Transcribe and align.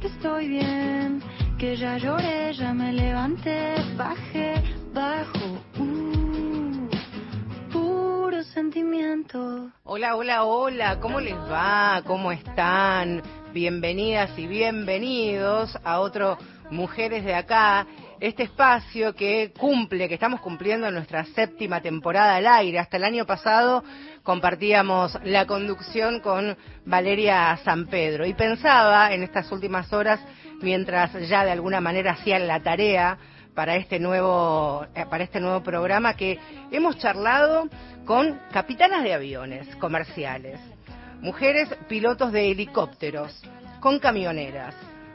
Que 0.00 0.06
estoy 0.06 0.48
bien, 0.48 1.20
que 1.58 1.76
ya 1.76 1.98
lloré, 1.98 2.52
ya 2.52 2.72
me 2.72 2.92
levanté, 2.92 3.74
bajé, 3.96 4.62
bajo, 4.92 5.58
uh, 5.78 6.88
puro 7.72 8.42
sentimiento. 8.44 9.70
Hola, 9.84 10.14
hola, 10.14 10.44
hola, 10.44 11.00
¿cómo 11.00 11.18
les 11.20 11.34
va? 11.34 12.02
¿Cómo 12.06 12.30
están? 12.30 13.22
Bienvenidas 13.52 14.38
y 14.38 14.46
bienvenidos 14.46 15.76
a 15.82 16.00
otro 16.00 16.38
Mujeres 16.70 17.24
de 17.24 17.34
Acá, 17.34 17.86
este 18.20 18.44
espacio 18.44 19.14
que 19.14 19.52
cumple, 19.56 20.08
que 20.08 20.14
estamos 20.14 20.40
cumpliendo 20.40 20.90
nuestra 20.90 21.24
séptima 21.24 21.80
temporada 21.80 22.36
al 22.36 22.46
aire. 22.46 22.78
Hasta 22.78 22.96
el 22.96 23.04
año 23.04 23.26
pasado 23.26 23.84
compartíamos 24.22 25.18
la 25.24 25.46
conducción 25.46 26.20
con 26.20 26.56
Valeria 26.84 27.58
San 27.64 27.86
Pedro 27.86 28.26
y 28.26 28.34
pensaba 28.34 29.12
en 29.12 29.22
estas 29.22 29.50
últimas 29.52 29.92
horas, 29.92 30.20
mientras 30.60 31.12
ya 31.28 31.44
de 31.44 31.52
alguna 31.52 31.80
manera 31.80 32.12
hacían 32.12 32.46
la 32.46 32.60
tarea 32.62 33.18
para 33.54 33.76
este 33.76 33.98
nuevo 33.98 34.86
eh, 34.94 35.04
para 35.10 35.24
este 35.24 35.40
nuevo 35.40 35.62
programa 35.62 36.14
que 36.14 36.38
hemos 36.70 36.96
charlado 36.98 37.68
con 38.04 38.38
capitanas 38.52 39.02
de 39.02 39.14
aviones 39.14 39.74
comerciales, 39.76 40.60
mujeres 41.20 41.68
pilotos 41.88 42.32
de 42.32 42.50
helicópteros, 42.50 43.42
con 43.80 43.98
camioneras, 43.98 44.74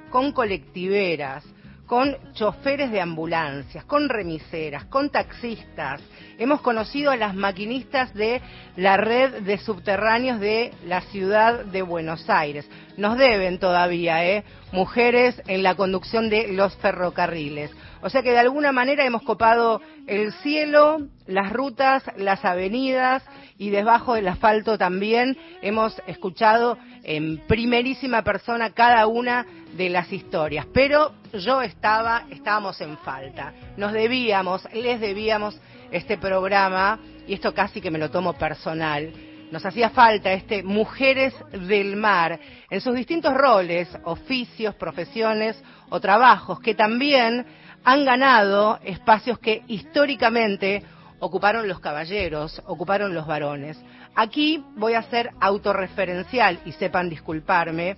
con 0.09 0.31
colectiveras, 0.31 1.43
con 1.85 2.15
choferes 2.33 2.91
de 2.91 3.01
ambulancias, 3.01 3.83
con 3.85 4.09
remiseras, 4.09 4.85
con 4.85 5.09
taxistas. 5.09 6.01
Hemos 6.37 6.61
conocido 6.61 7.11
a 7.11 7.17
las 7.17 7.35
maquinistas 7.35 8.13
de 8.13 8.41
la 8.75 8.97
red 8.97 9.41
de 9.43 9.57
subterráneos 9.57 10.39
de 10.39 10.71
la 10.85 11.01
ciudad 11.01 11.65
de 11.65 11.81
Buenos 11.81 12.29
Aires. 12.29 12.69
Nos 12.97 13.17
deben 13.17 13.59
todavía, 13.59 14.25
¿eh? 14.25 14.43
Mujeres 14.71 15.41
en 15.47 15.61
la 15.61 15.75
conducción 15.75 16.29
de 16.29 16.47
los 16.53 16.75
ferrocarriles. 16.77 17.71
O 18.01 18.09
sea 18.09 18.21
que 18.21 18.31
de 18.31 18.39
alguna 18.39 18.71
manera 18.71 19.05
hemos 19.05 19.23
copado 19.23 19.81
el 20.07 20.33
cielo, 20.33 21.07
las 21.27 21.53
rutas, 21.53 22.03
las 22.17 22.43
avenidas 22.43 23.23
y 23.57 23.69
debajo 23.69 24.15
del 24.15 24.27
asfalto 24.27 24.77
también 24.77 25.37
hemos 25.61 26.01
escuchado 26.07 26.77
en 27.03 27.39
primerísima 27.47 28.23
persona 28.23 28.71
cada 28.71 29.07
una 29.07 29.45
de 29.75 29.89
las 29.89 30.11
historias. 30.11 30.65
Pero 30.73 31.13
yo 31.33 31.61
estaba, 31.61 32.25
estábamos 32.29 32.79
en 32.81 32.97
falta. 32.97 33.53
Nos 33.77 33.93
debíamos, 33.93 34.67
les 34.73 34.99
debíamos 34.99 35.59
este 35.91 36.17
programa 36.17 36.99
y 37.27 37.33
esto 37.33 37.53
casi 37.53 37.81
que 37.81 37.91
me 37.91 37.99
lo 37.99 38.09
tomo 38.09 38.33
personal. 38.33 39.11
Nos 39.51 39.65
hacía 39.65 39.91
falta 39.91 40.33
este 40.33 40.63
Mujeres 40.63 41.35
del 41.51 41.95
Mar 41.95 42.39
en 42.69 42.81
sus 42.81 42.95
distintos 42.95 43.33
roles, 43.35 43.87
oficios, 44.03 44.73
profesiones 44.75 45.61
o 45.89 45.99
trabajos 45.99 46.59
que 46.59 46.73
también 46.73 47.45
han 47.83 48.05
ganado 48.05 48.79
espacios 48.83 49.37
que 49.39 49.61
históricamente 49.67 50.83
ocuparon 51.19 51.67
los 51.67 51.79
caballeros, 51.79 52.61
ocuparon 52.65 53.13
los 53.13 53.27
varones. 53.27 53.77
Aquí 54.15 54.63
voy 54.75 54.93
a 54.93 55.03
ser 55.03 55.31
autorreferencial 55.39 56.59
y 56.65 56.71
sepan 56.73 57.09
disculparme. 57.09 57.97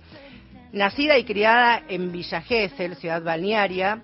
Nacida 0.72 1.16
y 1.18 1.24
criada 1.24 1.82
en 1.88 2.12
Villa 2.12 2.42
ciudad 2.42 3.22
balnearia, 3.22 4.02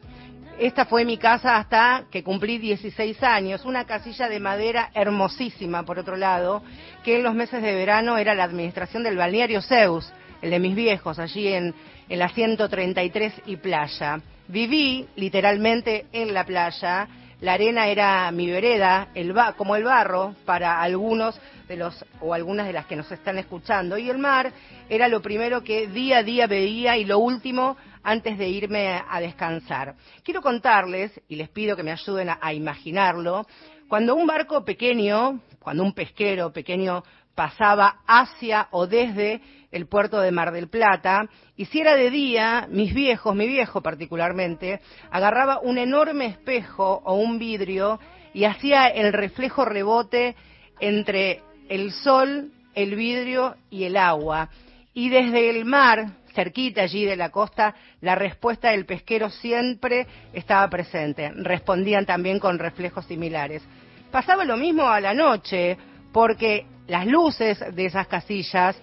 esta 0.59 0.85
fue 0.85 1.05
mi 1.05 1.17
casa 1.17 1.57
hasta 1.57 2.05
que 2.11 2.23
cumplí 2.23 2.59
16 2.59 3.23
años, 3.23 3.65
una 3.65 3.85
casilla 3.85 4.29
de 4.29 4.39
madera 4.39 4.91
hermosísima, 4.95 5.85
por 5.85 5.99
otro 5.99 6.17
lado, 6.17 6.63
que 7.03 7.17
en 7.17 7.23
los 7.23 7.35
meses 7.35 7.63
de 7.63 7.75
verano 7.75 8.19
era 8.19 8.35
la 8.35 8.45
administración 8.45 9.03
del 9.03 9.17
balneario 9.17 9.63
Zeus, 9.63 10.13
el 10.41 10.51
de 10.51 10.59
mis 10.61 10.77
viejos, 10.77 11.19
allí 11.19 11.49
en, 11.49 11.75
en 12.09 12.19
la 12.19 12.29
133 12.29 13.33
y 13.47 13.57
playa. 13.57 14.21
Viví 14.47 15.09
literalmente 15.17 16.07
en 16.13 16.35
la 16.35 16.45
playa, 16.45 17.09
la 17.43 17.55
arena 17.55 17.89
era 17.89 18.31
mi 18.31 18.49
vereda, 18.49 19.09
el 19.15 19.35
como 19.57 19.75
el 19.75 19.83
barro 19.83 20.37
para 20.47 20.81
algunos 20.81 21.39
de 21.67 21.77
los 21.77 22.05
o 22.21 22.33
algunas 22.33 22.69
de 22.69 22.73
las 22.73 22.87
que 22.87 22.95
nos 22.95 23.11
están 23.11 23.37
escuchando 23.37 23.99
y 23.99 24.09
el 24.09 24.19
mar 24.19 24.53
era 24.89 25.09
lo 25.09 25.21
primero 25.21 25.65
que 25.65 25.89
día 25.89 26.19
a 26.19 26.23
día 26.23 26.47
veía 26.47 26.97
y 26.97 27.05
lo 27.05 27.19
último 27.19 27.77
antes 28.05 28.39
de 28.39 28.49
irme 28.49 29.03
a 29.09 29.21
descansar. 29.21 29.97
Quiero 30.23 30.41
contarles 30.41 31.21
y 31.29 31.35
les 31.35 31.49
pido 31.49 31.75
que 31.75 31.83
me 31.83 31.91
ayuden 31.91 32.31
a 32.41 32.55
imaginarlo 32.55 33.45
cuando 33.89 34.15
un 34.15 34.27
barco 34.27 34.65
pequeño, 34.65 35.41
cuando 35.59 35.83
un 35.83 35.95
pesquero 35.95 36.53
pequeño 36.53 37.03
pasaba 37.35 38.03
hacia 38.07 38.69
o 38.71 38.87
desde 38.87 39.41
el 39.73 39.87
puerto 39.87 40.21
de 40.21 40.31
Mar 40.31 40.53
del 40.53 40.69
Plata, 40.69 41.27
y 41.57 41.65
si 41.65 41.81
era 41.81 41.97
de 41.97 42.11
día, 42.11 42.69
mis 42.71 42.95
viejos, 42.95 43.35
mi 43.35 43.49
viejo 43.49 43.81
particularmente, 43.81 44.81
agarraba 45.11 45.59
un 45.61 45.79
enorme 45.79 46.27
espejo 46.27 47.03
o 47.05 47.15
un 47.15 47.39
vidrio 47.39 47.99
y 48.35 48.45
hacía 48.45 48.87
el 48.87 49.13
reflejo 49.13 49.65
rebote 49.65 50.37
entre 50.79 51.41
el 51.69 51.93
sol, 51.93 52.53
el 52.75 52.95
vidrio 52.95 53.57
y 53.71 53.85
el 53.85 53.97
agua. 53.97 54.51
Y 54.95 55.09
desde 55.09 55.51
el 55.51 55.65
mar, 55.65 56.13
cerquita 56.35 56.83
allí 56.83 57.05
de 57.05 57.17
la 57.17 57.31
costa, 57.31 57.75
la 58.01 58.15
respuesta 58.15 58.71
del 58.71 58.87
pesquero 58.87 59.31
siempre 59.31 60.07
estaba 60.33 60.69
presente. 60.69 61.31
Respondían 61.35 62.05
también 62.05 62.39
con 62.39 62.59
reflejos 62.59 63.07
similares. 63.07 63.63
Pasaba 64.11 64.45
lo 64.45 64.57
mismo 64.57 64.87
a 64.89 65.01
la 65.01 65.15
noche, 65.15 65.79
porque 66.13 66.67
las 66.87 67.07
luces 67.07 67.59
de 67.75 67.87
esas 67.87 68.07
casillas, 68.07 68.77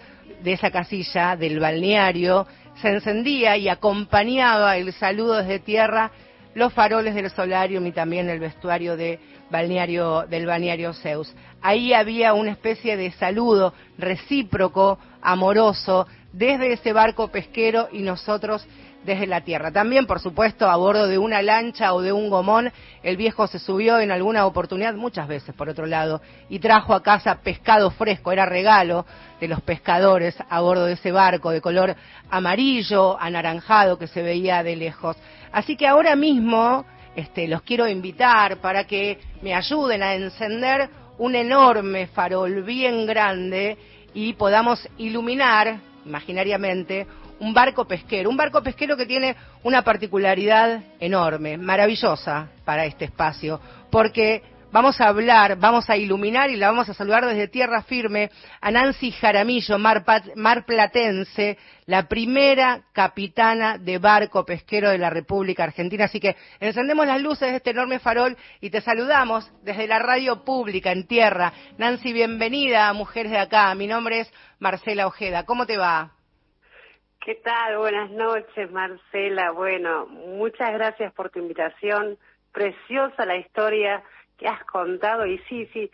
de 0.44 0.54
esa 0.54 0.72
casilla 0.72 1.36
del 1.36 1.60
balneario, 1.60 2.48
se 2.82 2.90
encendía 2.90 3.58
y 3.58 3.68
acompañaba 3.68 4.78
el 4.78 4.94
saludo 4.94 5.36
desde 5.36 5.60
tierra 5.60 6.12
los 6.56 6.74
faroles 6.74 7.16
del 7.16 7.30
solarium 7.30 7.86
y 7.86 7.92
también 7.92 8.30
el 8.30 8.40
vestuario 8.40 8.98
de 8.98 9.20
balneario, 9.50 10.26
del 10.28 10.46
balneario 10.46 10.94
Zeus. 10.94 11.34
Ahí 11.62 11.94
había 11.94 12.34
una 12.34 12.52
especie 12.52 12.98
de 12.98 13.12
saludo 13.12 13.74
recíproco, 13.98 14.98
amoroso, 15.22 16.08
desde 16.32 16.74
ese 16.74 16.94
barco 16.94 17.30
pesquero 17.30 17.90
y 17.92 18.00
nosotros 18.00 18.66
desde 19.04 19.28
la 19.28 19.42
tierra. 19.42 19.72
También, 19.72 20.06
por 20.06 20.20
supuesto, 20.20 20.70
a 20.70 20.76
bordo 20.76 21.08
de 21.08 21.18
una 21.18 21.42
lancha 21.42 21.94
o 21.94 22.02
de 22.02 22.12
un 22.12 22.30
gomón, 22.30 22.72
el 23.04 23.18
viejo 23.18 23.48
se 23.48 23.60
subió 23.60 24.00
en 24.00 24.12
alguna 24.12 24.46
oportunidad, 24.46 24.94
muchas 24.94 25.28
veces 25.28 25.56
por 25.56 25.70
otro 25.70 25.86
lado, 25.86 26.22
y 26.50 26.60
trajo 26.60 26.94
a 26.94 27.04
casa 27.04 27.42
pescado 27.42 27.92
fresco, 27.92 28.32
era 28.32 28.46
regalo 28.46 29.06
de 29.40 29.48
los 29.48 29.62
pescadores 29.62 30.36
a 30.50 30.62
bordo 30.62 30.86
de 30.86 30.94
ese 30.94 31.12
barco 31.12 31.52
de 31.52 31.62
color 31.62 31.96
amarillo, 32.30 33.20
anaranjado 33.20 33.98
que 33.98 34.08
se 34.08 34.22
veía 34.22 34.64
de 34.64 34.76
lejos. 34.76 35.16
Así 35.52 35.76
que 35.76 35.88
ahora 35.88 36.16
mismo 36.16 36.86
este, 37.16 37.48
los 37.48 37.62
quiero 37.64 37.88
invitar 37.88 38.58
para 38.58 38.86
que 38.86 39.20
me 39.42 39.56
ayuden 39.56 40.04
a 40.04 40.14
encender 40.14 40.90
un 41.18 41.36
enorme 41.36 42.08
farol 42.08 42.64
bien 42.64 43.06
grande 43.06 43.78
y 44.14 44.34
podamos 44.34 44.88
iluminar 44.98 45.80
imaginariamente 46.06 47.06
un 47.40 47.54
barco 47.54 47.86
pesquero, 47.86 48.30
un 48.30 48.38
barco 48.38 48.62
pesquero 48.62 48.98
que 48.98 49.06
tiene 49.06 49.36
una 49.64 49.82
particularidad 49.84 50.84
enorme, 51.00 51.58
maravillosa 51.58 52.50
para 52.66 52.86
este 52.86 53.06
espacio, 53.06 53.60
porque 53.90 54.44
vamos 54.72 55.00
a 55.02 55.08
hablar, 55.08 55.58
vamos 55.58 55.90
a 55.90 55.98
iluminar 55.98 56.50
y 56.50 56.56
la 56.56 56.68
vamos 56.68 56.90
a 56.90 56.94
saludar 56.94 57.26
desde 57.26 57.48
tierra 57.48 57.82
firme 57.84 58.30
a 58.62 58.72
Nancy 58.72 59.12
Jaramillo, 59.12 59.80
mar, 59.80 60.04
mar, 60.36 60.66
platense, 60.66 61.58
la 61.86 62.08
primera 62.08 62.84
capitana 62.94 63.78
de 63.78 63.98
barco 63.98 64.46
pesquero 64.46 64.90
de 64.90 64.98
la 64.98 65.10
República 65.10 65.64
Argentina. 65.64 66.06
Así 66.06 66.20
que 66.20 66.36
encendemos 66.60 67.08
las 67.08 67.22
luces 67.22 67.50
de 67.50 67.58
este 67.58 67.72
enorme 67.72 68.00
farol 68.00 68.38
y 68.62 68.70
te 68.70 68.82
saludamos 68.82 69.50
desde 69.64 69.88
la 69.88 70.00
radio 70.00 70.44
pública 70.44 70.92
en 70.92 71.08
tierra. 71.08 71.52
Nancy, 71.78 72.14
bienvenida 72.14 72.94
Mujeres 72.94 73.32
de 73.32 73.40
Acá. 73.40 73.74
Mi 73.74 73.88
nombre 73.88 74.22
es 74.22 74.34
Marcela 74.60 75.08
Ojeda. 75.08 75.46
¿Cómo 75.46 75.66
te 75.66 75.78
va? 75.78 76.19
¿Qué 77.20 77.36
tal? 77.36 77.78
Buenas 77.78 78.10
noches, 78.12 78.72
Marcela. 78.72 79.52
Bueno, 79.52 80.06
muchas 80.08 80.72
gracias 80.74 81.14
por 81.14 81.30
tu 81.30 81.40
invitación. 81.40 82.18
Preciosa 82.52 83.26
la 83.26 83.36
historia 83.38 84.04
que 84.38 84.48
has 84.48 84.64
contado 84.66 85.26
y 85.26 85.38
sí, 85.50 85.66
sí, 85.74 85.92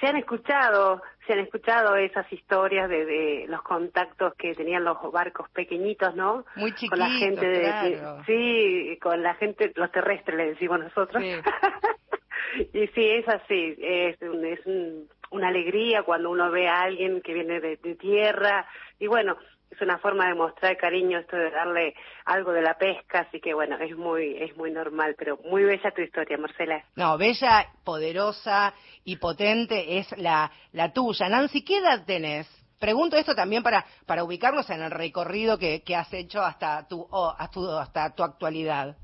se 0.00 0.06
han 0.06 0.16
escuchado, 0.16 1.02
se 1.26 1.32
han 1.32 1.38
escuchado 1.40 1.96
esas 1.96 2.30
historias 2.30 2.88
de, 2.90 3.06
de 3.06 3.44
los 3.48 3.62
contactos 3.62 4.34
que 4.34 4.54
tenían 4.54 4.84
los 4.84 4.98
barcos 5.10 5.48
pequeñitos, 5.50 6.14
¿no? 6.14 6.44
Muy 6.56 6.72
chiquitos, 6.72 6.90
Con 6.90 6.98
la 6.98 7.18
gente 7.18 7.46
de, 7.46 7.60
claro. 7.62 8.22
sí, 8.26 8.98
con 9.02 9.22
la 9.22 9.34
gente, 9.34 9.72
los 9.74 9.90
terrestres 9.90 10.36
le 10.36 10.46
decimos 10.50 10.78
nosotros. 10.78 11.22
Sí. 11.22 11.32
y 12.74 12.86
sí, 12.88 13.10
es 13.10 13.28
así, 13.28 13.74
es, 13.78 14.20
un- 14.22 14.44
es 14.44 14.64
un- 14.66 15.08
una 15.30 15.48
alegría 15.48 16.02
cuando 16.04 16.30
uno 16.30 16.50
ve 16.52 16.68
a 16.68 16.82
alguien 16.82 17.20
que 17.22 17.34
viene 17.34 17.60
de, 17.60 17.76
de 17.78 17.94
tierra 17.96 18.64
y 19.00 19.06
bueno, 19.08 19.36
es 19.70 19.80
una 19.80 19.98
forma 19.98 20.28
de 20.28 20.34
mostrar 20.34 20.76
cariño 20.76 21.18
esto 21.18 21.36
de 21.36 21.50
darle 21.50 21.94
algo 22.24 22.52
de 22.52 22.62
la 22.62 22.74
pesca, 22.78 23.20
así 23.20 23.40
que 23.40 23.54
bueno, 23.54 23.76
es 23.78 23.96
muy 23.96 24.36
es 24.38 24.56
muy 24.56 24.70
normal, 24.70 25.14
pero 25.18 25.38
muy 25.44 25.64
bella 25.64 25.90
tu 25.90 26.02
historia, 26.02 26.38
Marcela. 26.38 26.84
No, 26.94 27.18
bella, 27.18 27.66
poderosa 27.84 28.74
y 29.04 29.16
potente 29.16 29.98
es 29.98 30.16
la, 30.18 30.50
la 30.72 30.92
tuya. 30.92 31.28
Nancy, 31.28 31.64
¿qué 31.64 31.78
edad 31.78 32.04
tenés? 32.04 32.48
Pregunto 32.78 33.16
esto 33.16 33.34
también 33.34 33.62
para, 33.62 33.84
para 34.06 34.22
ubicarnos 34.22 34.68
en 34.70 34.82
el 34.82 34.90
recorrido 34.90 35.58
que, 35.58 35.82
que 35.82 35.96
has 35.96 36.12
hecho 36.12 36.42
hasta 36.42 36.86
tu, 36.86 37.06
oh, 37.10 37.34
hasta 37.36 37.52
tu, 37.52 37.70
hasta 37.70 38.14
tu 38.14 38.22
actualidad. 38.22 38.96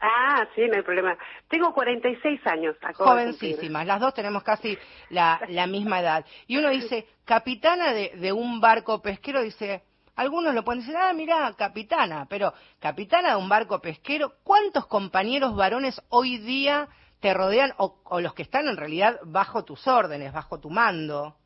Ah, 0.00 0.46
sí, 0.54 0.60
no 0.68 0.76
hay 0.76 0.82
problema. 0.82 1.16
Tengo 1.48 1.72
46 1.72 2.46
años. 2.46 2.76
Jovencísimas, 2.94 3.86
las 3.86 4.00
dos 4.00 4.12
tenemos 4.12 4.42
casi 4.42 4.76
la, 5.08 5.40
la 5.48 5.66
misma 5.66 6.00
edad. 6.00 6.26
Y 6.46 6.58
uno 6.58 6.68
dice, 6.68 7.06
capitana 7.24 7.94
de, 7.94 8.12
de 8.16 8.30
un 8.30 8.60
barco 8.60 9.00
pesquero, 9.00 9.42
dice, 9.42 9.82
algunos 10.16 10.54
lo 10.54 10.64
pueden 10.64 10.80
decir, 10.80 10.96
ah, 10.96 11.12
mira, 11.12 11.52
capitana, 11.56 12.26
pero 12.28 12.52
capitana 12.80 13.30
de 13.30 13.36
un 13.36 13.48
barco 13.48 13.80
pesquero, 13.80 14.34
¿cuántos 14.42 14.86
compañeros 14.86 15.56
varones 15.56 16.00
hoy 16.08 16.38
día 16.38 16.88
te 17.20 17.34
rodean 17.34 17.72
o, 17.78 18.00
o 18.04 18.20
los 18.20 18.34
que 18.34 18.42
están 18.42 18.68
en 18.68 18.76
realidad 18.76 19.18
bajo 19.24 19.64
tus 19.64 19.86
órdenes, 19.88 20.32
bajo 20.32 20.60
tu 20.60 20.70
mando? 20.70 21.36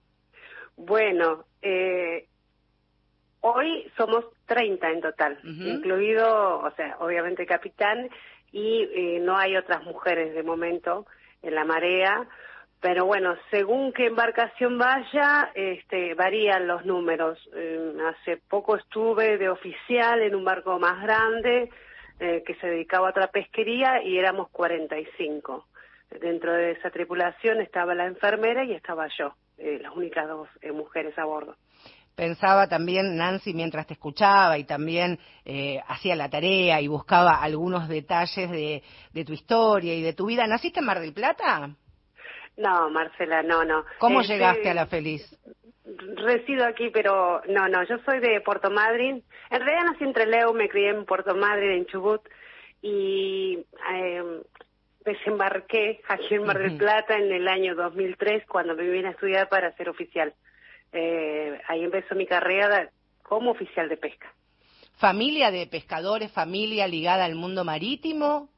Bueno, 0.77 1.45
eh, 1.63 2.29
hoy 3.41 3.91
somos 3.97 4.25
30 4.47 4.91
en 4.91 5.01
total, 5.01 5.39
incluido, 5.45 6.61
o 6.61 6.71
sea, 6.73 6.97
obviamente 7.01 7.43
el 7.43 7.49
capitán, 7.49 8.09
y 8.53 8.83
eh, 8.83 9.21
no 9.21 9.37
hay 9.37 9.57
otras 9.57 9.83
mujeres 9.85 10.35
de 10.35 10.43
momento 10.43 11.07
en 11.43 11.55
la 11.55 11.65
marea, 11.65 12.29
pero 12.81 13.07
bueno, 13.07 13.35
según 13.51 13.93
qué 13.93 14.07
embarcación 14.07 14.79
vaya, 14.79 15.51
este, 15.55 16.15
varían 16.15 16.69
los 16.69 16.85
números. 16.85 17.39
Eh, 17.55 17.93
hace 18.07 18.37
poco 18.37 18.77
estuve 18.77 19.37
de 19.37 19.49
oficial 19.49 20.23
en 20.23 20.35
un 20.37 20.45
barco 20.45 20.79
más 20.79 21.03
grande 21.03 21.71
eh, 22.21 22.43
que 22.47 22.55
se 22.57 22.67
dedicaba 22.69 23.09
a 23.09 23.11
otra 23.11 23.29
pesquería 23.29 24.03
y 24.05 24.19
éramos 24.19 24.49
45. 24.51 25.67
Dentro 26.21 26.53
de 26.53 26.73
esa 26.73 26.91
tripulación 26.91 27.61
estaba 27.61 27.95
la 27.95 28.07
enfermera 28.07 28.65
y 28.65 28.73
estaba 28.75 29.09
yo, 29.19 29.35
eh, 29.57 29.79
las 29.83 29.95
únicas 29.95 30.27
dos 30.29 30.49
eh, 30.61 30.73
mujeres 30.73 31.19
a 31.19 31.25
bordo. 31.25 31.57
Pensaba 32.15 32.69
también, 32.69 33.17
Nancy, 33.17 33.55
mientras 33.55 33.87
te 33.87 33.93
escuchaba 33.95 34.59
y 34.59 34.65
también 34.65 35.21
hacía 35.87 36.17
la 36.17 36.29
tarea 36.29 36.81
y 36.81 36.89
buscaba 36.89 37.41
algunos 37.41 37.89
detalles 37.89 38.51
de, 38.51 38.83
de 39.13 39.25
tu 39.25 39.33
historia 39.33 39.95
y 39.95 40.03
de 40.03 40.15
tu 40.15 40.27
vida. 40.27 40.45
¿Naciste 40.49 40.81
en 40.81 40.87
Mar 40.87 40.99
del 40.99 41.13
Plata? 41.13 41.71
No, 42.59 42.91
Marcela, 42.91 43.43
no, 43.43 43.65
no. 43.65 43.85
¿Cómo 43.99 44.21
Este, 44.21 44.35
llegaste 44.35 44.69
a 44.69 44.75
la 44.75 44.87
feliz? 44.87 45.23
Resido 46.17 46.67
aquí, 46.67 46.91
pero 46.91 47.41
no, 47.49 47.69
no, 47.69 47.85
yo 47.85 47.97
soy 48.05 48.19
de 48.21 48.41
Puerto 48.41 48.71
Madryn. 48.71 49.23
En 49.51 49.61
realidad 49.61 49.85
nací 49.91 50.05
en 50.05 50.13
Trelew, 50.13 50.53
me 50.53 50.69
crié 50.69 50.91
en 50.91 51.07
Puerto 51.07 51.35
Madryn, 51.35 51.71
en 51.71 51.87
Chubut, 51.87 52.21
y 52.83 53.65
eh, 53.95 54.43
desembarqué 55.05 56.01
aquí 56.09 56.35
en 56.35 56.45
Mar 56.45 56.59
del. 56.59 56.77
Plata 56.77 57.17
en 57.17 57.33
el 57.33 57.49
año 57.49 57.75
2003 57.75 58.45
cuando 58.47 58.75
me 58.75 58.89
vine 58.91 59.09
a 59.09 59.13
estudiar 59.13 59.49
para 59.49 59.73
ser 59.77 59.89
oficial. 59.89 60.35
Eh, 60.93 61.61
ahí 61.69 61.85
empezó 61.85 62.15
mi 62.15 62.27
carrera 62.27 62.91
como 63.23 63.53
oficial 63.53 63.89
de 63.89 63.97
pesca. 63.97 64.33
¿Familia 64.99 65.51
de 65.51 65.67
pescadores, 65.69 66.33
familia 66.33 66.89
ligada 66.89 67.25
al 67.25 67.37
mundo 67.37 67.65
marítimo? 67.65 68.49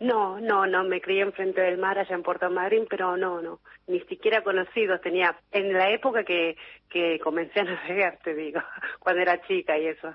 No, 0.00 0.40
no, 0.40 0.66
no, 0.66 0.84
me 0.84 1.00
crié 1.00 1.22
enfrente 1.22 1.60
del 1.60 1.78
mar 1.78 1.98
allá 1.98 2.14
en 2.14 2.22
Puerto 2.22 2.50
Madryn, 2.50 2.86
pero 2.90 3.16
no, 3.16 3.40
no, 3.40 3.60
ni 3.86 4.00
siquiera 4.00 4.42
conocidos 4.42 5.00
tenía. 5.00 5.36
En 5.52 5.72
la 5.72 5.90
época 5.90 6.24
que, 6.24 6.56
que 6.90 7.18
comencé 7.20 7.60
a 7.60 7.64
navegar, 7.64 8.18
te 8.24 8.34
digo, 8.34 8.60
cuando 8.98 9.22
era 9.22 9.40
chica 9.46 9.78
y 9.78 9.86
eso. 9.86 10.14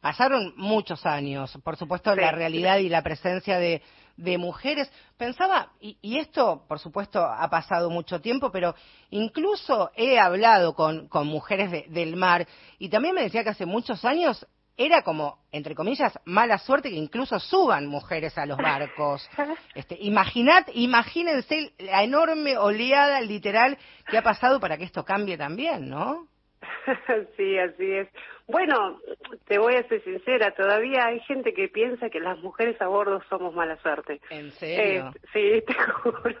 Pasaron 0.00 0.52
muchos 0.56 1.04
años, 1.04 1.58
por 1.64 1.76
supuesto, 1.76 2.14
Sí. 2.14 2.20
la 2.20 2.30
realidad 2.30 2.78
y 2.78 2.88
la 2.88 3.02
presencia 3.02 3.58
de, 3.58 3.82
de 4.16 4.38
mujeres. 4.38 4.88
Pensaba, 5.16 5.72
y, 5.80 5.98
y 6.00 6.18
esto, 6.18 6.64
por 6.68 6.78
supuesto, 6.78 7.24
ha 7.24 7.48
pasado 7.50 7.90
mucho 7.90 8.20
tiempo, 8.20 8.52
pero 8.52 8.74
incluso 9.10 9.90
he 9.96 10.18
hablado 10.18 10.74
con, 10.74 11.08
con 11.08 11.26
mujeres 11.26 11.70
de- 11.72 11.86
del 11.88 12.14
mar 12.14 12.46
y 12.78 12.88
también 12.88 13.14
me 13.16 13.22
decía 13.22 13.42
que 13.42 13.50
hace 13.50 13.66
muchos 13.66 14.04
años 14.04 14.46
era 14.76 15.02
como, 15.02 15.38
entre 15.52 15.74
comillas, 15.74 16.18
mala 16.24 16.58
suerte 16.58 16.90
que 16.90 16.96
incluso 16.96 17.38
suban 17.38 17.86
mujeres 17.86 18.36
a 18.38 18.46
los 18.46 18.58
barcos. 18.58 19.28
Este, 19.74 19.96
imaginad, 20.00 20.66
imagínense 20.72 21.72
la 21.78 22.02
enorme 22.02 22.56
oleada 22.56 23.20
literal 23.20 23.76
que 24.08 24.16
ha 24.16 24.22
pasado 24.22 24.58
para 24.58 24.78
que 24.78 24.84
esto 24.84 25.04
cambie 25.04 25.36
también, 25.36 25.88
¿no? 25.88 26.28
sí, 27.36 27.58
así 27.58 27.92
es. 27.92 28.08
Bueno, 28.46 29.00
te 29.46 29.58
voy 29.58 29.74
a 29.74 29.86
ser 29.88 30.02
sincera, 30.04 30.52
todavía 30.52 31.06
hay 31.06 31.20
gente 31.20 31.52
que 31.52 31.68
piensa 31.68 32.08
que 32.08 32.20
las 32.20 32.38
mujeres 32.38 32.80
a 32.80 32.86
bordo 32.86 33.20
somos 33.28 33.54
mala 33.54 33.76
suerte. 33.78 34.20
¿En 34.30 34.52
serio? 34.52 35.12
Eh, 35.14 35.20
sí, 35.32 35.64
te 35.66 35.74
juro. 35.74 36.40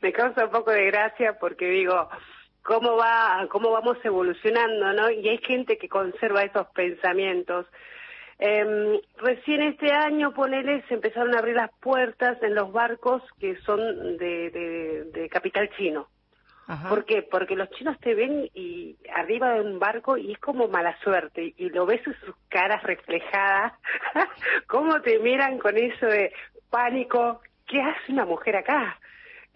Me 0.00 0.12
causa 0.12 0.44
un 0.44 0.50
poco 0.50 0.70
de 0.70 0.84
gracia 0.86 1.38
porque 1.40 1.66
digo, 1.66 2.08
¿cómo 2.68 2.96
va, 2.96 3.46
cómo 3.48 3.70
vamos 3.70 3.96
evolucionando, 4.04 4.92
no? 4.92 5.10
Y 5.10 5.26
hay 5.26 5.38
gente 5.38 5.78
que 5.78 5.88
conserva 5.88 6.42
esos 6.42 6.66
pensamientos. 6.74 7.66
Em, 8.38 9.00
recién 9.16 9.62
este 9.62 9.90
año, 9.90 10.34
ponele, 10.34 10.84
se 10.86 10.94
empezaron 10.94 11.34
a 11.34 11.38
abrir 11.38 11.56
las 11.56 11.70
puertas 11.80 12.36
en 12.42 12.54
los 12.54 12.70
barcos 12.70 13.22
que 13.40 13.56
son 13.62 14.18
de, 14.18 14.50
de, 14.50 15.04
de 15.04 15.28
capital 15.30 15.70
chino. 15.78 16.08
Ajá. 16.66 16.90
¿Por 16.90 17.06
qué? 17.06 17.22
Porque 17.22 17.56
los 17.56 17.70
chinos 17.70 17.98
te 18.00 18.14
ven 18.14 18.50
y 18.52 18.98
arriba 19.14 19.54
de 19.54 19.62
un 19.62 19.78
barco 19.78 20.18
y 20.18 20.32
es 20.32 20.38
como 20.38 20.68
mala 20.68 20.94
suerte 21.00 21.54
y 21.56 21.70
lo 21.70 21.86
ves 21.86 22.06
en 22.06 22.14
sus 22.20 22.34
caras 22.50 22.82
reflejadas, 22.82 23.72
cómo 24.66 25.00
te 25.00 25.18
miran 25.20 25.58
con 25.58 25.78
eso 25.78 26.04
de 26.04 26.30
pánico, 26.68 27.40
¿qué 27.66 27.80
hace 27.80 28.12
una 28.12 28.26
mujer 28.26 28.56
acá? 28.56 28.98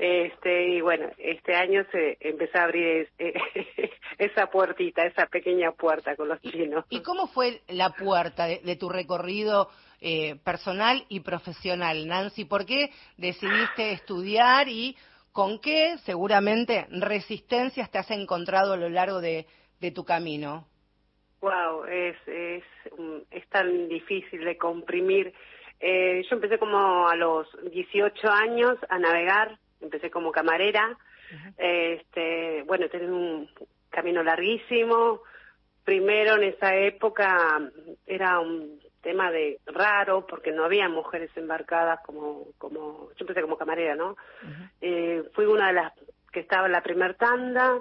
Este, 0.04 0.66
y 0.66 0.80
bueno, 0.80 1.10
este 1.16 1.54
año 1.54 1.84
se 1.92 2.16
empezó 2.18 2.58
a 2.58 2.64
abrir 2.64 3.08
es- 3.18 3.36
esa 4.18 4.48
puertita, 4.48 5.06
esa 5.06 5.26
pequeña 5.26 5.70
puerta 5.70 6.16
con 6.16 6.26
los 6.28 6.40
chinos. 6.42 6.84
¿Y 6.90 7.02
cómo 7.02 7.28
fue 7.28 7.60
la 7.68 7.90
puerta 7.90 8.46
de, 8.46 8.58
de 8.64 8.74
tu 8.74 8.88
recorrido 8.88 9.68
eh, 10.00 10.34
personal 10.44 11.04
y 11.08 11.20
profesional, 11.20 12.08
Nancy? 12.08 12.44
¿Por 12.46 12.66
qué 12.66 12.90
decidiste 13.16 13.92
estudiar 13.92 14.68
y 14.68 14.96
con 15.30 15.60
qué 15.60 15.96
seguramente 15.98 16.84
resistencias 16.90 17.88
te 17.88 17.98
has 17.98 18.10
encontrado 18.10 18.72
a 18.72 18.76
lo 18.76 18.88
largo 18.88 19.20
de, 19.20 19.46
de 19.80 19.92
tu 19.92 20.04
camino? 20.04 20.66
Wow, 21.40 21.84
es, 21.84 22.16
es, 22.26 22.64
es 23.30 23.48
tan 23.50 23.88
difícil 23.88 24.44
de 24.44 24.56
comprimir. 24.58 25.32
Eh, 25.78 26.22
yo 26.28 26.36
empecé 26.36 26.58
como 26.58 27.08
a 27.08 27.14
los 27.14 27.46
18 27.72 28.28
años 28.30 28.76
a 28.88 28.98
navegar, 28.98 29.58
empecé 29.92 30.10
como 30.10 30.32
camarera. 30.32 30.96
este, 31.58 32.62
bueno, 32.64 32.88
tenés 32.88 33.10
un 33.10 33.48
camino 33.90 34.22
larguísimo. 34.22 35.20
Primero 35.84 36.36
en 36.36 36.44
esa 36.44 36.74
época 36.76 37.60
era 38.06 38.40
un 38.40 38.80
tema 39.02 39.30
de 39.30 39.58
raro 39.66 40.26
porque 40.26 40.52
no 40.52 40.64
había 40.64 40.88
mujeres 40.88 41.30
embarcadas 41.36 42.00
como, 42.06 42.46
como 42.58 43.10
yo 43.10 43.16
empecé 43.20 43.42
como 43.42 43.58
camarera, 43.58 43.96
¿no? 43.96 44.16
Eh, 44.80 45.24
fui 45.34 45.44
una 45.44 45.68
de 45.68 45.72
las 45.74 45.92
que 46.32 46.40
estaba 46.40 46.66
en 46.66 46.72
la 46.72 46.82
primer 46.82 47.16
tanda 47.16 47.80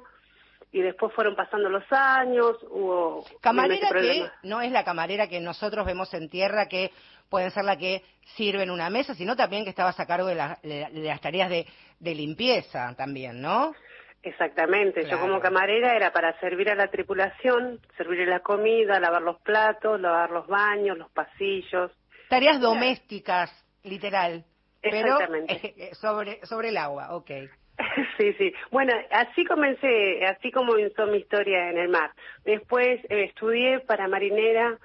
y 0.72 0.82
después 0.82 1.14
fueron 1.14 1.36
pasando 1.36 1.70
los 1.70 1.84
años, 1.92 2.58
hubo 2.70 3.26
Camarera 3.42 3.90
que 3.90 4.30
no 4.44 4.62
es 4.62 4.72
la 4.72 4.84
camarera 4.84 5.28
que 5.28 5.42
nosotros 5.42 5.86
vemos 5.86 6.14
en 6.14 6.30
tierra, 6.30 6.68
que 6.68 6.92
puede 7.32 7.50
ser 7.50 7.64
la 7.64 7.78
que 7.78 8.04
sirve 8.36 8.62
en 8.64 8.70
una 8.70 8.90
mesa, 8.90 9.16
sino 9.16 9.36
también 9.38 9.64
que 9.64 9.70
estabas 9.72 9.98
a 10.00 10.06
cargo 10.06 10.28
de, 10.28 10.36
la- 10.36 10.60
de 10.62 10.90
las 10.92 11.22
tareas 11.22 11.50
de, 11.50 11.66
de 12.00 12.14
limpieza 12.14 12.94
también, 12.96 13.42
¿no? 13.42 13.74
Exactamente, 14.22 15.02
Claro. 15.02 15.18
yo 15.18 15.22
como 15.22 15.40
camarera 15.40 15.96
era 15.96 16.12
para 16.12 16.38
servir 16.40 16.70
a 16.70 16.76
la 16.76 16.88
tripulación, 16.90 17.80
servirle 17.98 18.28
la 18.28 18.42
comida, 18.42 19.00
lavar 19.00 19.22
los 19.24 19.40
platos, 19.42 20.00
lavar 20.00 20.30
los 20.30 20.46
baños, 20.46 20.98
los 20.98 21.10
pasillos. 21.12 21.92
Tareas 22.30 22.60
domésticas, 22.62 23.50
literal, 23.84 24.44
pero 24.82 25.06
Exactamente. 25.20 25.74
eh, 25.78 25.96
sobre, 25.96 26.46
sobre 26.46 26.70
el 26.70 26.78
agua, 26.78 27.16
ok. 27.16 27.32
sí, 28.18 28.34
sí. 28.34 28.54
Bueno, 28.70 28.94
así 29.10 29.44
comencé, 29.46 30.24
así 30.26 30.52
comenzó 30.52 31.08
mi 31.08 31.18
historia 31.18 31.70
en 31.70 31.78
el 31.80 31.90
mar. 31.90 32.12
Después 32.46 33.00
eh, 33.10 33.24
estudié 33.24 33.80
para 33.80 34.08
marinera, 34.08 34.78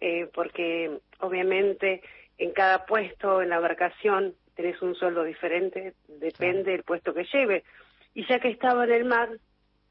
eh, 0.00 0.28
porque 0.32 1.00
obviamente 1.20 2.02
en 2.38 2.52
cada 2.52 2.86
puesto 2.86 3.42
en 3.42 3.50
la 3.50 3.56
embarcación 3.56 4.34
tenés 4.54 4.80
un 4.82 4.94
sueldo 4.94 5.22
diferente, 5.24 5.94
depende 6.08 6.72
del 6.72 6.82
puesto 6.82 7.14
que 7.14 7.24
lleve. 7.32 7.64
y 8.14 8.26
ya 8.26 8.40
que 8.40 8.48
estaba 8.48 8.84
en 8.84 8.92
el 8.92 9.04
mar, 9.04 9.28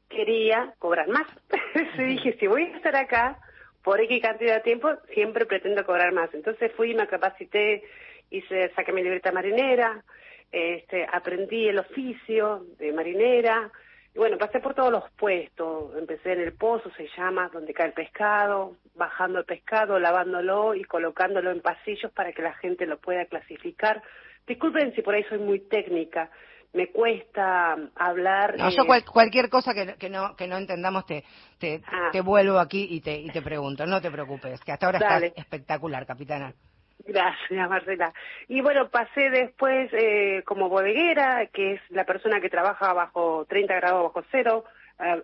quería 0.08 0.74
cobrar 0.78 1.08
más. 1.08 1.26
Entonces 1.74 2.08
dije, 2.08 2.36
si 2.38 2.46
voy 2.48 2.64
a 2.64 2.76
estar 2.76 2.96
acá, 2.96 3.38
por 3.82 4.00
X 4.00 4.20
cantidad 4.20 4.56
de 4.56 4.60
tiempo, 4.62 4.88
siempre 5.14 5.46
pretendo 5.46 5.86
cobrar 5.86 6.12
más. 6.12 6.34
Entonces 6.34 6.72
fui, 6.72 6.92
me 6.94 7.06
capacité, 7.06 7.84
hice, 8.30 8.72
saqué 8.74 8.92
mi 8.92 9.02
libreta 9.02 9.30
marinera, 9.30 10.02
este, 10.50 11.06
aprendí 11.12 11.68
el 11.68 11.78
oficio 11.78 12.66
de 12.78 12.92
marinera, 12.92 13.70
y 14.16 14.18
bueno, 14.18 14.38
pasé 14.38 14.60
por 14.60 14.72
todos 14.74 14.90
los 14.90 15.04
puestos, 15.10 15.94
empecé 15.98 16.32
en 16.32 16.40
el 16.40 16.54
pozo, 16.54 16.90
se 16.96 17.06
llama, 17.18 17.50
donde 17.52 17.74
cae 17.74 17.88
el 17.88 17.92
pescado, 17.92 18.76
bajando 18.94 19.40
el 19.40 19.44
pescado, 19.44 19.98
lavándolo 19.98 20.74
y 20.74 20.84
colocándolo 20.84 21.50
en 21.50 21.60
pasillos 21.60 22.10
para 22.12 22.32
que 22.32 22.40
la 22.40 22.54
gente 22.54 22.86
lo 22.86 22.96
pueda 22.98 23.26
clasificar. 23.26 24.02
Disculpen 24.46 24.94
si 24.94 25.02
por 25.02 25.14
ahí 25.14 25.22
soy 25.24 25.36
muy 25.38 25.60
técnica, 25.68 26.30
me 26.72 26.90
cuesta 26.92 27.76
hablar. 27.94 28.56
No, 28.56 28.70
yo 28.70 28.84
eh, 28.94 29.04
cualquier 29.04 29.50
cosa 29.50 29.74
que, 29.74 29.96
que, 29.98 30.08
no 30.08 30.34
que 30.34 30.46
no 30.46 30.56
entendamos 30.56 31.04
te 31.04 31.22
te, 31.58 31.82
Ah. 31.86 32.08
te 32.10 32.22
vuelvo 32.22 32.58
aquí 32.58 32.86
y 32.90 33.02
te 33.02 33.18
y 33.20 33.28
te 33.28 33.42
pregunto, 33.42 33.84
no 33.84 34.00
te 34.00 34.10
preocupes, 34.10 34.58
que 34.62 34.72
hasta 34.72 34.86
ahora 34.86 34.98
Dale. 34.98 35.26
estás 35.26 35.44
espectacular, 35.44 36.06
capitana. 36.06 36.54
Gracias, 36.98 37.68
Marcela. 37.68 38.12
Y 38.48 38.60
bueno, 38.60 38.88
pasé 38.88 39.30
después 39.30 39.90
eh, 39.92 40.42
como 40.44 40.68
bodeguera, 40.68 41.46
que 41.52 41.74
es 41.74 41.80
la 41.90 42.04
persona 42.04 42.40
que 42.40 42.48
trabaja 42.50 42.92
bajo 42.92 43.44
30 43.48 43.74
grados 43.76 44.02
bajo 44.04 44.26
cero, 44.30 44.64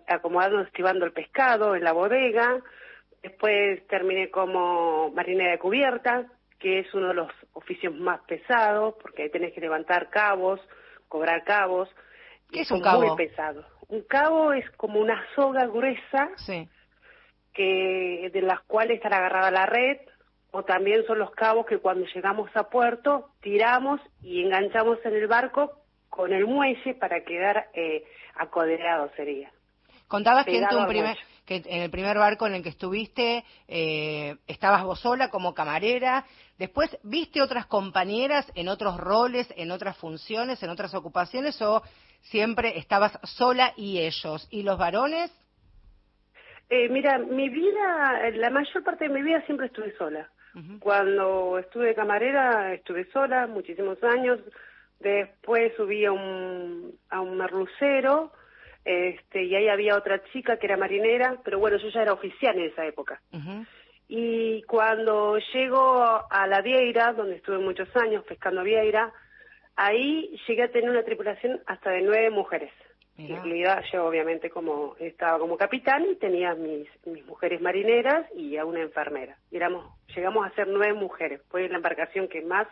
acomodando, 0.07 0.61
estivando 0.61 1.05
el 1.05 1.13
pescado 1.13 1.75
en 1.75 1.83
la 1.83 1.91
bodega. 1.93 2.59
Después 3.21 3.85
terminé 3.87 4.29
como 4.29 5.09
marinera 5.11 5.51
de 5.51 5.59
cubierta, 5.59 6.25
que 6.59 6.79
es 6.79 6.93
uno 6.93 7.09
de 7.09 7.13
los 7.15 7.31
oficios 7.53 7.93
más 7.95 8.21
pesados, 8.21 8.95
porque 9.01 9.23
ahí 9.23 9.29
tenés 9.29 9.53
que 9.53 9.61
levantar 9.61 10.09
cabos, 10.09 10.61
cobrar 11.07 11.43
cabos. 11.43 11.89
¿Qué 12.51 12.61
es 12.61 12.71
un 12.71 12.81
cabo? 12.81 13.01
Muy 13.01 13.15
pesado. 13.17 13.65
Un 13.87 14.03
cabo 14.03 14.53
es 14.53 14.69
como 14.71 14.99
una 14.99 15.21
soga 15.35 15.65
gruesa 15.65 16.29
Sí. 16.37 16.67
que 17.53 18.29
de 18.31 18.41
las 18.41 18.61
cuales 18.61 18.95
está 19.01 19.09
agarrada 19.09 19.51
la 19.51 19.65
red 19.65 19.97
o 20.55 20.63
también 20.63 21.03
son 21.07 21.17
los 21.17 21.31
cabos 21.31 21.65
que 21.65 21.79
cuando 21.79 22.05
llegamos 22.13 22.49
a 22.55 22.69
puerto 22.69 23.31
tiramos 23.41 23.99
y 24.21 24.43
enganchamos 24.43 24.99
en 25.03 25.15
el 25.15 25.27
barco 25.27 25.79
con 26.09 26.31
el 26.31 26.45
muelle 26.45 26.93
para 26.93 27.23
quedar 27.23 27.69
eh, 27.73 28.03
acoderado 28.35 29.09
sería. 29.15 29.51
Contabas 30.07 30.45
que 30.45 30.59
en, 30.59 30.67
tu 30.67 30.85
primer, 30.87 31.17
que 31.43 31.63
en 31.65 31.81
el 31.81 31.89
primer 31.89 32.19
barco 32.19 32.45
en 32.45 32.53
el 32.53 32.61
que 32.61 32.69
estuviste 32.69 33.43
eh, 33.67 34.35
estabas 34.45 34.83
vos 34.83 34.99
sola 34.99 35.31
como 35.31 35.55
camarera. 35.55 36.23
Después, 36.59 36.95
¿viste 37.01 37.41
otras 37.41 37.65
compañeras 37.65 38.45
en 38.53 38.67
otros 38.67 38.97
roles, 38.97 39.51
en 39.57 39.71
otras 39.71 39.97
funciones, 39.97 40.61
en 40.61 40.69
otras 40.69 40.93
ocupaciones 40.93 41.59
o 41.63 41.81
siempre 42.21 42.77
estabas 42.77 43.17
sola 43.23 43.73
y 43.75 44.01
ellos? 44.01 44.47
¿Y 44.51 44.61
los 44.61 44.77
varones? 44.77 45.31
Eh, 46.69 46.89
mira, 46.89 47.17
mi 47.17 47.49
vida, 47.49 48.29
la 48.35 48.51
mayor 48.51 48.83
parte 48.83 49.07
de 49.07 49.13
mi 49.15 49.23
vida 49.23 49.43
siempre 49.47 49.65
estuve 49.65 49.97
sola. 49.97 50.29
Cuando 50.79 51.57
estuve 51.57 51.87
de 51.87 51.95
camarera 51.95 52.73
estuve 52.73 53.05
sola 53.11 53.47
muchísimos 53.47 54.01
años. 54.03 54.39
Después 54.99 55.73
subí 55.75 56.05
a 56.05 56.11
un, 56.11 56.97
a 57.09 57.21
un 57.21 57.37
merlucero 57.37 58.31
este, 58.85 59.43
y 59.43 59.55
ahí 59.55 59.69
había 59.69 59.97
otra 59.97 60.21
chica 60.31 60.57
que 60.57 60.67
era 60.67 60.77
marinera, 60.77 61.37
pero 61.43 61.59
bueno, 61.59 61.77
yo 61.77 61.89
ya 61.89 62.01
era 62.01 62.13
oficial 62.13 62.57
en 62.57 62.65
esa 62.65 62.85
época. 62.85 63.21
Y 64.07 64.61
cuando 64.63 65.37
llego 65.53 66.03
a 66.29 66.47
la 66.47 66.61
Vieira, 66.61 67.13
donde 67.13 67.37
estuve 67.37 67.57
muchos 67.59 67.89
años 67.95 68.23
pescando 68.25 68.63
Vieira, 68.63 69.11
ahí 69.75 70.37
llegué 70.47 70.63
a 70.63 70.71
tener 70.71 70.89
una 70.89 71.03
tripulación 71.03 71.61
hasta 71.65 71.91
de 71.91 72.01
nueve 72.01 72.29
mujeres. 72.29 72.71
Mirá. 73.15 73.37
Incluida 73.37 73.83
yo, 73.91 74.05
obviamente, 74.05 74.49
como 74.49 74.95
estaba 74.99 75.37
como 75.37 75.55
capitán 75.55 76.03
y 76.11 76.15
tenía 76.15 76.55
mis, 76.55 76.87
mis 77.05 77.25
mujeres 77.27 77.61
marineras 77.61 78.25
y 78.35 78.57
a 78.57 78.65
una 78.65 78.81
enfermera. 78.81 79.37
Éramos, 79.51 79.85
llegamos 80.15 80.47
a 80.47 80.55
ser 80.55 80.67
nueve 80.67 80.93
mujeres. 80.93 81.41
Fue 81.49 81.69
la 81.69 81.77
embarcación 81.77 82.27
que 82.27 82.41
más 82.41 82.67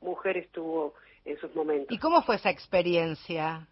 mujeres 0.00 0.50
tuvo 0.52 0.94
en 1.24 1.38
sus 1.38 1.54
momentos. 1.54 1.96
¿Y 1.96 1.98
cómo 1.98 2.22
fue 2.22 2.36
esa 2.36 2.50
experiencia? 2.50 3.66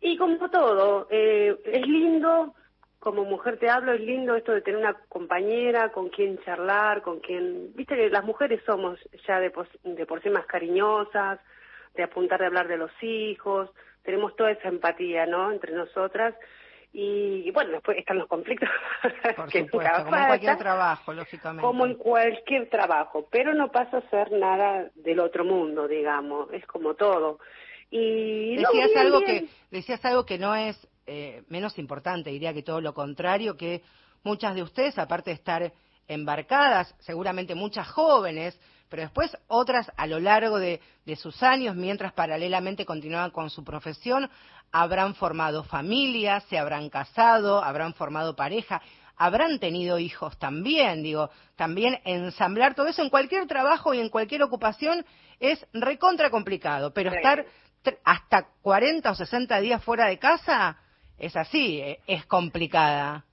Y 0.00 0.16
como 0.16 0.50
todo, 0.50 1.06
eh, 1.10 1.56
es 1.64 1.86
lindo, 1.86 2.54
como 2.98 3.24
mujer 3.24 3.58
te 3.58 3.70
hablo, 3.70 3.92
es 3.92 4.00
lindo 4.00 4.34
esto 4.34 4.52
de 4.52 4.62
tener 4.62 4.80
una 4.80 4.94
compañera 5.08 5.90
con 5.92 6.08
quien 6.08 6.38
charlar, 6.40 7.02
con 7.02 7.20
quien, 7.20 7.72
viste 7.74 7.94
que 7.94 8.10
las 8.10 8.24
mujeres 8.24 8.60
somos 8.66 8.98
ya 9.26 9.38
de 9.38 9.50
por, 9.50 9.68
de 9.82 10.04
por 10.04 10.20
sí 10.20 10.28
más 10.28 10.46
cariñosas, 10.46 11.38
de 11.94 12.02
apuntar 12.02 12.40
de 12.40 12.46
hablar 12.46 12.68
de 12.68 12.76
los 12.76 12.90
hijos, 13.02 13.70
tenemos 14.02 14.34
toda 14.36 14.50
esa 14.50 14.68
empatía, 14.68 15.26
¿no? 15.26 15.52
Entre 15.52 15.72
nosotras. 15.72 16.34
Y, 16.94 17.50
bueno, 17.52 17.72
después 17.72 17.96
están 17.96 18.18
los 18.18 18.28
conflictos. 18.28 18.68
Por 19.36 19.48
que 19.48 19.64
supuesto, 19.64 19.98
nunca 19.98 20.04
como 20.04 20.16
en 20.16 20.26
cualquier 20.26 20.58
trabajo, 20.58 21.12
lógicamente. 21.14 21.62
Como 21.62 21.86
en 21.86 21.94
cualquier 21.94 22.68
trabajo, 22.68 23.28
pero 23.30 23.54
no 23.54 23.70
pasa 23.70 23.98
a 23.98 24.10
ser 24.10 24.30
nada 24.32 24.90
del 24.96 25.20
otro 25.20 25.44
mundo, 25.44 25.88
digamos, 25.88 26.52
es 26.52 26.66
como 26.66 26.94
todo. 26.94 27.38
Y 27.90 28.56
Decías 28.56 28.90
algo 28.96 29.20
bien. 29.20 29.46
que 29.46 29.52
decías 29.70 30.04
algo 30.04 30.26
que 30.26 30.38
no 30.38 30.54
es 30.54 30.88
eh, 31.06 31.42
menos 31.48 31.78
importante, 31.78 32.30
diría 32.30 32.52
que 32.52 32.62
todo 32.62 32.80
lo 32.80 32.92
contrario, 32.92 33.56
que 33.56 33.82
muchas 34.22 34.54
de 34.54 34.62
ustedes, 34.62 34.98
aparte 34.98 35.30
de 35.30 35.36
estar 35.36 35.72
embarcadas, 36.08 36.94
seguramente 37.00 37.54
muchas 37.54 37.88
jóvenes, 37.88 38.58
pero 38.92 39.04
después 39.04 39.34
otras 39.48 39.90
a 39.96 40.06
lo 40.06 40.20
largo 40.20 40.58
de, 40.58 40.78
de 41.06 41.16
sus 41.16 41.42
años, 41.42 41.74
mientras 41.74 42.12
paralelamente 42.12 42.84
continuaban 42.84 43.30
con 43.30 43.48
su 43.48 43.64
profesión, 43.64 44.28
habrán 44.70 45.14
formado 45.14 45.64
familias, 45.64 46.44
se 46.50 46.58
habrán 46.58 46.90
casado, 46.90 47.64
habrán 47.64 47.94
formado 47.94 48.36
pareja, 48.36 48.82
habrán 49.16 49.58
tenido 49.58 49.98
hijos 49.98 50.38
también, 50.38 51.02
digo, 51.02 51.30
también 51.56 52.00
ensamblar 52.04 52.74
todo 52.74 52.88
eso 52.88 53.00
en 53.00 53.08
cualquier 53.08 53.46
trabajo 53.46 53.94
y 53.94 54.00
en 54.00 54.10
cualquier 54.10 54.42
ocupación 54.42 55.06
es 55.40 55.66
recontra 55.72 56.28
complicado, 56.28 56.92
pero 56.92 57.10
Sí. 57.12 57.16
estar 57.16 57.46
hasta 58.04 58.48
40 58.60 59.10
o 59.10 59.14
60 59.14 59.58
días 59.62 59.82
fuera 59.82 60.04
de 60.06 60.18
casa 60.18 60.76
es 61.16 61.34
así, 61.34 61.80
eh, 61.80 62.00
es 62.06 62.26
complicada. 62.26 63.24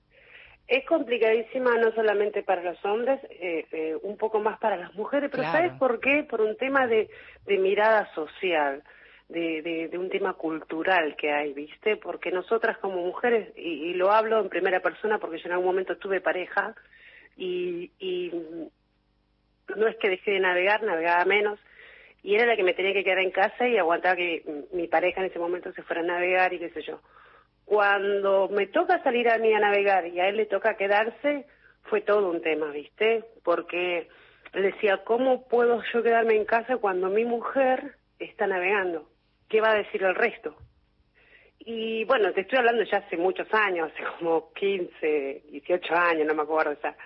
Es 0.70 0.86
complicadísima 0.86 1.76
no 1.78 1.90
solamente 1.92 2.44
para 2.44 2.62
los 2.62 2.84
hombres, 2.84 3.18
eh, 3.28 3.66
eh, 3.72 3.96
un 4.02 4.16
poco 4.16 4.38
más 4.38 4.56
para 4.60 4.76
las 4.76 4.94
mujeres, 4.94 5.28
pero 5.28 5.42
Claro. 5.42 5.58
¿sabes 5.58 5.72
por 5.80 5.98
qué? 5.98 6.22
Por 6.22 6.40
un 6.42 6.56
tema 6.56 6.86
de, 6.86 7.10
de 7.44 7.58
mirada 7.58 8.06
social, 8.14 8.80
de, 9.28 9.62
de, 9.62 9.88
de 9.88 9.98
un 9.98 10.08
tema 10.08 10.34
cultural 10.34 11.16
que 11.16 11.32
hay, 11.32 11.52
¿viste? 11.54 11.96
Porque 11.96 12.30
nosotras 12.30 12.78
como 12.78 13.04
mujeres, 13.04 13.52
y, 13.56 13.90
y 13.90 13.94
lo 13.94 14.12
hablo 14.12 14.38
en 14.38 14.48
primera 14.48 14.78
persona 14.78 15.18
porque 15.18 15.38
yo 15.38 15.46
en 15.46 15.52
algún 15.54 15.66
momento 15.66 15.96
tuve 15.96 16.20
pareja 16.20 16.76
y, 17.36 17.90
y 17.98 18.30
no 19.74 19.88
es 19.88 19.96
que 19.96 20.08
dejé 20.08 20.30
de 20.30 20.40
navegar, 20.40 20.84
navegaba 20.84 21.24
menos, 21.24 21.58
y 22.22 22.36
era 22.36 22.46
la 22.46 22.54
que 22.54 22.62
me 22.62 22.74
tenía 22.74 22.92
que 22.92 23.02
quedar 23.02 23.18
en 23.18 23.32
casa 23.32 23.66
y 23.66 23.76
aguantaba 23.76 24.14
que 24.14 24.44
mi 24.72 24.86
pareja 24.86 25.20
en 25.20 25.26
ese 25.30 25.40
momento 25.40 25.72
se 25.72 25.82
fuera 25.82 26.02
a 26.02 26.04
navegar 26.04 26.52
y 26.54 26.60
qué 26.60 26.70
sé 26.70 26.82
yo. 26.82 27.00
Cuando 27.70 28.48
me 28.48 28.66
toca 28.66 29.00
salir 29.04 29.28
a 29.28 29.38
mí 29.38 29.54
a 29.54 29.60
navegar 29.60 30.04
y 30.04 30.18
a 30.18 30.28
él 30.28 30.38
le 30.38 30.46
toca 30.46 30.76
quedarse, 30.76 31.46
fue 31.84 32.00
todo 32.00 32.28
un 32.28 32.42
tema, 32.42 32.66
¿viste? 32.72 33.24
Porque 33.44 34.08
él 34.54 34.62
decía, 34.64 35.04
¿cómo 35.04 35.46
puedo 35.46 35.80
yo 35.92 36.02
quedarme 36.02 36.34
en 36.34 36.46
casa 36.46 36.78
cuando 36.78 37.10
mi 37.10 37.24
mujer 37.24 37.94
está 38.18 38.48
navegando? 38.48 39.08
¿Qué 39.48 39.60
va 39.60 39.70
a 39.70 39.76
decir 39.76 40.02
el 40.02 40.16
resto? 40.16 40.56
Y 41.60 42.02
bueno, 42.06 42.32
te 42.32 42.40
estoy 42.40 42.58
hablando 42.58 42.82
ya 42.82 42.98
hace 42.98 43.16
muchos 43.16 43.46
años, 43.54 43.92
hace 43.94 44.02
como 44.18 44.52
15, 44.52 45.44
18 45.52 45.94
años, 45.94 46.26
no 46.26 46.34
me 46.34 46.42
acuerdo 46.42 46.76
ya. 46.82 46.96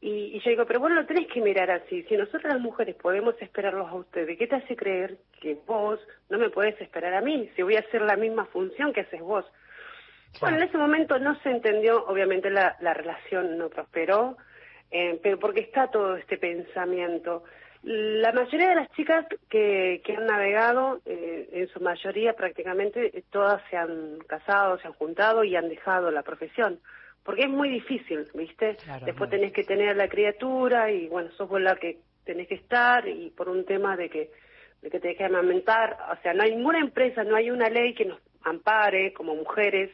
Y, 0.00 0.36
y 0.36 0.40
yo 0.40 0.50
digo, 0.50 0.66
pero 0.66 0.80
bueno, 0.80 0.96
lo 0.96 1.06
tenés 1.06 1.28
que 1.28 1.40
mirar 1.40 1.70
así. 1.70 2.02
Si 2.08 2.16
nosotras 2.16 2.54
las 2.54 2.60
mujeres 2.60 2.96
podemos 2.96 3.40
esperarlos 3.40 3.88
a 3.88 3.94
ustedes, 3.94 4.36
¿qué 4.36 4.48
te 4.48 4.56
hace 4.56 4.74
creer 4.74 5.18
que 5.40 5.56
vos 5.68 6.00
no 6.28 6.36
me 6.36 6.50
podés 6.50 6.80
esperar 6.80 7.14
a 7.14 7.20
mí? 7.20 7.48
Si 7.54 7.62
voy 7.62 7.76
a 7.76 7.86
hacer 7.86 8.02
la 8.02 8.16
misma 8.16 8.46
función 8.46 8.92
que 8.92 9.02
haces 9.02 9.20
vos. 9.20 9.44
Bueno, 10.40 10.58
en 10.58 10.62
ese 10.64 10.78
momento 10.78 11.18
no 11.18 11.38
se 11.40 11.50
entendió, 11.50 12.04
obviamente 12.06 12.50
la, 12.50 12.76
la 12.80 12.94
relación 12.94 13.58
no 13.58 13.68
prosperó, 13.68 14.36
eh, 14.90 15.18
pero 15.22 15.38
porque 15.38 15.60
está 15.60 15.88
todo 15.88 16.16
este 16.16 16.38
pensamiento. 16.38 17.44
La 17.82 18.32
mayoría 18.32 18.68
de 18.70 18.74
las 18.74 18.90
chicas 18.92 19.26
que, 19.48 20.02
que 20.04 20.16
han 20.16 20.26
navegado, 20.26 21.00
eh, 21.06 21.48
en 21.52 21.68
su 21.68 21.80
mayoría 21.80 22.34
prácticamente 22.34 23.16
eh, 23.16 23.24
todas 23.30 23.62
se 23.70 23.76
han 23.76 24.18
casado, 24.26 24.78
se 24.78 24.86
han 24.86 24.92
juntado 24.94 25.44
y 25.44 25.56
han 25.56 25.68
dejado 25.68 26.10
la 26.10 26.22
profesión. 26.22 26.80
Porque 27.22 27.42
es 27.42 27.48
muy 27.48 27.68
difícil, 27.68 28.26
¿viste? 28.34 28.76
Claro, 28.76 29.06
Después 29.06 29.30
tenés 29.30 29.52
que 29.52 29.62
tener 29.62 29.90
a 29.90 29.94
la 29.94 30.08
criatura 30.08 30.90
y 30.90 31.08
bueno, 31.08 31.30
sos 31.32 31.48
vos 31.48 31.60
la 31.60 31.76
que 31.76 31.98
tenés 32.24 32.48
que 32.48 32.54
estar 32.54 33.06
y 33.08 33.30
por 33.30 33.48
un 33.48 33.64
tema 33.64 33.96
de 33.96 34.08
que 34.08 34.30
de 34.82 34.90
que 34.90 34.98
tenés 34.98 35.18
que 35.18 35.24
amamentar, 35.24 35.98
o 36.10 36.22
sea, 36.22 36.32
no 36.32 36.42
hay 36.42 36.56
ninguna 36.56 36.78
empresa, 36.78 37.22
no 37.22 37.36
hay 37.36 37.50
una 37.50 37.68
ley 37.68 37.92
que 37.94 38.06
nos 38.06 38.18
ampare 38.42 39.12
como 39.12 39.34
mujeres, 39.34 39.90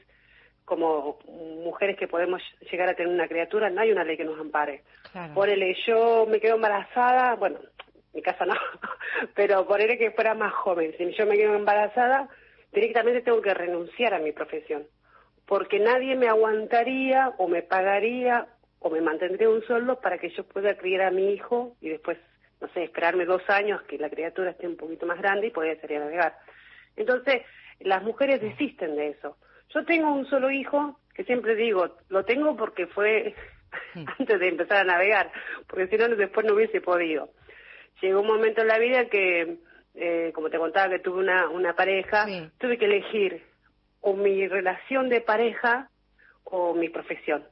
como 0.66 1.20
mujeres 1.64 1.96
que 1.96 2.08
podemos 2.08 2.42
llegar 2.70 2.90
a 2.90 2.94
tener 2.94 3.11
una 3.11 3.28
criatura, 3.28 3.70
no 3.70 3.80
hay 3.80 3.92
una 3.92 4.04
ley 4.04 4.16
que 4.16 4.25
nos 4.25 4.38
ampare. 4.38 4.82
Claro. 5.12 5.32
Ponele, 5.32 5.75
yo 5.87 6.26
me 6.28 6.40
quedo 6.40 6.56
embarazada, 6.56 7.37
bueno, 7.37 7.58
en 7.58 7.94
mi 8.12 8.20
casa 8.20 8.44
no, 8.44 8.54
pero 9.35 9.64
ponele 9.66 9.96
que 9.96 10.11
fuera 10.11 10.35
más 10.35 10.52
joven, 10.52 10.92
si 10.99 11.12
yo 11.12 11.25
me 11.25 11.37
quedo 11.37 11.54
embarazada, 11.54 12.28
directamente 12.73 13.23
tengo 13.23 13.40
que 13.40 13.54
renunciar 13.54 14.12
a 14.12 14.18
mi 14.18 14.32
profesión, 14.32 14.87
porque 15.46 15.78
nadie 15.78 16.16
me 16.16 16.28
aguantaría 16.28 17.32
o 17.38 17.46
me 17.46 17.62
pagaría 17.62 18.49
o 18.80 18.90
me 18.90 19.00
mantendría 19.00 19.49
un 19.49 19.62
sueldo 19.62 20.00
para 20.00 20.18
que 20.18 20.30
yo 20.30 20.44
pueda 20.44 20.76
criar 20.76 21.02
a 21.02 21.11
mi 21.12 21.32
hijo 21.32 21.76
y 21.80 21.90
después, 21.90 22.18
no 22.61 22.68
sé, 22.75 22.82
esperarme 22.82 23.25
dos 23.25 23.49
años 23.49 23.82
que 23.82 23.99
la 23.99 24.11
criatura 24.11 24.50
esté 24.50 24.66
un 24.66 24.76
poquito 24.76 25.06
más 25.06 25.18
grande 25.18 25.46
y 25.46 25.50
poder 25.50 25.80
salir 25.80 25.99
a 25.99 26.00
navegar. 26.00 26.37
Entonces, 26.96 27.42
las 27.78 28.02
mujeres 28.02 28.40
desisten 28.40 28.96
de 28.96 29.11
eso. 29.11 29.37
Yo 29.75 29.85
tengo 29.85 30.12
un 30.12 30.26
solo 30.26 30.50
hijo 30.50 30.99
que 31.14 31.25
siempre 31.25 31.54
digo, 31.54 31.96
lo 32.08 32.25
tengo 32.25 32.56
porque 32.56 32.87
fue 32.87 33.35
antes 34.18 34.38
de 34.38 34.49
empezar 34.49 34.78
a 34.78 34.85
navegar, 34.85 35.30
porque 35.66 35.88
si 35.88 35.96
no, 35.96 36.08
después 36.08 36.46
no 36.46 36.54
hubiese 36.54 36.80
podido. 36.80 37.30
Llegó 38.02 38.20
un 38.20 38.26
momento 38.26 38.61
en 38.61 38.68
la 38.68 38.78
vida 38.78 39.06
que, 39.06 39.56
eh, 39.94 40.30
como 40.35 40.50
te 40.50 40.58
contaba, 40.58 40.90
que 40.90 40.99
tuve 40.99 41.20
una, 41.20 41.49
una 41.49 41.75
pareja, 41.75 42.26
tuve 42.58 42.76
que 42.76 42.85
elegir 42.85 43.42
o 44.02 44.12
mi 44.14 44.46
relación 44.46 45.08
de 45.08 45.23
pareja 45.23 45.88
o 46.44 46.75
mi 46.75 46.90
profesión. 46.90 47.44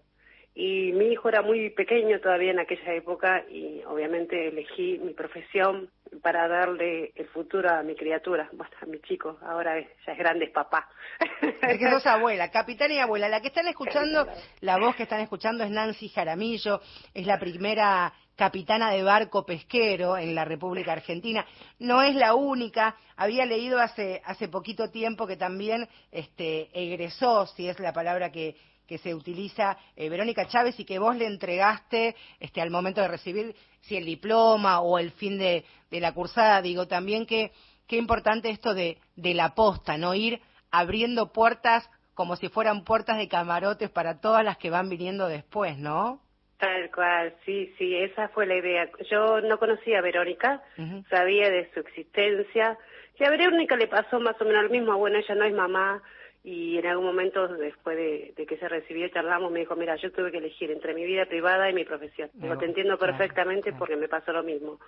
Y 0.56 0.92
mi 0.92 1.06
hijo 1.06 1.28
era 1.28 1.42
muy 1.42 1.70
pequeño 1.70 2.20
todavía 2.20 2.52
en 2.52 2.60
aquella 2.60 2.94
época 2.94 3.44
y 3.50 3.82
obviamente 3.88 4.48
elegí 4.48 4.98
mi 4.98 5.12
profesión 5.12 5.90
para 6.22 6.46
darle 6.46 7.12
el 7.16 7.26
futuro 7.26 7.68
a 7.70 7.82
mi 7.82 7.96
criatura, 7.96 8.48
a 8.80 8.86
mi 8.86 9.00
chico, 9.00 9.36
ahora 9.42 9.80
ya 9.80 10.12
es 10.12 10.18
grande, 10.18 10.44
es 10.44 10.52
papá. 10.52 10.88
Es 11.62 11.78
que 11.78 11.90
sos 11.90 12.06
abuela, 12.06 12.50
capitana 12.50 12.94
y 12.94 12.98
abuela. 12.98 13.28
La 13.28 13.40
que 13.40 13.48
están 13.48 13.66
escuchando, 13.66 14.28
la 14.60 14.78
voz 14.78 14.94
que 14.94 15.04
están 15.04 15.20
escuchando 15.20 15.64
es 15.64 15.70
Nancy 15.70 16.08
Jaramillo, 16.08 16.80
es 17.12 17.26
la 17.26 17.40
primera 17.40 18.12
capitana 18.36 18.90
de 18.90 19.02
barco 19.02 19.44
pesquero 19.44 20.16
en 20.16 20.34
la 20.34 20.44
República 20.44 20.92
Argentina. 20.92 21.44
No 21.80 22.02
es 22.02 22.14
la 22.14 22.34
única. 22.34 22.96
Había 23.16 23.46
leído 23.46 23.80
hace, 23.80 24.22
hace 24.24 24.48
poquito 24.48 24.90
tiempo 24.90 25.26
que 25.26 25.36
también 25.36 25.88
este, 26.12 26.68
egresó, 26.74 27.46
si 27.46 27.68
es 27.68 27.80
la 27.80 27.92
palabra 27.92 28.30
que, 28.30 28.56
que 28.86 28.98
se 28.98 29.14
utiliza 29.14 29.76
eh, 29.96 30.08
Verónica 30.08 30.46
Chávez 30.46 30.78
y 30.78 30.84
que 30.84 30.98
vos 30.98 31.16
le 31.16 31.26
entregaste 31.26 32.16
este, 32.40 32.60
al 32.60 32.70
momento 32.70 33.00
de 33.00 33.08
recibir 33.08 33.54
si 33.80 33.96
el 33.96 34.04
diploma 34.04 34.80
o 34.80 34.98
el 34.98 35.10
fin 35.10 35.38
de, 35.38 35.64
la 35.90 36.12
cursada. 36.12 36.62
Digo 36.62 36.88
también 36.88 37.26
que 37.26 37.52
qué 37.86 37.96
importante 37.96 38.50
esto 38.50 38.74
de, 38.74 38.98
de 39.16 39.34
la 39.34 39.54
posta, 39.54 39.96
no 39.96 40.14
ir 40.14 40.40
abriendo 40.70 41.32
puertas 41.32 41.88
como 42.14 42.36
si 42.36 42.48
fueran 42.48 42.84
puertas 42.84 43.18
de 43.18 43.28
camarotes 43.28 43.90
para 43.90 44.20
todas 44.20 44.44
las 44.44 44.56
que 44.56 44.70
van 44.70 44.88
viniendo 44.88 45.28
después, 45.28 45.78
¿no? 45.78 46.20
Tal 46.58 46.90
cual, 46.92 47.34
sí, 47.44 47.74
sí, 47.76 47.96
esa 47.96 48.28
fue 48.28 48.46
la 48.46 48.54
idea. 48.56 48.88
Yo 49.10 49.40
no 49.40 49.58
conocía 49.58 49.98
a 49.98 50.02
Verónica, 50.02 50.62
sabía 51.10 51.50
de 51.50 51.70
su 51.74 51.80
existencia. 51.80 52.78
Y 53.18 53.24
a 53.24 53.30
Verónica 53.30 53.76
le 53.76 53.88
pasó 53.88 54.20
más 54.20 54.40
o 54.40 54.44
menos 54.44 54.64
lo 54.64 54.70
mismo. 54.70 54.96
Bueno, 54.96 55.18
ella 55.18 55.34
no 55.34 55.44
es 55.44 55.52
mamá, 55.52 56.02
y 56.46 56.76
en 56.76 56.86
algún 56.86 57.06
momento 57.06 57.48
después 57.48 57.96
de, 57.96 58.46
que 58.46 58.58
se 58.58 58.68
recibió 58.68 59.08
charlamos 59.08 59.50
me 59.50 59.60
dijo 59.60 59.74
mira 59.76 59.96
yo 59.96 60.12
tuve 60.12 60.30
que 60.30 60.36
elegir 60.38 60.70
entre 60.70 60.92
mi 60.92 61.04
vida 61.06 61.24
privada 61.24 61.70
y 61.70 61.72
mi 61.72 61.86
profesión 61.86 62.30
digo 62.34 62.58
te 62.58 62.66
entiendo 62.66 62.98
perfectamente 62.98 63.72
porque 63.72 63.96
me 63.96 64.08
pasó 64.08 64.30
lo 64.30 64.42
mismo 64.42 64.78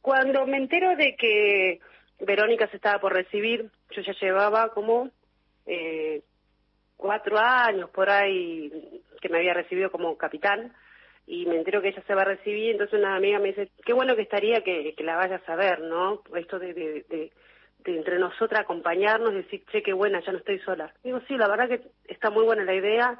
cuando 0.00 0.46
me 0.46 0.56
entero 0.56 0.94
de 0.94 1.16
que 1.16 1.80
Verónica 2.20 2.68
se 2.68 2.76
estaba 2.76 3.00
por 3.00 3.12
recibir 3.12 3.68
yo 3.90 4.02
ya 4.02 4.12
llevaba 4.20 4.68
como 4.72 5.10
eh, 5.66 6.22
cuatro 6.96 7.38
años 7.38 7.90
por 7.90 8.08
ahí 8.08 9.02
que 9.20 9.28
me 9.28 9.38
había 9.38 9.54
recibido 9.54 9.90
como 9.90 10.16
capitán 10.16 10.72
y 11.26 11.44
me 11.46 11.56
entero 11.56 11.82
que 11.82 11.88
ella 11.88 12.04
se 12.06 12.14
va 12.14 12.22
a 12.22 12.26
recibir 12.36 12.70
entonces 12.70 13.00
una 13.00 13.16
amiga 13.16 13.40
me 13.40 13.48
dice 13.48 13.68
qué 13.84 13.92
bueno 13.92 14.14
que 14.14 14.22
estaría 14.22 14.62
que, 14.62 14.94
la 14.98 15.16
vayas 15.16 15.42
a 15.48 15.56
ver 15.56 15.80
no 15.80 16.22
esto 16.36 16.60
de, 16.60 16.72
de 16.72 17.04
de 17.08 17.32
entre 17.84 18.18
nosotras 18.18 18.62
acompañarnos, 18.62 19.34
decir, 19.34 19.64
che, 19.70 19.82
qué 19.82 19.92
buena, 19.92 20.20
ya 20.20 20.32
no 20.32 20.38
estoy 20.38 20.58
sola. 20.60 20.92
Digo, 21.02 21.20
sí, 21.26 21.36
la 21.36 21.48
verdad 21.48 21.68
que 21.68 21.82
está 22.08 22.30
muy 22.30 22.44
buena 22.44 22.64
la 22.64 22.74
idea, 22.74 23.18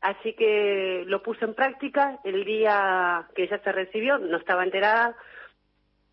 así 0.00 0.34
que 0.34 1.04
lo 1.06 1.22
puse 1.22 1.44
en 1.44 1.54
práctica. 1.54 2.18
El 2.24 2.44
día 2.44 3.26
que 3.34 3.44
ella 3.44 3.60
se 3.62 3.72
recibió, 3.72 4.18
no 4.18 4.36
estaba 4.36 4.64
enterada, 4.64 5.16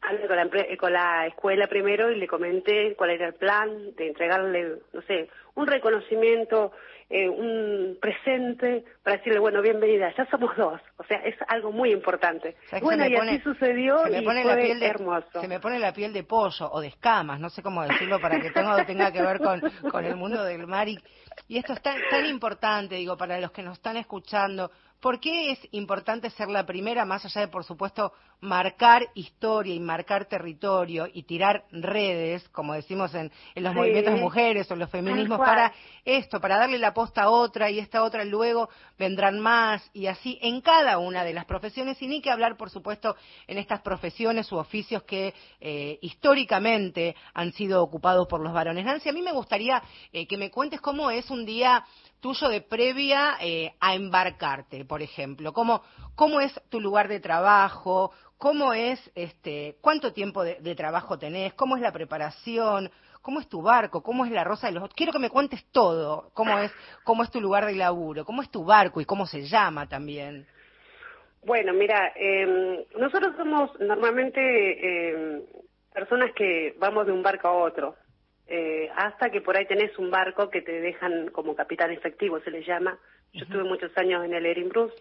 hablé 0.01 0.27
con 0.27 0.35
la, 0.35 0.49
con 0.77 0.93
la 0.93 1.27
escuela 1.27 1.67
primero 1.67 2.11
y 2.11 2.15
le 2.15 2.27
comenté 2.27 2.95
cuál 2.95 3.11
era 3.11 3.27
el 3.27 3.33
plan 3.33 3.95
de 3.95 4.07
entregarle, 4.07 4.77
no 4.93 5.01
sé, 5.03 5.29
un 5.55 5.67
reconocimiento, 5.67 6.71
eh, 7.13 7.27
un 7.27 7.97
presente 7.99 8.85
para 9.03 9.17
decirle, 9.17 9.39
bueno, 9.39 9.61
bienvenida, 9.61 10.13
ya 10.15 10.25
somos 10.27 10.55
dos. 10.55 10.79
O 10.97 11.03
sea, 11.03 11.17
es 11.25 11.35
algo 11.49 11.71
muy 11.71 11.91
importante. 11.91 12.55
bueno, 12.81 13.05
y 13.05 13.15
así 13.15 13.39
sucedió 13.39 14.07
y 14.07 14.23
fue 14.23 14.43
la 14.43 14.55
piel 14.55 14.79
de, 14.79 14.85
hermoso. 14.87 15.41
Se 15.41 15.47
me 15.49 15.59
pone 15.59 15.77
la 15.77 15.91
piel 15.91 16.13
de 16.13 16.23
pollo 16.23 16.71
o 16.71 16.79
de 16.79 16.87
escamas, 16.87 17.39
no 17.39 17.49
sé 17.49 17.61
cómo 17.61 17.83
decirlo 17.83 18.19
para 18.21 18.39
que 18.39 18.51
tenga, 18.51 18.85
tenga 18.85 19.11
que 19.11 19.21
ver 19.21 19.39
con, 19.39 19.61
con 19.91 20.05
el 20.05 20.15
mundo 20.15 20.41
del 20.45 20.65
mar. 20.67 20.87
Y, 20.87 20.97
y 21.49 21.57
esto 21.57 21.73
es 21.73 21.81
tan, 21.81 21.99
tan 22.09 22.25
importante, 22.25 22.95
digo, 22.95 23.17
para 23.17 23.39
los 23.41 23.51
que 23.51 23.61
nos 23.61 23.73
están 23.73 23.97
escuchando, 23.97 24.71
¿Por 25.01 25.19
qué 25.19 25.51
es 25.51 25.59
importante 25.71 26.29
ser 26.29 26.47
la 26.49 26.65
primera, 26.65 27.05
más 27.05 27.25
allá 27.25 27.41
de, 27.41 27.47
por 27.47 27.63
supuesto, 27.63 28.13
marcar 28.39 29.07
historia 29.15 29.73
y 29.73 29.79
marcar 29.79 30.25
territorio 30.25 31.07
y 31.11 31.23
tirar 31.23 31.65
redes, 31.71 32.47
como 32.49 32.73
decimos 32.73 33.13
en, 33.15 33.31
los 33.55 33.73
movimientos 33.73 34.13
de 34.13 34.19
mujeres 34.19 34.69
o 34.69 34.75
los 34.75 34.91
feminismos, 34.91 35.39
para 35.39 35.73
esto, 36.05 36.39
para 36.39 36.57
darle 36.57 36.77
la 36.77 36.93
posta 36.93 37.23
a 37.23 37.29
otra 37.29 37.71
y 37.71 37.79
esta 37.79 38.03
otra 38.03 38.23
luego 38.25 38.69
vendrán 38.99 39.39
más 39.39 39.89
y 39.91 40.05
así 40.05 40.37
en 40.41 40.61
cada 40.61 40.99
una 40.99 41.23
de 41.23 41.33
las 41.33 41.45
profesiones 41.45 42.01
y 42.01 42.07
ni 42.07 42.21
que 42.21 42.29
hablar, 42.29 42.55
por 42.55 42.69
supuesto, 42.69 43.15
en 43.47 43.57
estas 43.57 43.81
profesiones 43.81 44.51
u 44.51 44.57
oficios 44.57 45.01
que 45.03 45.33
eh, 45.59 45.97
históricamente 46.01 47.15
han 47.33 47.53
sido 47.53 47.81
ocupados 47.81 48.27
por 48.27 48.41
los 48.41 48.53
varones. 48.53 48.85
Nancy, 48.85 49.09
a 49.09 49.13
mí 49.13 49.23
me 49.23 49.33
gustaría 49.33 49.81
eh, 50.13 50.27
que 50.27 50.37
me 50.37 50.51
cuentes 50.51 50.79
cómo 50.79 51.09
es 51.09 51.31
un 51.31 51.45
día 51.45 51.83
tuyo 52.21 52.47
de 52.47 52.61
previa 52.61 53.35
eh, 53.41 53.73
a 53.79 53.95
embarcarte, 53.95 54.85
por 54.85 55.01
ejemplo? 55.01 55.51
¿Cómo, 55.51 55.81
¿Cómo 56.15 56.39
es 56.39 56.53
tu 56.69 56.79
lugar 56.79 57.07
de 57.07 57.19
trabajo? 57.19 58.11
¿Cómo 58.37 58.73
es, 58.73 58.99
este, 59.15 59.75
cuánto 59.81 60.13
tiempo 60.13 60.43
de, 60.43 60.75
trabajo 60.75 61.19
tenés? 61.19 61.53
¿Cómo 61.53 61.75
es 61.75 61.81
la 61.81 61.91
preparación? 61.91 62.89
¿Cómo 63.21 63.39
es 63.39 63.47
tu 63.49 63.61
barco? 63.61 64.01
¿Cómo 64.01 64.25
es 64.25 64.31
la 64.31 64.43
rosa 64.43 64.67
de 64.67 64.73
los... 64.73 64.93
Quiero 64.93 65.11
que 65.11 65.19
me 65.19 65.29
cuentes 65.29 65.63
todo. 65.71 66.31
¿Cómo 66.33 66.57
es, 66.59 66.71
cómo 67.03 67.23
es 67.23 67.29
tu 67.29 67.41
lugar 67.41 67.65
de 67.65 67.75
laburo? 67.75 68.25
¿Cómo 68.25 68.41
es 68.41 68.49
tu 68.49 68.63
barco 68.63 69.01
y 69.01 69.05
cómo 69.05 69.25
se 69.25 69.43
llama 69.43 69.87
también? 69.87 70.47
Bueno, 71.43 71.73
mira, 71.73 72.13
eh, 72.15 72.85
nosotros 72.97 73.35
somos 73.35 73.71
normalmente 73.79 74.39
eh, 74.41 75.43
personas 75.93 76.31
que 76.35 76.75
vamos 76.79 77.05
de 77.05 77.11
un 77.11 77.23
barco 77.23 77.47
a 77.47 77.53
otro. 77.53 77.95
Eh, 78.53 78.89
hasta 78.93 79.29
que 79.29 79.39
por 79.39 79.55
ahí 79.55 79.65
tenés 79.65 79.97
un 79.97 80.11
barco 80.11 80.49
que 80.49 80.61
te 80.61 80.81
dejan 80.81 81.29
como 81.29 81.55
capitán 81.55 81.89
efectivo, 81.89 82.41
se 82.41 82.51
le 82.51 82.61
llama. 82.63 82.99
Yo 83.31 83.45
estuve 83.45 83.63
muchos 83.63 83.97
años 83.97 84.25
en 84.25 84.33
el 84.33 84.45
Erin 84.45 84.67
Bruce, 84.67 84.93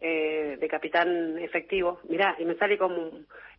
eh, 0.00 0.56
de 0.58 0.68
capitán 0.68 1.38
efectivo. 1.38 2.00
Mirá, 2.08 2.34
y 2.38 2.46
me 2.46 2.54
sale 2.54 2.78
como 2.78 3.10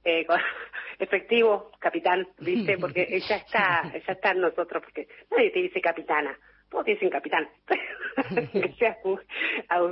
eh, 0.03 0.25
efectivo, 0.99 1.69
capitán, 1.77 2.27
¿viste? 2.39 2.75
Porque 2.81 3.05
ella 3.07 3.35
está, 3.35 3.83
ella 3.93 4.13
está 4.13 4.31
en 4.31 4.41
nosotros, 4.41 4.81
porque 4.83 5.07
nadie 5.29 5.51
te 5.51 5.59
dice 5.59 5.79
capitana, 5.79 6.35
todos 6.69 6.85
dicen 6.85 7.09
capitán, 7.09 7.47
que, 8.53 8.73
seas, 8.79 8.97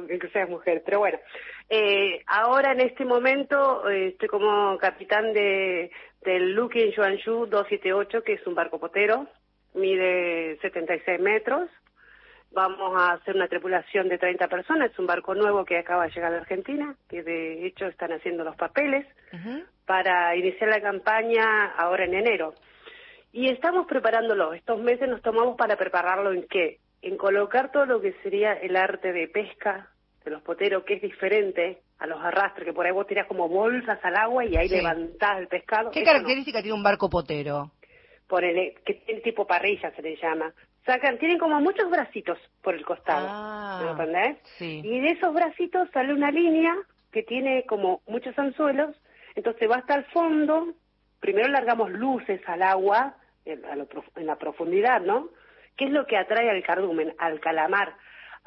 que 0.08 0.30
seas 0.30 0.50
mujer. 0.50 0.84
Pero 0.86 1.00
bueno, 1.00 1.20
eh, 1.70 2.22
ahora 2.28 2.72
en 2.72 2.82
este 2.82 3.06
momento 3.06 3.90
eh, 3.90 4.10
estoy 4.10 4.30
como 4.30 4.78
capitán 4.78 5.34
de 5.34 5.92
del 6.22 6.54
Lukin 6.54 6.92
Yuanshu 6.92 7.46
278, 7.46 8.24
que 8.24 8.34
es 8.34 8.48
un 8.48 8.56
barco 8.56 8.80
potero, 8.80 9.28
mide 9.74 10.58
76 10.62 11.20
metros. 11.20 11.70
Vamos 12.52 13.00
a 13.00 13.14
hacer 13.14 13.36
una 13.36 13.48
tripulación 13.48 14.10
de 14.10 14.18
30 14.18 14.48
personas, 14.48 14.92
es 14.92 15.00
un 15.00 15.06
barco 15.06 15.36
nuevo 15.36 15.64
que 15.64 15.78
acaba 15.78 16.06
de 16.06 16.12
llegar 16.12 16.32
de 16.32 16.40
Argentina, 16.40 16.96
que 17.10 17.22
de 17.22 17.66
hecho 17.66 17.86
están 17.86 18.12
haciendo 18.14 18.44
los 18.44 18.56
papeles 18.56 19.06
para 19.86 20.36
iniciar 20.36 20.70
la 20.70 20.82
campaña 20.82 21.68
ahora 21.78 22.06
en 22.06 22.16
enero. 22.16 22.56
Y 23.38 23.52
estamos 23.52 23.86
preparándolo, 23.86 24.54
estos 24.54 24.80
meses 24.80 25.08
nos 25.08 25.22
tomamos 25.22 25.56
para 25.58 25.76
prepararlo 25.76 26.34
en 26.34 26.48
qué? 26.48 26.80
En 27.04 27.18
colocar 27.18 27.72
todo 27.72 27.86
lo 27.86 28.02
que 28.02 28.14
sería 28.24 28.54
el 28.54 28.76
arte 28.76 29.14
de 29.14 29.28
pesca 29.28 29.92
de 30.26 30.32
los 30.32 30.42
poteros, 30.42 30.84
que 30.86 30.96
es 30.96 31.04
diferente 31.04 31.84
a 32.00 32.08
los 32.08 32.20
arrastres, 32.20 32.66
que 32.66 32.74
por 32.74 32.88
ahí 32.88 32.92
vos 32.92 33.06
tirás 33.06 33.28
como 33.28 33.48
bolsas 33.48 34.04
al 34.04 34.16
agua 34.16 34.44
y 34.44 34.58
ahí 34.58 34.68
levantás 34.68 35.38
el 35.38 35.48
pescado. 35.50 35.92
¿Qué 35.92 36.04
característica 36.04 36.64
tiene 36.64 36.76
un 36.76 36.82
barco 36.82 37.12
potero? 37.12 37.74
Por 38.28 38.44
el, 38.44 38.74
que 38.84 38.96
tiene 39.06 39.22
tipo 39.22 39.46
parrilla 39.46 39.92
se 39.92 40.02
le 40.02 40.16
llama. 40.16 40.52
Sacan, 40.84 41.20
tienen 41.20 41.38
como 41.38 41.62
muchos 41.62 41.92
bracitos 41.92 42.40
por 42.64 42.74
el 42.74 42.84
costado, 42.84 43.28
ah, 43.30 43.82
¿me 43.84 43.92
entendés? 43.92 44.38
Sí. 44.58 44.82
Y 44.84 45.00
de 45.00 45.10
esos 45.10 45.32
bracitos 45.32 45.88
sale 45.94 46.12
una 46.12 46.32
línea 46.32 46.76
que 47.12 47.22
tiene 47.22 47.68
como 47.68 48.02
muchos 48.08 48.36
anzuelos, 48.40 48.96
entonces 49.36 49.70
va 49.70 49.76
hasta 49.76 49.94
el 49.94 50.06
fondo, 50.06 50.74
primero 51.20 51.50
largamos 51.50 51.92
luces 51.92 52.42
al 52.48 52.64
agua, 52.64 53.16
en, 53.52 53.64
en 54.16 54.26
la 54.26 54.36
profundidad, 54.36 55.02
¿no? 55.02 55.30
¿Qué 55.76 55.86
es 55.86 55.92
lo 55.92 56.06
que 56.06 56.18
atrae 56.18 56.50
al 56.50 56.64
cardumen, 56.64 57.14
al 57.18 57.40
calamar? 57.40 57.96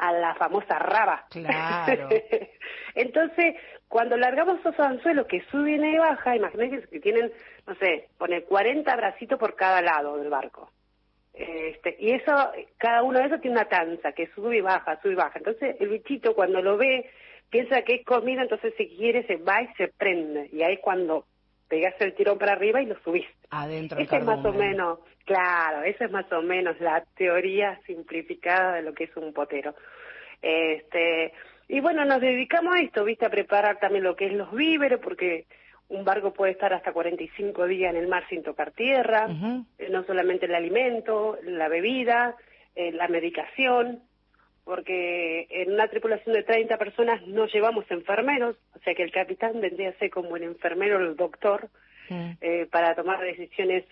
a 0.01 0.13
la 0.13 0.35
famosa 0.35 0.79
raba. 0.79 1.27
Claro. 1.31 2.09
Entonces, 2.95 3.55
cuando 3.87 4.17
largamos 4.17 4.59
esos 4.61 4.79
anzuelos 4.81 5.27
que 5.27 5.43
suben 5.51 5.85
y 5.85 5.99
bajan, 5.99 6.37
imagínense 6.37 6.89
que 6.89 7.01
tienen, 7.01 7.31
no 7.67 7.75
sé, 7.75 8.09
pone 8.17 8.43
40 8.45 8.97
bracitos 8.97 9.39
por 9.39 9.55
cada 9.57 9.83
lado 9.83 10.17
del 10.17 10.31
barco. 10.31 10.71
Este, 11.35 11.97
y 11.99 12.13
eso, 12.13 12.33
cada 12.79 13.03
uno 13.03 13.19
de 13.19 13.27
esos 13.27 13.41
tiene 13.41 13.57
una 13.59 13.69
tanza 13.69 14.13
que 14.13 14.29
sube 14.29 14.57
y 14.57 14.61
baja, 14.61 14.99
sube 15.03 15.13
y 15.13 15.17
baja. 15.17 15.39
Entonces 15.39 15.77
el 15.79 15.89
bichito 15.89 16.35
cuando 16.35 16.63
lo 16.63 16.77
ve 16.77 17.11
piensa 17.51 17.83
que 17.83 17.97
es 17.97 18.05
comida, 18.05 18.43
entonces 18.43 18.75
si 18.77 18.89
quiere 18.97 19.27
se 19.27 19.37
va 19.37 19.63
y 19.63 19.69
se 19.75 19.89
prende. 19.89 20.49
Y 20.53 20.63
ahí 20.63 20.79
cuando 20.79 21.27
pegas 21.71 21.95
el 22.01 22.15
tirón 22.15 22.37
para 22.37 22.53
arriba 22.53 22.83
y 22.83 22.87
lo 22.87 22.99
subís. 23.01 23.27
Adentro. 23.49 24.01
Esa 24.01 24.19
es 24.19 24.25
más 24.25 24.45
o 24.45 24.53
menos, 24.53 24.99
claro, 25.25 25.85
esa 25.85 26.05
es 26.05 26.11
más 26.11 26.31
o 26.33 26.43
menos 26.43 26.79
la 26.81 27.03
teoría 27.17 27.81
simplificada 27.87 28.75
de 28.75 28.83
lo 28.83 28.93
que 28.93 29.05
es 29.05 29.17
un 29.17 29.33
potero. 29.33 29.75
Este, 30.43 31.33
y 31.69 31.81
bueno, 31.81 32.05
nos 32.05 32.21
dedicamos 32.21 32.75
a 32.75 32.81
esto, 32.81 33.05
viste, 33.05 33.25
a 33.25 33.31
preparar 33.31 33.79
también 33.79 34.03
lo 34.03 34.17
que 34.17 34.27
es 34.27 34.33
los 34.33 34.53
víveres, 34.53 34.99
porque 34.99 35.47
un 35.89 36.05
barco 36.05 36.33
puede 36.33 36.53
estar 36.53 36.73
hasta 36.75 36.93
45 36.93 37.67
días 37.67 37.95
en 37.95 38.01
el 38.01 38.09
mar 38.09 38.25
sin 38.29 38.43
tocar 38.43 38.73
tierra, 38.73 39.29
eh, 39.79 39.89
no 39.91 40.03
solamente 40.05 40.47
el 40.47 40.55
alimento, 40.55 41.39
la 41.45 41.69
bebida, 41.69 42.37
eh, 42.75 42.91
la 42.93 43.07
medicación, 43.07 44.03
porque 44.71 45.49
en 45.51 45.73
una 45.73 45.89
tripulación 45.89 46.33
de 46.33 46.45
30 46.45 46.79
personas 46.79 47.27
no 47.27 47.47
llevamos 47.47 47.91
enfermeros, 47.91 48.55
o 48.77 48.79
sea 48.79 48.95
que 48.95 49.03
el 49.03 49.11
capitán 49.11 49.61
vendría 49.61 49.89
a 49.89 49.99
ser 49.99 50.11
como 50.11 50.37
el 50.37 50.45
enfermero 50.45 50.99
o 50.99 51.01
el 51.01 51.17
doctor 51.17 51.69
mm. 52.09 52.31
eh, 52.41 52.69
para 52.71 52.95
tomar 52.95 53.21
decisiones 53.21 53.85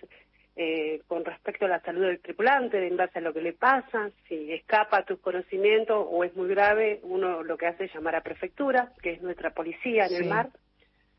eh, 0.55 1.01
con 1.07 1.25
respecto 1.25 1.65
a 1.65 1.67
la 1.67 1.81
salud 1.81 2.05
del 2.05 2.21
tripulante, 2.21 2.87
en 2.87 2.95
base 2.95 3.19
a 3.19 3.21
lo 3.21 3.33
que 3.33 3.41
le 3.41 3.51
pasa, 3.51 4.09
si 4.29 4.53
escapa 4.53 4.99
a 4.99 5.03
tus 5.03 5.19
conocimientos 5.19 6.07
o 6.09 6.23
es 6.23 6.33
muy 6.37 6.47
grave, 6.47 7.01
uno 7.03 7.43
lo 7.43 7.57
que 7.57 7.67
hace 7.67 7.83
es 7.83 7.93
llamar 7.93 8.15
a 8.15 8.23
prefectura, 8.23 8.93
que 9.01 9.11
es 9.11 9.21
nuestra 9.21 9.49
policía 9.49 10.05
en 10.05 10.15
el 10.15 10.29
mar, 10.29 10.47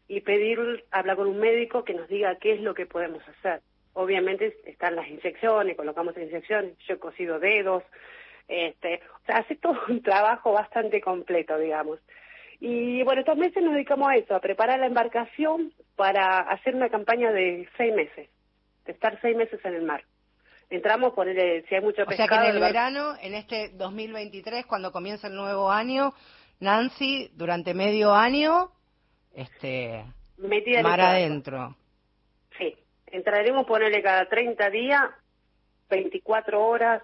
y 0.08 0.22
pedir, 0.22 0.86
hablar 0.90 1.16
con 1.16 1.28
un 1.28 1.38
médico 1.38 1.84
que 1.84 1.92
nos 1.92 2.08
diga 2.08 2.34
qué 2.36 2.54
es 2.54 2.62
lo 2.62 2.72
que 2.72 2.86
podemos 2.86 3.22
hacer. 3.28 3.60
Obviamente 3.92 4.56
están 4.64 4.96
las 4.96 5.06
inyecciones, 5.06 5.76
colocamos 5.76 6.16
inyecciones, 6.16 6.78
yo 6.88 6.94
he 6.94 6.98
cosido 6.98 7.38
dedos, 7.38 7.82
este, 8.50 9.00
o 9.22 9.26
sea, 9.26 9.36
hace 9.36 9.54
todo 9.56 9.78
un 9.88 10.02
trabajo 10.02 10.52
bastante 10.52 11.00
completo, 11.00 11.56
digamos. 11.56 12.00
Y 12.58 13.02
bueno, 13.04 13.20
estos 13.20 13.38
meses 13.38 13.62
nos 13.62 13.72
dedicamos 13.72 14.10
a 14.10 14.16
eso, 14.16 14.34
a 14.34 14.40
preparar 14.40 14.80
la 14.80 14.86
embarcación 14.86 15.72
para 15.96 16.40
hacer 16.40 16.74
una 16.74 16.90
campaña 16.90 17.32
de 17.32 17.66
seis 17.76 17.94
meses, 17.94 18.28
de 18.84 18.92
estar 18.92 19.18
seis 19.22 19.36
meses 19.36 19.60
en 19.64 19.74
el 19.74 19.82
mar. 19.82 20.04
Entramos, 20.68 21.14
por 21.14 21.26
si 21.26 21.74
hay 21.74 21.80
mucho 21.80 22.04
pescado... 22.04 22.12
O 22.12 22.16
sea 22.16 22.28
que 22.28 22.48
en 22.48 22.54
el 22.54 22.60
verano, 22.60 23.14
en 23.20 23.34
este 23.34 23.70
2023, 23.70 24.66
cuando 24.66 24.92
comienza 24.92 25.28
el 25.28 25.34
nuevo 25.34 25.70
año, 25.70 26.12
Nancy, 26.60 27.30
durante 27.34 27.72
medio 27.72 28.14
año, 28.14 28.70
este, 29.34 30.04
Metida 30.36 30.82
mar 30.82 31.00
adentro. 31.00 31.76
Sí, 32.58 32.76
entraremos, 33.06 33.66
ponerle 33.66 34.02
cada 34.02 34.26
30 34.28 34.70
días, 34.70 35.02
24 35.88 36.64
horas, 36.64 37.02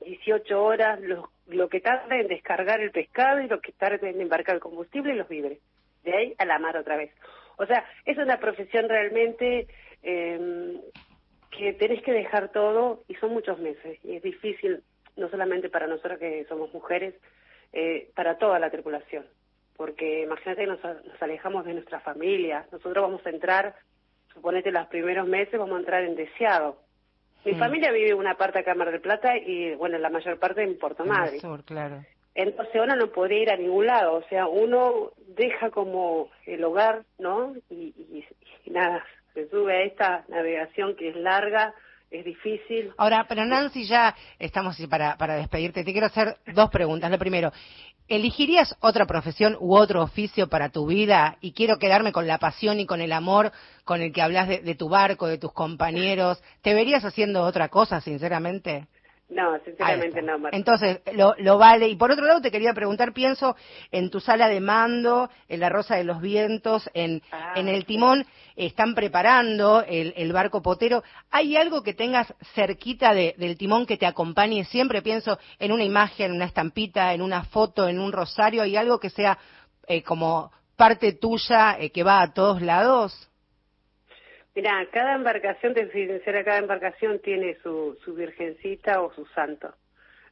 18 0.00 0.62
horas, 0.62 1.00
lo, 1.00 1.30
lo 1.48 1.68
que 1.68 1.80
tarda 1.80 2.16
en 2.16 2.28
descargar 2.28 2.80
el 2.80 2.90
pescado 2.90 3.40
y 3.40 3.48
lo 3.48 3.60
que 3.60 3.72
tarda 3.72 4.08
en 4.08 4.20
embarcar 4.20 4.56
el 4.56 4.60
combustible 4.60 5.12
y 5.12 5.16
los 5.16 5.28
víveres. 5.28 5.58
De 6.04 6.14
ahí 6.14 6.34
a 6.38 6.44
la 6.44 6.58
mar 6.58 6.76
otra 6.76 6.96
vez. 6.96 7.10
O 7.56 7.66
sea, 7.66 7.84
es 8.04 8.16
una 8.18 8.38
profesión 8.38 8.88
realmente 8.88 9.66
eh, 10.02 10.80
que 11.50 11.72
tenés 11.72 12.02
que 12.02 12.12
dejar 12.12 12.52
todo 12.52 13.02
y 13.08 13.14
son 13.14 13.32
muchos 13.32 13.58
meses. 13.58 13.98
Y 14.04 14.16
es 14.16 14.22
difícil, 14.22 14.82
no 15.16 15.28
solamente 15.30 15.68
para 15.68 15.86
nosotros 15.86 16.18
que 16.18 16.44
somos 16.48 16.72
mujeres, 16.72 17.14
eh, 17.72 18.10
para 18.14 18.38
toda 18.38 18.58
la 18.58 18.70
tripulación. 18.70 19.24
Porque 19.76 20.22
imagínate 20.22 20.62
que 20.62 20.66
nos, 20.66 20.82
nos 20.82 21.22
alejamos 21.22 21.64
de 21.64 21.74
nuestra 21.74 22.00
familia. 22.00 22.66
Nosotros 22.72 23.02
vamos 23.02 23.26
a 23.26 23.30
entrar, 23.30 23.74
suponete 24.32 24.70
los 24.70 24.86
primeros 24.88 25.26
meses, 25.26 25.58
vamos 25.58 25.76
a 25.76 25.80
entrar 25.80 26.04
en 26.04 26.14
deseado 26.14 26.85
mi 27.46 27.54
familia 27.54 27.92
vive 27.92 28.14
una 28.14 28.34
parte 28.34 28.58
acá 28.58 28.72
en 28.72 28.78
Mar 28.78 28.90
del 28.90 29.00
Plata 29.00 29.36
y, 29.36 29.74
bueno, 29.74 29.98
la 29.98 30.10
mayor 30.10 30.38
parte 30.38 30.62
en 30.62 30.78
Puerto 30.78 31.04
Madre. 31.04 31.38
claro. 31.64 32.04
Entonces 32.34 32.74
uno 32.82 32.96
no 32.96 33.06
puede 33.08 33.36
ir 33.36 33.50
a 33.50 33.56
ningún 33.56 33.86
lado, 33.86 34.14
o 34.14 34.22
sea, 34.28 34.46
uno 34.46 35.12
deja 35.28 35.70
como 35.70 36.28
el 36.44 36.62
hogar, 36.64 37.04
¿no? 37.18 37.54
Y, 37.70 37.94
nada, 38.66 39.02
se 39.32 39.48
sube 39.48 39.72
a 39.72 39.82
esta 39.84 40.24
navegación 40.28 40.96
que 40.96 41.08
es 41.08 41.16
larga, 41.16 41.72
es 42.10 42.24
difícil. 42.24 42.92
Ahora, 42.96 43.26
pero 43.28 43.44
Nancy, 43.44 43.84
ya 43.84 44.14
estamos 44.38 44.76
para, 44.88 45.36
despedirte. 45.36 45.84
Te 45.84 45.92
quiero 45.92 46.06
hacer 46.06 46.36
dos 46.54 46.70
preguntas. 46.70 47.10
Lo 47.10 47.18
primero, 47.18 47.52
¿Elegirías 48.08 48.76
otra 48.78 49.04
profesión 49.04 49.56
u 49.58 49.74
otro 49.74 50.00
oficio 50.00 50.48
para 50.48 50.68
tu 50.68 50.86
vida? 50.86 51.38
Y 51.40 51.52
quiero 51.52 51.78
quedarme 51.78 52.12
con 52.12 52.28
la 52.28 52.38
pasión 52.38 52.78
y 52.78 52.86
con 52.86 53.00
el 53.00 53.10
amor 53.10 53.50
con 53.84 54.00
el 54.00 54.12
que 54.12 54.22
hablas 54.22 54.46
de, 54.46 54.74
tu 54.76 54.88
barco, 54.88 55.26
de 55.26 55.38
tus 55.38 55.52
compañeros. 55.52 56.40
¿Te 56.62 56.72
verías 56.72 57.04
haciendo 57.04 57.42
otra 57.42 57.68
cosa, 57.68 58.00
sinceramente? 58.00 58.86
No, 59.28 59.58
sinceramente 59.64 60.22
no, 60.22 60.38
Entonces, 60.52 61.00
lo, 61.12 61.34
lo, 61.38 61.58
vale. 61.58 61.88
Y 61.88 61.96
por 61.96 62.12
otro 62.12 62.24
lado, 62.24 62.40
te 62.40 62.52
quería 62.52 62.72
preguntar, 62.72 63.12
pienso 63.12 63.56
en 63.90 64.08
tu 64.08 64.20
sala 64.20 64.46
de 64.46 64.60
mando, 64.60 65.28
en 65.48 65.58
la 65.58 65.68
Rosa 65.68 65.96
de 65.96 66.04
los 66.04 66.20
Vientos, 66.20 66.88
en, 66.94 67.20
ah, 67.32 67.54
en 67.56 67.66
el 67.66 67.84
timón, 67.86 68.24
están 68.54 68.94
preparando 68.94 69.82
el, 69.82 70.14
el, 70.16 70.32
barco 70.32 70.62
potero. 70.62 71.02
¿Hay 71.32 71.56
algo 71.56 71.82
que 71.82 71.92
tengas 71.92 72.32
cerquita 72.54 73.14
de, 73.14 73.34
del 73.36 73.58
timón 73.58 73.84
que 73.84 73.96
te 73.96 74.06
acompañe 74.06 74.64
siempre? 74.64 75.02
Pienso 75.02 75.40
en 75.58 75.72
una 75.72 75.82
imagen, 75.82 76.26
en 76.26 76.36
una 76.36 76.44
estampita, 76.44 77.12
en 77.12 77.20
una 77.20 77.42
foto, 77.44 77.88
en 77.88 77.98
un 77.98 78.12
rosario. 78.12 78.62
¿Hay 78.62 78.76
algo 78.76 79.00
que 79.00 79.10
sea 79.10 79.38
eh, 79.88 80.04
como 80.04 80.52
parte 80.76 81.14
tuya 81.14 81.76
eh, 81.80 81.90
que 81.90 82.04
va 82.04 82.22
a 82.22 82.32
todos 82.32 82.62
lados? 82.62 83.28
Mira, 84.56 84.86
cada 84.90 85.14
embarcación, 85.14 85.74
te 85.74 85.92
sincera, 85.92 86.42
cada 86.42 86.58
embarcación 86.58 87.20
tiene 87.20 87.58
su, 87.62 87.98
su 88.02 88.14
virgencita 88.14 89.02
o 89.02 89.12
su 89.12 89.26
santo. 89.26 89.74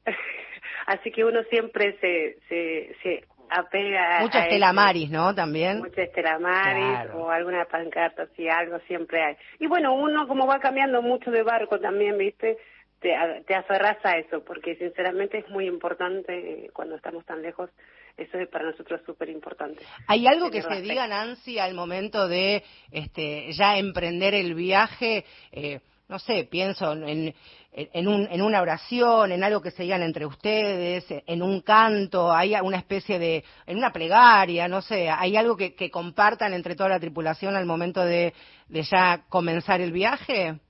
Así 0.86 1.12
que 1.12 1.26
uno 1.26 1.42
siempre 1.50 1.98
se, 2.00 2.38
se, 2.48 2.96
se 3.02 3.24
apega 3.50 4.20
Mucha 4.22 4.38
a 4.38 4.42
estelamaris, 4.44 5.10
¿no? 5.10 5.34
También. 5.34 5.78
Mucha 5.78 6.02
estelamaris 6.02 7.10
o 7.14 7.30
alguna 7.30 7.66
pancarta, 7.66 8.22
así 8.22 8.48
algo 8.48 8.78
siempre 8.86 9.22
hay. 9.22 9.36
Y 9.60 9.66
bueno, 9.66 9.94
uno 9.94 10.26
como 10.26 10.46
va 10.46 10.58
cambiando 10.58 11.02
mucho 11.02 11.30
de 11.30 11.42
barco 11.42 11.78
también, 11.78 12.16
¿viste? 12.16 12.56
Te, 13.00 13.14
te 13.46 13.54
aferras 13.54 13.98
a 14.04 14.16
eso, 14.16 14.42
porque 14.42 14.76
sinceramente 14.76 15.36
es 15.36 15.48
muy 15.50 15.66
importante 15.66 16.32
eh, 16.32 16.70
cuando 16.72 16.96
estamos 16.96 17.26
tan 17.26 17.42
lejos 17.42 17.68
eso 18.16 18.38
es 18.38 18.48
para 18.48 18.70
nosotros 18.70 19.00
súper 19.04 19.28
importante. 19.28 19.82
¿Hay 20.06 20.26
algo 20.26 20.50
que 20.50 20.62
se 20.62 20.82
diga, 20.82 21.06
Nancy, 21.08 21.58
al 21.58 21.74
momento 21.74 22.28
de 22.28 22.62
este, 22.90 23.52
ya 23.52 23.76
emprender 23.76 24.34
el 24.34 24.54
viaje? 24.54 25.24
Eh, 25.50 25.80
no 26.08 26.18
sé, 26.18 26.44
pienso 26.44 26.92
en, 26.92 27.34
en, 27.72 28.08
un, 28.08 28.28
en, 28.30 28.42
una 28.42 28.60
oración, 28.60 29.32
en 29.32 29.42
algo 29.42 29.60
que 29.60 29.70
se 29.70 29.82
digan 29.82 30.02
entre 30.02 30.26
ustedes, 30.26 31.06
en 31.08 31.42
un 31.42 31.62
canto, 31.62 32.30
hay 32.30 32.54
una 32.62 32.76
especie 32.76 33.18
de, 33.18 33.42
en 33.66 33.78
una 33.78 33.90
plegaria, 33.90 34.68
no 34.68 34.80
sé, 34.82 35.08
hay 35.08 35.36
algo 35.36 35.56
que, 35.56 35.74
que 35.74 35.90
compartan 35.90 36.54
entre 36.54 36.76
toda 36.76 36.90
la 36.90 37.00
tripulación 37.00 37.56
al 37.56 37.66
momento 37.66 38.04
de, 38.04 38.32
de 38.68 38.82
ya 38.82 39.24
comenzar 39.28 39.80
el 39.80 39.92
viaje? 39.92 40.60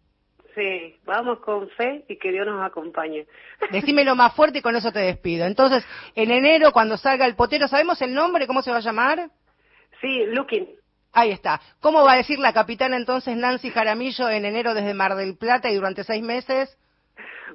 Sí, 0.55 0.97
vamos 1.05 1.41
con 1.41 1.69
fe 1.71 2.05
y 2.09 2.17
que 2.17 2.31
Dios 2.31 2.47
nos 2.47 2.65
acompañe. 2.65 3.27
Decímelo 3.73 4.15
más 4.15 4.35
fuerte 4.35 4.59
y 4.59 4.63
con 4.63 4.77
eso 4.77 4.93
te 4.93 5.01
despido. 5.01 5.47
Entonces, 5.47 5.85
en 6.15 6.31
enero, 6.31 6.73
cuando 6.73 6.97
salga 6.97 7.27
el 7.27 7.35
potero, 7.35 7.67
¿sabemos 7.67 8.01
el 8.03 8.15
nombre? 8.15 8.47
¿Cómo 8.47 8.63
se 8.63 8.71
va 8.71 8.77
a 8.77 8.81
llamar? 8.81 9.31
Sí, 10.01 10.25
Looking. 10.27 10.69
Ahí 11.13 11.31
está. 11.31 11.61
¿Cómo 11.81 12.05
va 12.05 12.13
a 12.13 12.17
decir 12.17 12.39
la 12.39 12.53
capitana 12.53 12.97
entonces 12.97 13.37
Nancy 13.37 13.71
Jaramillo 13.71 14.29
en 14.29 14.45
enero 14.45 14.75
desde 14.75 14.95
Mar 14.95 15.15
del 15.15 15.37
Plata 15.37 15.71
y 15.71 15.77
durante 15.77 16.05
seis 16.05 16.23
meses? 16.23 16.77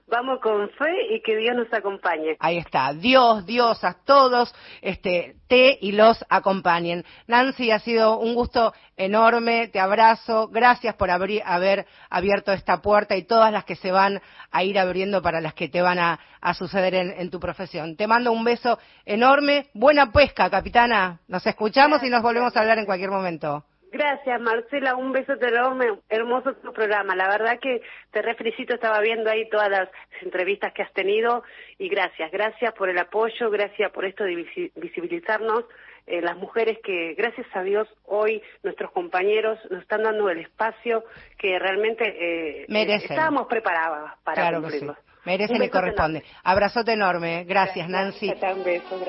Vamos 0.08 0.40
con 0.40 0.70
fe 0.72 1.16
y 1.16 1.22
que 1.22 1.38
Dios 1.38 1.56
nos 1.56 1.72
acompañe. 1.74 2.38
Ahí 2.40 2.58
está, 2.58 2.94
Dios, 2.94 3.46
Dios, 3.46 3.84
a 3.84 3.94
todos, 4.06 4.54
este, 4.82 5.36
te 5.48 5.78
y 5.82 5.92
los 5.92 6.24
acompañen. 6.30 7.06
Nancy, 7.28 7.72
ha 7.72 7.80
sido 7.80 8.18
un 8.18 8.36
gusto 8.36 8.74
enorme, 8.98 9.68
te 9.68 9.80
abrazo, 9.80 10.48
gracias 10.50 10.96
por 10.96 11.10
haber 11.10 11.86
abierto 12.10 12.52
esta 12.52 12.82
puerta 12.82 13.16
y 13.16 13.24
todas 13.24 13.52
las 13.52 13.66
que 13.66 13.76
se 13.76 13.92
van 13.92 14.22
a 14.52 14.64
ir 14.64 14.78
abriendo 14.78 15.22
para 15.22 15.42
las 15.42 15.54
que 15.54 15.70
te 15.70 15.82
van 15.82 16.00
a, 16.00 16.20
suceder 16.54 16.96
en, 16.96 17.30
tu 17.30 17.40
profesión. 17.40 17.96
Te 17.96 18.08
mando 18.08 18.32
un 18.32 18.44
beso 18.44 18.80
enorme, 19.06 19.70
buena 19.74 20.12
pesca, 20.12 20.50
capitana. 20.50 21.20
Nos 21.28 21.46
escuchamos 21.46 22.02
y 22.04 22.10
nos 22.10 22.22
volvemos 22.22 22.56
a 22.56 22.62
hablar 22.62 22.80
en 22.80 22.86
cualquier 22.86 23.12
momento. 23.12 23.66
Gracias, 23.92 24.42
Marcela. 24.42 24.96
Un 24.96 25.12
beso 25.12 25.34
enorme. 25.34 26.00
Hermoso 26.10 26.54
tu 26.56 26.72
programa. 26.74 27.16
La 27.16 27.28
verdad 27.28 27.60
que 27.60 27.82
te 28.12 28.36
felicito. 28.36 28.74
Estaba 28.74 29.00
viendo 29.00 29.30
ahí 29.30 29.50
todas 29.50 29.70
las 29.70 29.90
entrevistas 30.22 30.74
que 30.74 30.84
has 30.84 30.94
tenido. 30.94 31.44
Y 31.78 31.90
gracias. 31.90 32.32
Gracias 32.32 32.74
por 32.74 32.90
el 32.90 32.98
apoyo. 32.98 33.50
Gracias 33.50 33.92
por 33.92 34.06
esto 34.06 34.24
de 34.24 34.72
visibilizarnos. 34.76 35.66
Eh, 36.08 36.22
las 36.22 36.38
mujeres 36.38 36.80
que, 36.84 37.14
gracias 37.16 37.46
a 37.54 37.62
Dios, 37.62 37.88
hoy 38.06 38.42
nuestros 38.64 38.92
compañeros 38.92 39.60
nos 39.70 39.84
están 39.84 40.02
dando 40.02 40.28
el 40.30 40.40
espacio 40.40 41.04
que 41.38 41.60
realmente 41.60 42.04
eh, 42.04 42.66
estábamos 42.68 43.46
preparados 43.46 44.12
para 44.24 44.42
claro 44.42 44.62
cumplirlo. 44.62 44.98
Merecen 45.26 45.62
y 45.62 45.70
corresponde. 45.70 46.24
Abrazote 46.44 46.94
enorme. 46.94 47.44
Gracias, 47.44 47.88
Nancy. 47.88 48.34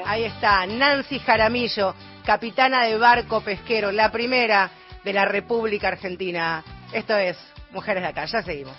Ahí 0.04 0.24
está, 0.24 0.66
Nancy 0.66 1.18
Jaramillo, 1.20 1.94
capitana 2.24 2.84
de 2.84 2.96
barco 2.96 3.40
pesquero, 3.40 3.92
la 3.92 4.10
primera 4.10 4.70
de 5.04 5.12
la 5.12 5.24
República 5.24 5.88
Argentina. 5.88 6.62
Esto 6.92 7.16
es 7.16 7.36
Mujeres 7.72 8.02
de 8.02 8.08
Acá, 8.08 8.24
ya 8.26 8.42
seguimos. 8.42 8.76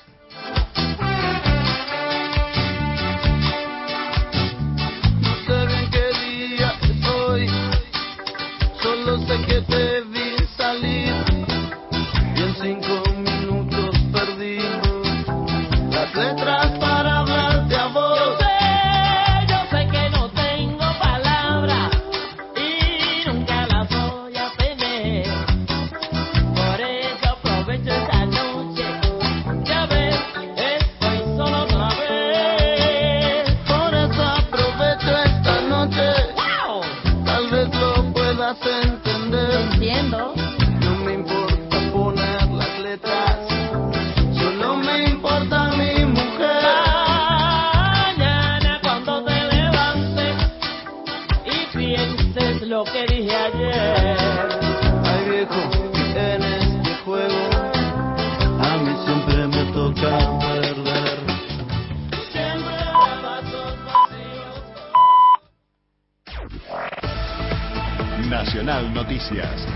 Noticias. 69.21 69.67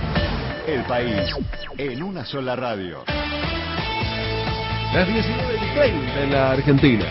El 0.67 0.81
país 0.84 1.34
en 1.77 2.01
una 2.01 2.25
sola 2.25 2.55
radio. 2.55 3.03
Las 4.93 5.08
19.30 5.08 6.23
en 6.23 6.31
la 6.31 6.51
Argentina. 6.51 7.05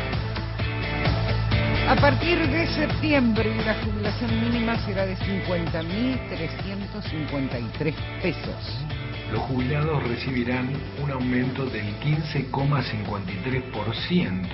A 1.88 1.94
partir 1.96 2.38
de 2.48 2.66
septiembre, 2.68 3.54
la 3.64 3.74
jubilación 3.84 4.40
mínima 4.40 4.78
será 4.84 5.06
de 5.06 5.16
50.353 5.16 7.94
pesos. 8.20 8.84
Los 9.30 9.42
jubilados 9.42 10.02
recibirán 10.02 10.70
un 11.02 11.12
aumento 11.12 11.66
del 11.66 11.94
15,53% 12.00 14.48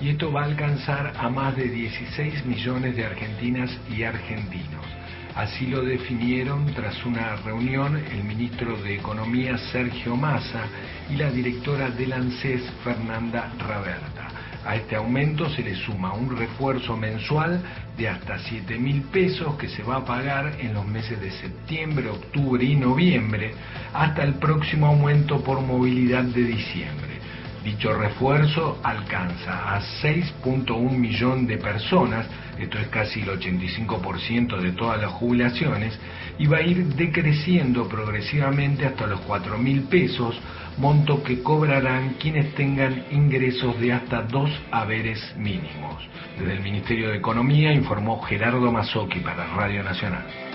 y 0.00 0.08
esto 0.10 0.30
va 0.32 0.42
a 0.42 0.44
alcanzar 0.46 1.12
a 1.18 1.28
más 1.28 1.56
de 1.56 1.64
16 1.64 2.46
millones 2.46 2.94
de 2.96 3.04
argentinas 3.04 3.70
y 3.90 4.04
argentinos. 4.04 4.86
Así 5.34 5.66
lo 5.66 5.82
definieron 5.82 6.66
tras 6.74 7.04
una 7.06 7.36
reunión 7.36 7.96
el 7.96 8.24
ministro 8.24 8.76
de 8.82 8.96
Economía 8.96 9.56
Sergio 9.56 10.16
Massa 10.16 10.64
y 11.08 11.16
la 11.16 11.30
directora 11.30 11.90
del 11.90 12.12
ANSES 12.12 12.62
Fernanda 12.82 13.52
Raberta. 13.58 14.28
A 14.66 14.76
este 14.76 14.96
aumento 14.96 15.48
se 15.48 15.62
le 15.62 15.74
suma 15.74 16.12
un 16.12 16.36
refuerzo 16.36 16.96
mensual 16.96 17.62
de 17.96 18.08
hasta 18.08 18.38
7 18.38 18.78
mil 18.78 19.02
pesos 19.02 19.56
que 19.56 19.68
se 19.68 19.82
va 19.82 19.96
a 19.96 20.04
pagar 20.04 20.56
en 20.60 20.74
los 20.74 20.86
meses 20.86 21.18
de 21.20 21.30
septiembre, 21.30 22.08
octubre 22.08 22.62
y 22.62 22.76
noviembre 22.76 23.52
hasta 23.94 24.22
el 24.22 24.34
próximo 24.34 24.88
aumento 24.88 25.42
por 25.42 25.60
movilidad 25.62 26.24
de 26.24 26.42
diciembre. 26.42 27.19
Dicho 27.64 27.92
refuerzo 27.92 28.80
alcanza 28.82 29.74
a 29.74 29.80
6.1 30.02 30.90
millón 30.92 31.46
de 31.46 31.58
personas, 31.58 32.26
esto 32.58 32.78
es 32.78 32.88
casi 32.88 33.20
el 33.20 33.28
85% 33.28 34.58
de 34.60 34.72
todas 34.72 35.00
las 35.00 35.10
jubilaciones, 35.12 35.98
y 36.38 36.46
va 36.46 36.58
a 36.58 36.62
ir 36.62 36.86
decreciendo 36.94 37.86
progresivamente 37.86 38.86
hasta 38.86 39.06
los 39.06 39.20
4 39.20 39.58
mil 39.58 39.82
pesos, 39.82 40.40
monto 40.78 41.22
que 41.22 41.42
cobrarán 41.42 42.14
quienes 42.18 42.54
tengan 42.54 43.04
ingresos 43.10 43.78
de 43.78 43.92
hasta 43.92 44.22
dos 44.22 44.50
haberes 44.70 45.20
mínimos. 45.36 46.02
Desde 46.38 46.54
el 46.54 46.60
Ministerio 46.60 47.10
de 47.10 47.18
Economía 47.18 47.74
informó 47.74 48.22
Gerardo 48.22 48.72
Mazzocchi 48.72 49.20
para 49.20 49.46
Radio 49.48 49.82
Nacional. 49.82 50.49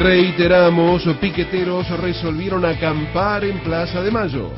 Reiteramos, 0.00 1.06
piqueteros 1.20 1.86
resolvieron 2.00 2.64
acampar 2.64 3.44
en 3.44 3.58
Plaza 3.58 4.00
de 4.00 4.10
Mayo. 4.10 4.50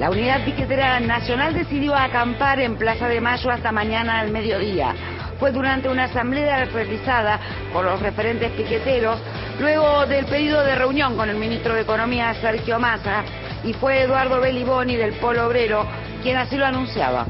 La 0.00 0.10
Unidad 0.10 0.44
Piquetera 0.44 0.98
Nacional 0.98 1.54
decidió 1.54 1.94
acampar 1.94 2.58
en 2.58 2.74
Plaza 2.74 3.06
de 3.06 3.20
Mayo 3.20 3.48
hasta 3.48 3.70
mañana 3.70 4.18
al 4.18 4.32
mediodía. 4.32 4.92
Fue 5.38 5.52
durante 5.52 5.88
una 5.88 6.06
asamblea 6.06 6.64
realizada 6.64 7.38
por 7.72 7.84
los 7.84 8.00
referentes 8.00 8.50
piqueteros, 8.50 9.20
luego 9.60 10.04
del 10.06 10.24
pedido 10.24 10.64
de 10.64 10.74
reunión 10.74 11.16
con 11.16 11.30
el 11.30 11.36
ministro 11.36 11.74
de 11.74 11.82
Economía 11.82 12.34
Sergio 12.40 12.80
Massa, 12.80 13.22
y 13.62 13.72
fue 13.74 14.02
Eduardo 14.02 14.40
Beliboni 14.40 14.96
del 14.96 15.12
Polo 15.12 15.46
Obrero 15.46 15.86
quien 16.24 16.38
así 16.38 16.56
lo 16.56 16.66
anunciaba. 16.66 17.24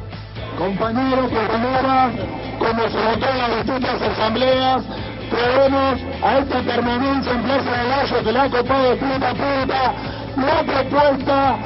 Compañeros, 0.56 1.30
compañeras, 1.30 2.12
como 2.58 2.88
se 2.88 2.96
votó 2.96 3.28
en 3.28 3.38
las 3.38 3.56
distintas 3.56 4.00
asambleas, 4.00 4.84
traemos 5.30 6.00
a 6.22 6.38
esta 6.38 6.60
permanencia 6.62 7.32
en 7.32 7.42
Plaza 7.42 7.70
de 7.70 7.88
Mayo 7.88 8.24
que 8.24 8.32
la 8.32 8.42
ha 8.42 8.50
copado 8.50 8.90
de 8.90 8.96
punta 8.96 9.30
a 9.30 9.34
punta 9.34 9.94
la 10.36 10.62
propuesta 10.62 11.56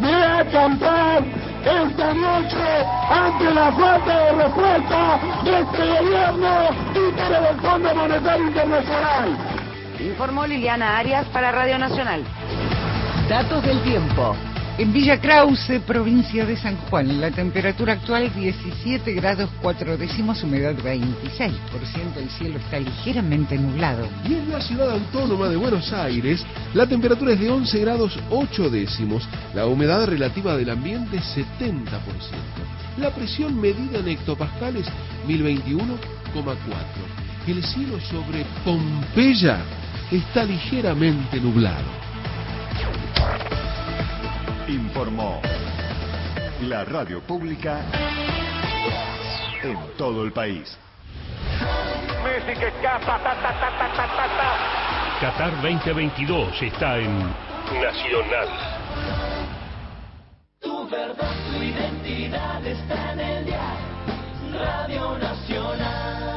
de 0.00 0.14
acampar 0.14 1.22
esta 1.64 2.14
noche 2.14 2.86
ante 3.10 3.54
la 3.54 3.72
falta 3.72 4.18
de 4.18 4.32
respuesta 4.32 5.20
de 5.44 5.60
este 5.60 5.86
gobierno 5.86 6.68
títere 6.94 7.40
del 7.40 7.60
Fondo 7.60 7.94
Monetario 7.94 8.46
Internacional. 8.46 9.36
Informó 10.00 10.46
Liliana 10.46 10.98
Arias 10.98 11.26
para 11.26 11.52
Radio 11.52 11.78
Nacional. 11.78 12.24
Datos 13.28 13.62
del 13.62 13.80
tiempo. 13.82 14.34
En 14.80 14.94
Villa 14.94 15.20
Krause, 15.20 15.78
provincia 15.86 16.46
de 16.46 16.56
San 16.56 16.74
Juan, 16.88 17.20
la 17.20 17.30
temperatura 17.30 17.92
actual 17.92 18.32
17 18.34 19.12
grados 19.12 19.50
4 19.60 19.98
décimos, 19.98 20.42
humedad 20.42 20.74
26%, 20.74 21.50
el 22.16 22.30
cielo 22.30 22.58
está 22.58 22.80
ligeramente 22.80 23.58
nublado. 23.58 24.08
Y 24.26 24.32
en 24.32 24.50
la 24.50 24.58
ciudad 24.62 24.90
autónoma 24.90 25.50
de 25.50 25.56
Buenos 25.56 25.92
Aires, 25.92 26.46
la 26.72 26.86
temperatura 26.86 27.34
es 27.34 27.40
de 27.40 27.50
11 27.50 27.78
grados 27.78 28.18
8 28.30 28.70
décimos, 28.70 29.28
la 29.54 29.66
humedad 29.66 30.06
relativa 30.06 30.56
del 30.56 30.70
ambiente 30.70 31.18
70%. 31.18 31.44
La 32.96 33.14
presión 33.14 33.60
medida 33.60 33.98
en 33.98 34.08
hectopascales 34.08 34.86
1021,4. 35.28 36.46
El 37.48 37.62
cielo 37.64 38.00
sobre 38.00 38.46
Pompeya 38.64 39.58
está 40.10 40.42
ligeramente 40.42 41.38
nublado. 41.38 42.00
Informó 44.70 45.42
la 46.60 46.84
radio 46.84 47.20
pública 47.22 47.80
en 49.64 49.76
todo 49.98 50.22
el 50.22 50.30
país. 50.30 50.78
Messi 52.22 52.56
que 52.56 52.68
escapa, 52.68 53.18
ta, 53.18 53.34
ta, 53.34 53.52
ta, 53.58 53.70
ta, 53.78 53.88
ta, 53.96 54.06
ta, 54.06 54.28
ta. 54.38 55.18
Qatar 55.20 55.50
2022 55.60 56.62
está 56.62 56.98
en 56.98 57.18
Nacional. 57.18 58.48
Tu 60.60 60.88
verdad, 60.88 61.34
tu 61.50 61.62
identidad 61.62 62.64
está 62.64 63.12
en 63.14 63.20
el 63.20 63.44
día. 63.46 63.74
Radio 64.52 65.18
Nacional. 65.18 66.30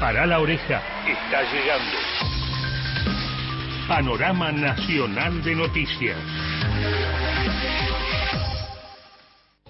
Para 0.00 0.26
la 0.26 0.40
oreja 0.40 0.82
está 1.06 1.42
llegando. 1.42 2.15
Panorama 3.88 4.50
Nacional 4.50 5.44
de 5.44 5.54
Noticias. 5.54 6.18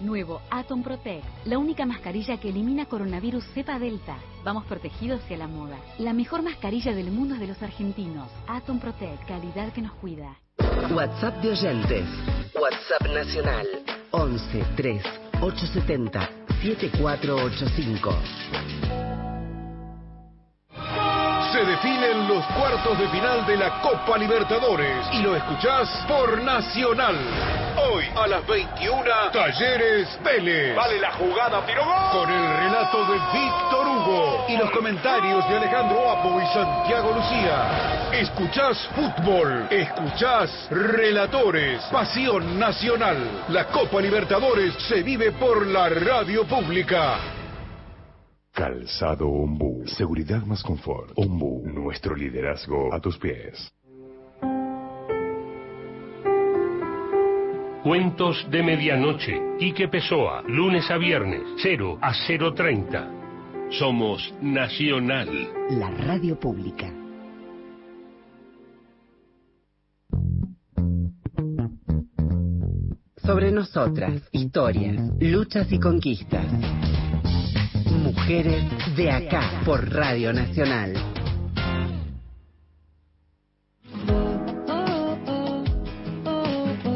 Nuevo 0.00 0.40
Atom 0.50 0.82
Protect, 0.82 1.26
la 1.44 1.58
única 1.58 1.84
mascarilla 1.84 2.38
que 2.38 2.48
elimina 2.48 2.86
coronavirus 2.86 3.44
cepa 3.52 3.78
delta. 3.78 4.16
Vamos 4.42 4.64
protegidos 4.64 5.22
hacia 5.22 5.36
la 5.36 5.48
moda. 5.48 5.76
La 5.98 6.14
mejor 6.14 6.42
mascarilla 6.42 6.94
del 6.94 7.10
mundo 7.10 7.34
es 7.34 7.40
de 7.40 7.48
los 7.48 7.62
argentinos. 7.62 8.30
Atom 8.46 8.80
Protect, 8.80 9.26
calidad 9.26 9.70
que 9.74 9.82
nos 9.82 9.92
cuida. 9.92 10.34
WhatsApp 10.94 11.36
de 11.42 11.50
oyentes. 11.50 12.08
WhatsApp 12.54 13.12
nacional 13.12 13.66
11 14.12 14.64
3 14.76 15.02
870 15.42 16.30
7485. 16.62 19.05
Se 21.52 21.64
definen 21.64 22.28
los 22.28 22.44
cuartos 22.46 22.98
de 22.98 23.08
final 23.08 23.46
de 23.46 23.56
la 23.56 23.80
Copa 23.80 24.18
Libertadores 24.18 25.06
y 25.12 25.22
lo 25.22 25.36
escuchás 25.36 25.88
por 26.08 26.42
Nacional. 26.42 27.16
Hoy 27.76 28.04
a 28.16 28.26
las 28.26 28.46
21, 28.46 29.04
Talleres 29.32 30.18
Vélez. 30.24 30.74
Vale 30.74 30.98
la 30.98 31.12
jugada, 31.12 31.64
tiro 31.64 31.84
gol. 31.84 32.20
Con 32.20 32.30
el 32.30 32.56
relato 32.56 33.04
de 33.06 33.18
Víctor 33.32 33.86
Hugo 33.86 34.46
y 34.48 34.56
los 34.56 34.70
comentarios 34.72 35.48
de 35.48 35.56
Alejandro 35.56 36.10
Apo 36.10 36.40
y 36.40 36.46
Santiago 36.52 37.12
Lucía. 37.12 38.10
Escuchás 38.12 38.88
fútbol, 38.94 39.68
escuchás 39.70 40.50
relatores, 40.70 41.80
pasión 41.92 42.58
nacional. 42.58 43.44
La 43.48 43.66
Copa 43.66 44.00
Libertadores 44.00 44.74
se 44.88 45.02
vive 45.02 45.32
por 45.32 45.66
la 45.66 45.88
radio 45.88 46.44
pública. 46.44 47.35
Calzado 48.56 49.28
Ombu. 49.28 49.86
Seguridad 49.86 50.42
más 50.46 50.62
confort. 50.62 51.10
Ombu. 51.14 51.68
Nuestro 51.68 52.16
liderazgo 52.16 52.90
a 52.90 52.98
tus 52.98 53.18
pies. 53.18 53.70
Cuentos 57.84 58.50
de 58.50 58.62
Medianoche. 58.62 59.38
Quique 59.58 59.88
Pessoa. 59.88 60.42
Lunes 60.48 60.90
a 60.90 60.96
viernes. 60.96 61.42
0 61.62 61.98
a 62.00 62.12
030. 62.54 63.10
Somos 63.78 64.32
Nacional. 64.40 65.28
La 65.72 65.90
radio 65.90 66.40
pública. 66.40 66.90
Sobre 73.18 73.52
nosotras, 73.52 74.22
historias, 74.32 74.96
luchas 75.20 75.70
y 75.70 75.78
conquistas. 75.78 76.46
Mujeres 78.26 78.64
de 78.96 79.08
acá 79.08 79.62
por 79.64 79.88
Radio 79.88 80.32
Nacional. 80.32 80.94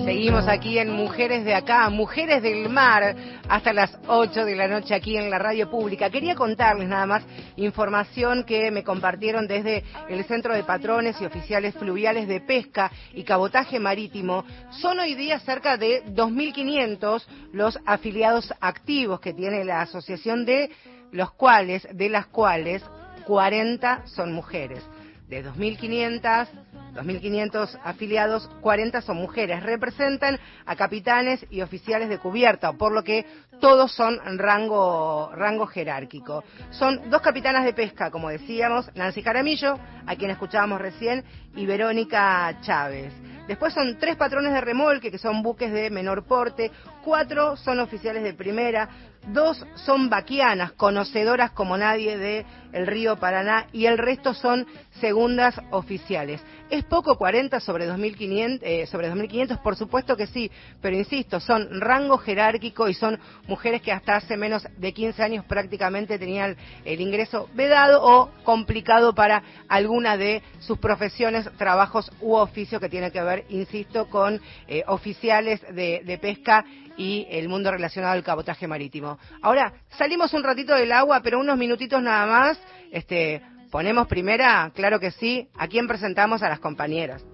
Seguimos 0.05 0.49
aquí 0.49 0.81
en 0.81 0.91
Mujeres 0.91 1.45
de 1.45 1.55
Acá, 1.55 1.89
Mujeres 1.89 2.43
del 2.43 2.69
Mar, 2.69 3.15
hasta 3.49 3.73
las 3.73 3.97
8 4.09 4.45
de 4.45 4.57
la 4.57 4.67
noche 4.67 4.93
aquí 4.93 5.17
en 5.17 5.31
la 5.31 5.39
radio 5.39 5.71
pública. 5.71 6.11
Quería 6.11 6.35
contarles 6.35 6.89
nada 6.89 7.07
más 7.07 7.23
información 7.55 8.43
que 8.43 8.73
me 8.73 8.83
compartieron 8.83 9.47
desde 9.47 9.85
el 10.09 10.25
Centro 10.25 10.53
de 10.53 10.65
Patrones 10.65 11.15
y 11.21 11.27
Oficiales 11.27 11.77
Fluviales 11.77 12.27
de 12.27 12.41
Pesca 12.41 12.91
y 13.15 13.23
Cabotaje 13.23 13.79
Marítimo. 13.79 14.45
Son 14.73 14.99
hoy 14.99 15.15
día 15.15 15.39
cerca 15.39 15.77
de 15.77 16.05
2.500 16.07 17.25
los 17.53 17.79
afiliados 17.87 18.53
activos 18.61 19.21
que 19.21 19.33
tiene 19.33 19.65
la 19.65 19.83
asociación 19.83 20.45
de 20.45 20.71
los 21.13 21.33
cuales, 21.33 21.87
de 21.93 22.09
las 22.09 22.27
cuales 22.27 22.83
40 23.27 24.07
son 24.07 24.33
mujeres. 24.33 24.83
De 25.29 25.45
2.500 25.45 26.49
2.500 26.95 27.79
afiliados, 27.85 28.49
40 28.61 29.01
son 29.03 29.17
mujeres. 29.17 29.63
Representan 29.63 30.39
a 30.67 30.77
capitanes 30.77 31.45
y 31.51 31.61
oficiales 31.63 32.09
de 32.09 32.19
cubierta, 32.19 32.73
por 32.73 32.93
lo 32.93 33.05
que 33.05 33.25
todos 33.61 33.93
son 33.93 34.19
rango, 34.39 35.31
rango 35.35 35.67
jerárquico. 35.67 36.45
Son 36.71 37.11
dos 37.11 37.21
capitanas 37.21 37.65
de 37.65 37.75
pesca, 37.75 38.11
como 38.11 38.29
decíamos, 38.29 38.91
Nancy 38.95 39.23
Jaramillo, 39.23 39.79
a 40.07 40.17
quien 40.17 40.31
escuchábamos 40.31 40.81
recién, 40.81 41.25
y 41.55 41.67
Verónica 41.67 42.59
Chávez. 42.63 43.13
Después 43.47 43.75
son 43.75 43.99
tres 43.99 44.17
patrones 44.17 44.53
de 44.53 44.61
remolque, 44.61 45.11
que 45.11 45.19
son 45.19 45.43
buques 45.43 45.73
de 45.73 45.91
menor 45.91 46.25
porte, 46.25 46.71
cuatro 47.03 47.57
son 47.57 47.81
oficiales 47.81 48.23
de 48.23 48.33
primera, 48.33 48.89
dos 49.29 49.65
son 49.77 50.09
vaquianas, 50.09 50.73
conocedoras 50.73 51.53
como 51.53 51.77
nadie 51.77 52.17
de 52.19 52.47
el 52.73 52.87
río 52.87 53.17
Paraná, 53.17 53.67
y 53.73 53.87
el 53.87 53.99
resto 53.99 54.35
son 54.35 54.67
segundas 55.01 55.55
oficiales. 55.71 56.41
¿Es 56.71 56.85
poco 56.85 57.17
40 57.17 57.59
sobre 57.61 57.89
2.500, 57.89 58.61
eh, 58.63 58.87
sobre 58.87 59.09
2500? 59.09 59.59
Por 59.59 59.77
supuesto 59.77 60.17
que 60.17 60.27
sí, 60.27 60.51
pero 60.81 60.97
insisto, 60.97 61.41
son 61.41 61.81
rango 61.81 62.19
jerárquico 62.19 62.89
y 62.89 62.95
son 62.95 63.19
mujeres 63.49 63.83
que 63.83 63.91
hasta 63.91 64.17
hace 64.17 64.37
menos 64.37 64.67
de 64.77 64.93
15 64.93 65.23
años 65.23 65.45
prácticamente 65.45 66.19
tenían 66.19 66.57
el 66.85 67.01
ingreso 67.01 67.49
vedado 67.55 68.03
o 68.03 68.31
complicado 68.45 69.15
para 69.15 69.43
alguna 69.69 70.17
de 70.17 70.43
sus 70.61 70.79
profesiones, 70.79 71.51
trabajos 71.57 72.11
u 72.21 72.35
oficios 72.35 72.81
que 72.81 72.89
tienen 72.89 73.11
que 73.11 73.23
ver, 73.23 73.45
insisto, 73.49 74.09
con 74.09 74.41
eh, 74.69 74.85
oficiales 74.87 75.61
de, 75.75 76.03
de 76.05 76.19
pesca 76.19 76.65
y 77.01 77.27
el 77.31 77.49
mundo 77.49 77.71
relacionado 77.71 78.13
al 78.13 78.23
cabotaje 78.23 78.69
marítimo. 78.69 79.19
Ahora, 79.41 79.73
salimos 79.97 80.35
un 80.35 80.45
ratito 80.45 80.75
del 80.75 80.93
agua, 80.93 81.21
pero 81.23 81.41
unos 81.41 81.57
minutitos 81.57 82.03
nada 82.03 82.27
más, 82.27 82.60
este, 82.91 83.43
ponemos 83.71 84.07
primera, 84.09 84.71
claro 84.75 85.01
que 85.01 85.11
sí, 85.11 85.49
¿a 85.57 85.69
quién 85.69 85.87
presentamos? 85.87 86.43
A 86.43 86.49
las 86.49 86.61
compañeras. 86.61 87.25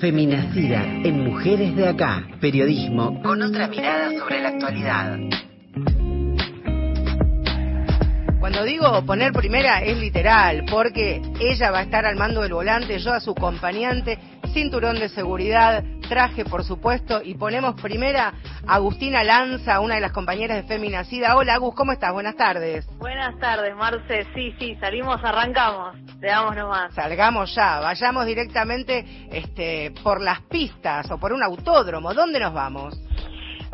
Feminacida 0.00 0.84
en 1.02 1.24
Mujeres 1.24 1.74
de 1.74 1.88
Acá. 1.88 2.24
Periodismo 2.40 3.20
con 3.22 3.42
otra 3.42 3.66
mirada 3.66 4.16
sobre 4.16 4.40
la 4.40 4.48
actualidad. 4.50 5.18
Cuando 8.38 8.62
digo 8.64 9.04
poner 9.04 9.32
primera 9.32 9.82
es 9.82 9.98
literal, 9.98 10.64
porque 10.70 11.20
ella 11.40 11.72
va 11.72 11.80
a 11.80 11.82
estar 11.82 12.06
al 12.06 12.16
mando 12.16 12.42
del 12.42 12.52
volante, 12.52 12.98
yo 13.00 13.12
a 13.12 13.20
su 13.20 13.32
acompañante, 13.32 14.18
cinturón 14.54 15.00
de 15.00 15.08
seguridad, 15.08 15.84
traje 16.08 16.44
por 16.44 16.64
supuesto, 16.64 17.20
y 17.22 17.34
ponemos 17.34 17.80
primera 17.80 18.32
a 18.66 18.74
Agustina 18.74 19.22
Lanza, 19.22 19.80
una 19.80 19.96
de 19.96 20.00
las 20.00 20.12
compañeras 20.12 20.62
de 20.62 20.68
Feminacida. 20.68 21.36
Hola 21.36 21.54
Agus, 21.54 21.74
¿cómo 21.74 21.92
estás? 21.92 22.12
Buenas 22.12 22.36
tardes. 22.36 22.86
Buenas 22.98 23.38
tardes, 23.38 23.76
Marce. 23.76 24.26
Sí, 24.34 24.54
sí, 24.58 24.76
salimos, 24.80 25.22
arrancamos. 25.22 25.96
Le 26.20 26.28
damos 26.28 26.56
nomás. 26.56 26.94
Salgamos 26.94 27.54
ya, 27.54 27.80
vayamos 27.80 28.26
directamente 28.26 29.04
este, 29.30 29.92
por 30.02 30.20
las 30.20 30.40
pistas 30.42 31.10
o 31.10 31.18
por 31.18 31.32
un 31.32 31.42
autódromo. 31.42 32.14
¿Dónde 32.14 32.40
nos 32.40 32.52
vamos? 32.52 32.98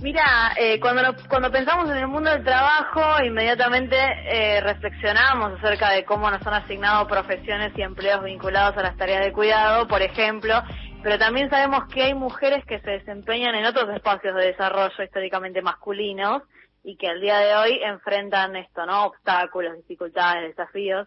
Mira, 0.02 0.52
eh, 0.58 0.78
cuando, 0.80 1.14
cuando 1.30 1.50
pensamos 1.50 1.88
en 1.88 1.96
el 1.96 2.08
mundo 2.08 2.30
del 2.30 2.44
trabajo, 2.44 3.24
inmediatamente 3.24 3.96
eh, 3.96 4.60
reflexionamos 4.60 5.58
acerca 5.58 5.92
de 5.92 6.04
cómo 6.04 6.30
nos 6.30 6.46
han 6.46 6.54
asignado 6.54 7.06
profesiones 7.06 7.72
y 7.74 7.80
empleos 7.80 8.22
vinculados 8.22 8.76
a 8.76 8.82
las 8.82 8.96
tareas 8.98 9.24
de 9.24 9.32
cuidado, 9.32 9.88
por 9.88 10.02
ejemplo, 10.02 10.62
pero 11.04 11.18
también 11.18 11.50
sabemos 11.50 11.84
que 11.92 12.02
hay 12.02 12.14
mujeres 12.14 12.64
que 12.64 12.80
se 12.80 12.92
desempeñan 12.92 13.54
en 13.54 13.66
otros 13.66 13.94
espacios 13.94 14.34
de 14.34 14.46
desarrollo 14.46 15.04
históricamente 15.04 15.60
masculinos 15.60 16.42
y 16.82 16.96
que 16.96 17.08
al 17.08 17.20
día 17.20 17.38
de 17.40 17.54
hoy 17.54 17.80
enfrentan 17.82 18.56
esto, 18.56 18.86
¿no? 18.86 19.04
Obstáculos, 19.04 19.76
dificultades, 19.76 20.56
desafíos. 20.56 21.06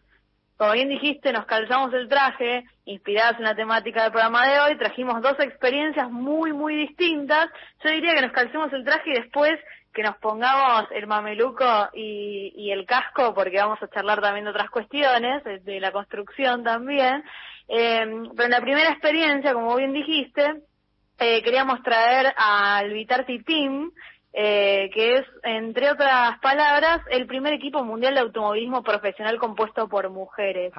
Como 0.56 0.74
bien 0.74 0.90
dijiste, 0.90 1.34
nos 1.34 1.48
calzamos 1.48 1.92
el 1.96 2.08
traje, 2.10 2.64
inspiradas 2.86 3.38
en 3.40 3.46
la 3.46 3.56
temática 3.56 4.04
del 4.04 4.12
programa 4.12 4.48
de 4.48 4.60
hoy, 4.60 4.78
trajimos 4.78 5.20
dos 5.24 5.40
experiencias 5.40 6.12
muy, 6.12 6.54
muy 6.54 6.76
distintas. 6.76 7.50
Yo 7.84 7.90
diría 7.90 8.14
que 8.14 8.22
nos 8.22 8.32
calcemos 8.34 8.72
el 8.74 8.84
traje 8.84 9.10
y 9.10 9.14
después 9.14 9.60
que 9.98 10.04
nos 10.04 10.18
pongamos 10.18 10.92
el 10.92 11.08
mameluco 11.08 11.90
y, 11.96 12.54
y 12.56 12.72
el 12.72 12.86
casco, 12.86 13.34
porque 13.34 13.58
vamos 13.58 13.82
a 13.82 13.88
charlar 13.88 14.22
también 14.22 14.46
de 14.46 14.52
otras 14.52 14.70
cuestiones, 14.70 15.44
de, 15.44 15.80
la 15.80 15.92
construcción 15.92 16.64
también. 16.64 17.24
Eh, 17.68 18.06
pero 18.36 18.46
en 18.46 18.52
la 18.52 18.62
primera 18.62 18.92
experiencia, 18.92 19.54
como 19.54 19.76
bien 19.76 19.94
dijiste, 19.94 20.62
eh, 21.20 21.42
queríamos 21.42 21.82
traer 21.82 22.34
al 22.38 22.92
Vitarti 22.94 23.44
Team, 23.44 23.92
eh, 24.34 24.92
que 24.94 25.18
es, 25.18 25.26
entre 25.42 25.90
otras 25.90 26.38
palabras, 26.42 27.02
el 27.10 27.26
primer 27.26 27.54
equipo 27.54 27.84
mundial 27.84 28.14
de 28.14 28.20
automovilismo 28.20 28.84
profesional 28.84 29.40
compuesto 29.40 29.88
por 29.88 30.12
mujeres. 30.12 30.72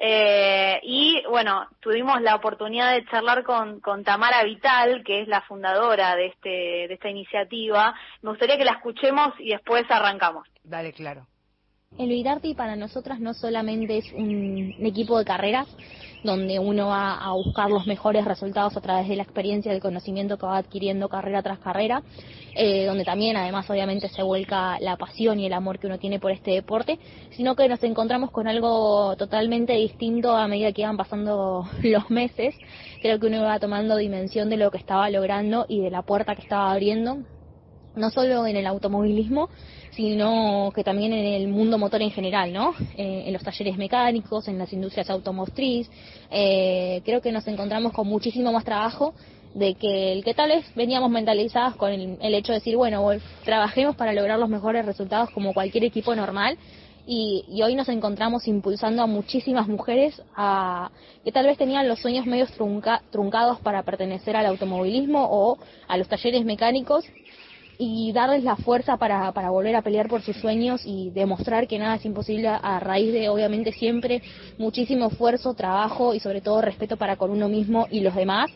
Eh, 0.00 0.80
y 0.82 1.22
bueno, 1.28 1.68
tuvimos 1.78 2.20
la 2.20 2.34
oportunidad 2.34 2.92
de 2.92 3.04
charlar 3.06 3.44
con, 3.44 3.80
con 3.80 4.02
Tamara 4.02 4.42
Vital, 4.42 5.04
que 5.04 5.20
es 5.20 5.28
la 5.28 5.42
fundadora 5.42 6.16
de, 6.16 6.26
este, 6.26 6.48
de 6.48 6.94
esta 6.94 7.10
iniciativa. 7.10 7.94
Me 8.22 8.30
gustaría 8.30 8.58
que 8.58 8.64
la 8.64 8.72
escuchemos 8.72 9.34
y 9.38 9.50
después 9.50 9.84
arrancamos. 9.88 10.48
Dale, 10.64 10.92
claro. 10.92 11.26
El 11.98 12.08
Vidarti 12.08 12.54
para 12.54 12.76
nosotras 12.76 13.20
no 13.20 13.34
solamente 13.34 13.98
es 13.98 14.12
un 14.12 14.74
equipo 14.78 15.18
de 15.18 15.24
carreras 15.24 15.66
donde 16.22 16.58
uno 16.58 16.86
va 16.86 17.18
a 17.18 17.32
buscar 17.32 17.68
los 17.68 17.86
mejores 17.86 18.24
resultados 18.24 18.74
a 18.76 18.80
través 18.80 19.06
de 19.06 19.16
la 19.16 19.22
experiencia 19.22 19.70
y 19.70 19.74
el 19.74 19.82
conocimiento 19.82 20.38
que 20.38 20.46
va 20.46 20.56
adquiriendo 20.56 21.10
carrera 21.10 21.42
tras 21.42 21.58
carrera, 21.58 22.02
eh, 22.54 22.86
donde 22.86 23.04
también 23.04 23.36
además 23.36 23.68
obviamente 23.68 24.08
se 24.08 24.22
vuelca 24.22 24.78
la 24.80 24.96
pasión 24.96 25.40
y 25.40 25.46
el 25.46 25.52
amor 25.52 25.78
que 25.78 25.88
uno 25.88 25.98
tiene 25.98 26.18
por 26.20 26.30
este 26.30 26.52
deporte, 26.52 26.98
sino 27.32 27.54
que 27.54 27.68
nos 27.68 27.82
encontramos 27.82 28.30
con 28.30 28.48
algo 28.48 29.14
totalmente 29.16 29.74
distinto 29.74 30.34
a 30.36 30.48
medida 30.48 30.72
que 30.72 30.82
iban 30.82 30.96
pasando 30.96 31.68
los 31.82 32.08
meses. 32.08 32.54
Creo 33.02 33.18
que 33.18 33.26
uno 33.26 33.38
iba 33.38 33.58
tomando 33.58 33.96
dimensión 33.96 34.48
de 34.48 34.56
lo 34.56 34.70
que 34.70 34.78
estaba 34.78 35.10
logrando 35.10 35.66
y 35.68 35.80
de 35.80 35.90
la 35.90 36.00
puerta 36.02 36.34
que 36.34 36.42
estaba 36.42 36.72
abriendo 36.72 37.18
no 37.96 38.10
solo 38.10 38.46
en 38.46 38.56
el 38.56 38.66
automovilismo, 38.66 39.48
sino 39.96 40.72
que 40.74 40.84
también 40.84 41.12
en 41.12 41.26
el 41.26 41.48
mundo 41.48 41.78
motor 41.78 42.00
en 42.02 42.10
general, 42.10 42.52
¿no? 42.52 42.74
Eh, 42.96 43.24
en 43.26 43.32
los 43.32 43.42
talleres 43.42 43.76
mecánicos, 43.76 44.48
en 44.48 44.58
las 44.58 44.72
industrias 44.72 45.10
automotriz. 45.10 45.90
Eh, 46.30 47.02
creo 47.04 47.20
que 47.20 47.32
nos 47.32 47.46
encontramos 47.48 47.92
con 47.92 48.06
muchísimo 48.06 48.52
más 48.52 48.64
trabajo 48.64 49.14
de 49.54 49.74
que 49.74 50.12
el 50.12 50.22
que 50.22 50.32
tal 50.32 50.50
vez 50.50 50.64
veníamos 50.76 51.10
mentalizadas 51.10 51.74
con 51.74 51.90
el, 51.90 52.16
el 52.20 52.34
hecho 52.34 52.52
de 52.52 52.58
decir, 52.58 52.76
bueno, 52.76 53.04
trabajemos 53.44 53.96
para 53.96 54.12
lograr 54.12 54.38
los 54.38 54.48
mejores 54.48 54.86
resultados 54.86 55.30
como 55.30 55.52
cualquier 55.52 55.84
equipo 55.84 56.14
normal. 56.14 56.56
Y, 57.06 57.44
y 57.48 57.62
hoy 57.62 57.74
nos 57.74 57.88
encontramos 57.88 58.46
impulsando 58.46 59.02
a 59.02 59.06
muchísimas 59.06 59.66
mujeres 59.66 60.22
a, 60.36 60.92
que 61.24 61.32
tal 61.32 61.46
vez 61.46 61.58
tenían 61.58 61.88
los 61.88 61.98
sueños 61.98 62.26
medio 62.26 62.46
trunca- 62.46 63.02
truncados 63.10 63.58
para 63.60 63.82
pertenecer 63.82 64.36
al 64.36 64.46
automovilismo 64.46 65.26
o 65.28 65.58
a 65.88 65.96
los 65.96 66.06
talleres 66.06 66.44
mecánicos 66.44 67.04
y 67.82 68.12
darles 68.12 68.44
la 68.44 68.56
fuerza 68.56 68.98
para, 68.98 69.32
para 69.32 69.48
volver 69.48 69.74
a 69.74 69.80
pelear 69.80 70.06
por 70.06 70.20
sus 70.20 70.36
sueños 70.36 70.82
y 70.84 71.10
demostrar 71.12 71.66
que 71.66 71.78
nada 71.78 71.94
es 71.94 72.04
imposible 72.04 72.48
a 72.48 72.78
raíz 72.78 73.10
de, 73.10 73.30
obviamente, 73.30 73.72
siempre 73.72 74.22
muchísimo 74.58 75.06
esfuerzo, 75.06 75.54
trabajo 75.54 76.12
y 76.12 76.20
sobre 76.20 76.42
todo 76.42 76.60
respeto 76.60 76.98
para 76.98 77.16
con 77.16 77.30
uno 77.30 77.48
mismo 77.48 77.88
y 77.90 78.00
los 78.00 78.14
demás. 78.14 78.50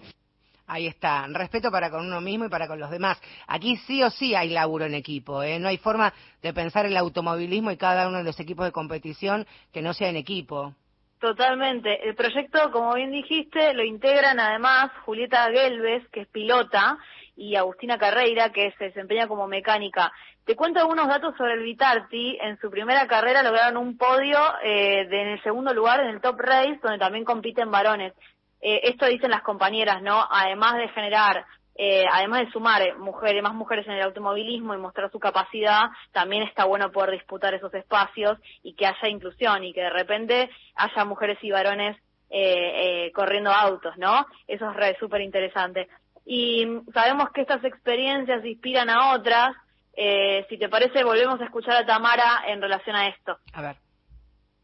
Ahí 0.66 0.86
está, 0.86 1.26
respeto 1.28 1.70
para 1.70 1.90
con 1.90 2.04
uno 2.04 2.20
mismo 2.20 2.44
y 2.44 2.48
para 2.50 2.68
con 2.68 2.78
los 2.78 2.90
demás. 2.90 3.18
Aquí 3.46 3.78
sí 3.86 4.02
o 4.02 4.10
sí 4.10 4.34
hay 4.34 4.50
laburo 4.50 4.84
en 4.84 4.94
equipo, 4.94 5.42
¿eh? 5.42 5.58
no 5.58 5.68
hay 5.68 5.78
forma 5.78 6.12
de 6.42 6.52
pensar 6.52 6.84
el 6.84 6.96
automovilismo 6.96 7.70
y 7.70 7.78
cada 7.78 8.06
uno 8.08 8.18
de 8.18 8.24
los 8.24 8.38
equipos 8.40 8.66
de 8.66 8.72
competición 8.72 9.46
que 9.72 9.80
no 9.80 9.94
sea 9.94 10.10
en 10.10 10.16
equipo. 10.16 10.74
Totalmente. 11.18 12.06
El 12.06 12.14
proyecto, 12.14 12.70
como 12.70 12.92
bien 12.92 13.10
dijiste, 13.10 13.72
lo 13.72 13.82
integran 13.82 14.38
además 14.38 14.90
Julieta 15.06 15.50
Gelves, 15.50 16.06
que 16.08 16.20
es 16.20 16.28
pilota, 16.28 16.98
y 17.36 17.56
Agustina 17.56 17.98
Carreira, 17.98 18.50
que 18.50 18.72
se 18.78 18.84
desempeña 18.84 19.28
como 19.28 19.46
mecánica. 19.46 20.12
Te 20.44 20.56
cuento 20.56 20.80
algunos 20.80 21.08
datos 21.08 21.34
sobre 21.36 21.54
el 21.54 21.62
Vitarti. 21.62 22.38
En 22.40 22.58
su 22.60 22.70
primera 22.70 23.06
carrera 23.06 23.42
lograron 23.42 23.76
un 23.76 23.96
podio 23.96 24.38
eh, 24.62 25.06
de, 25.08 25.22
en 25.22 25.28
el 25.28 25.42
segundo 25.42 25.72
lugar 25.72 26.00
en 26.00 26.08
el 26.08 26.20
Top 26.20 26.38
Race, 26.40 26.78
donde 26.82 26.98
también 26.98 27.24
compiten 27.24 27.70
varones. 27.70 28.12
Eh, 28.60 28.80
esto 28.84 29.06
dicen 29.06 29.30
las 29.30 29.42
compañeras, 29.42 30.02
¿no? 30.02 30.26
Además 30.30 30.76
de 30.76 30.88
generar 30.88 31.44
eh, 31.76 32.04
además 32.10 32.46
de 32.46 32.52
sumar 32.52 32.82
eh, 32.82 32.94
mujeres, 32.94 33.42
más 33.42 33.54
mujeres 33.54 33.86
en 33.86 33.94
el 33.94 34.02
automovilismo 34.02 34.74
y 34.74 34.78
mostrar 34.78 35.10
su 35.10 35.18
capacidad, 35.18 35.88
también 36.12 36.44
está 36.44 36.64
bueno 36.64 36.92
poder 36.92 37.10
disputar 37.12 37.52
esos 37.54 37.74
espacios 37.74 38.38
y 38.62 38.74
que 38.74 38.86
haya 38.86 39.08
inclusión 39.08 39.64
y 39.64 39.72
que 39.72 39.82
de 39.82 39.90
repente 39.90 40.50
haya 40.76 41.04
mujeres 41.04 41.38
y 41.42 41.50
varones 41.50 41.96
eh, 42.30 43.06
eh, 43.06 43.12
corriendo 43.12 43.50
autos, 43.50 43.96
¿no? 43.96 44.26
Eso 44.46 44.70
es 44.70 44.98
súper 44.98 45.20
interesante. 45.20 45.88
Y 46.24 46.64
sabemos 46.92 47.30
que 47.32 47.42
estas 47.42 47.64
experiencias 47.64 48.44
inspiran 48.44 48.88
a 48.90 49.14
otras. 49.14 49.54
Eh, 49.96 50.46
si 50.48 50.58
te 50.58 50.68
parece, 50.68 51.04
volvemos 51.04 51.40
a 51.40 51.44
escuchar 51.44 51.76
a 51.76 51.86
Tamara 51.86 52.44
en 52.48 52.60
relación 52.60 52.96
a 52.96 53.08
esto. 53.08 53.36
A 53.52 53.62
ver. 53.62 53.76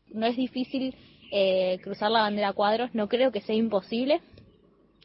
No 0.09 0.27
es 0.27 0.37
difícil 0.37 0.95
eh, 1.31 1.79
cruzar 1.83 2.11
la 2.11 2.23
bandera 2.23 2.53
cuadros, 2.53 2.95
no 2.95 3.09
creo 3.09 3.31
que 3.31 3.41
sea 3.41 3.55
imposible. 3.55 4.21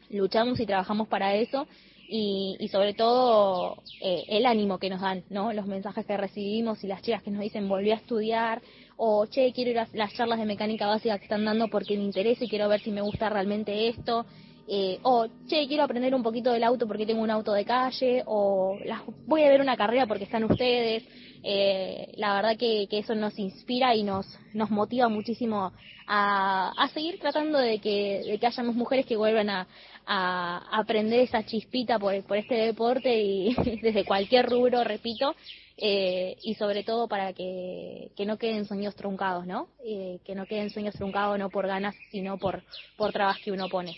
Luchamos 0.09 0.59
y 0.59 0.65
trabajamos 0.65 1.07
para 1.07 1.35
eso 1.35 1.67
y, 2.07 2.55
y 2.59 2.67
sobre 2.69 2.93
todo 2.93 3.83
eh, 4.01 4.23
el 4.29 4.45
ánimo 4.45 4.77
que 4.79 4.89
nos 4.89 5.01
dan, 5.01 5.23
¿no? 5.29 5.53
Los 5.53 5.65
mensajes 5.65 6.05
que 6.05 6.17
recibimos 6.17 6.83
y 6.83 6.87
las 6.87 7.01
chicas 7.01 7.23
que 7.23 7.31
nos 7.31 7.41
dicen 7.41 7.67
volví 7.67 7.91
a 7.91 7.95
estudiar 7.95 8.61
o 8.97 9.25
che, 9.25 9.51
quiero 9.53 9.71
ir 9.71 9.79
a 9.79 9.87
las 9.93 10.13
charlas 10.13 10.39
de 10.39 10.45
mecánica 10.45 10.87
básica 10.87 11.17
que 11.17 11.25
están 11.25 11.45
dando 11.45 11.67
porque 11.67 11.97
me 11.97 12.03
interesa 12.03 12.45
y 12.45 12.49
quiero 12.49 12.69
ver 12.69 12.81
si 12.81 12.91
me 12.91 13.01
gusta 13.01 13.29
realmente 13.29 13.87
esto. 13.87 14.25
Eh, 14.67 14.99
o 15.03 15.27
che, 15.47 15.67
quiero 15.67 15.83
aprender 15.83 16.13
un 16.15 16.23
poquito 16.23 16.51
del 16.51 16.63
auto 16.63 16.87
porque 16.87 17.05
tengo 17.05 17.21
un 17.21 17.29
auto 17.29 17.53
de 17.53 17.65
calle, 17.65 18.23
o 18.25 18.77
las, 18.83 19.01
voy 19.27 19.43
a 19.43 19.49
ver 19.49 19.61
una 19.61 19.77
carrera 19.77 20.07
porque 20.07 20.23
están 20.23 20.43
ustedes. 20.43 21.03
Eh, 21.43 22.13
la 22.17 22.35
verdad 22.35 22.57
que, 22.57 22.87
que 22.89 22.99
eso 22.99 23.13
nos 23.13 23.37
inspira 23.37 23.95
y 23.95 24.01
nos, 24.03 24.25
nos 24.53 24.71
motiva 24.71 25.09
muchísimo 25.09 25.71
a, 26.07 26.71
a 26.75 26.87
seguir 26.89 27.19
tratando 27.19 27.59
de 27.59 27.79
que, 27.79 28.23
de 28.25 28.37
que 28.39 28.47
hayamos 28.47 28.75
mujeres 28.75 29.05
que 29.05 29.15
vuelvan 29.15 29.49
a, 29.51 29.67
a 30.05 30.79
aprender 30.79 31.19
esa 31.19 31.45
chispita 31.45 31.99
por, 31.99 32.21
por 32.23 32.37
este 32.37 32.55
deporte 32.55 33.21
y 33.21 33.53
desde 33.81 34.05
cualquier 34.05 34.47
rubro, 34.49 34.83
repito, 34.83 35.35
eh, 35.77 36.37
y 36.41 36.55
sobre 36.55 36.83
todo 36.83 37.07
para 37.07 37.33
que, 37.33 38.11
que 38.15 38.25
no 38.25 38.37
queden 38.37 38.65
sueños 38.65 38.95
truncados, 38.95 39.45
¿no? 39.45 39.67
Eh, 39.83 40.19
que 40.25 40.35
no 40.35 40.45
queden 40.45 40.69
sueños 40.69 40.95
truncados 40.95 41.37
no 41.37 41.49
por 41.49 41.67
ganas, 41.67 41.95
sino 42.11 42.37
por, 42.37 42.63
por 42.97 43.11
trabas 43.11 43.39
que 43.39 43.51
uno 43.51 43.67
pone. 43.67 43.97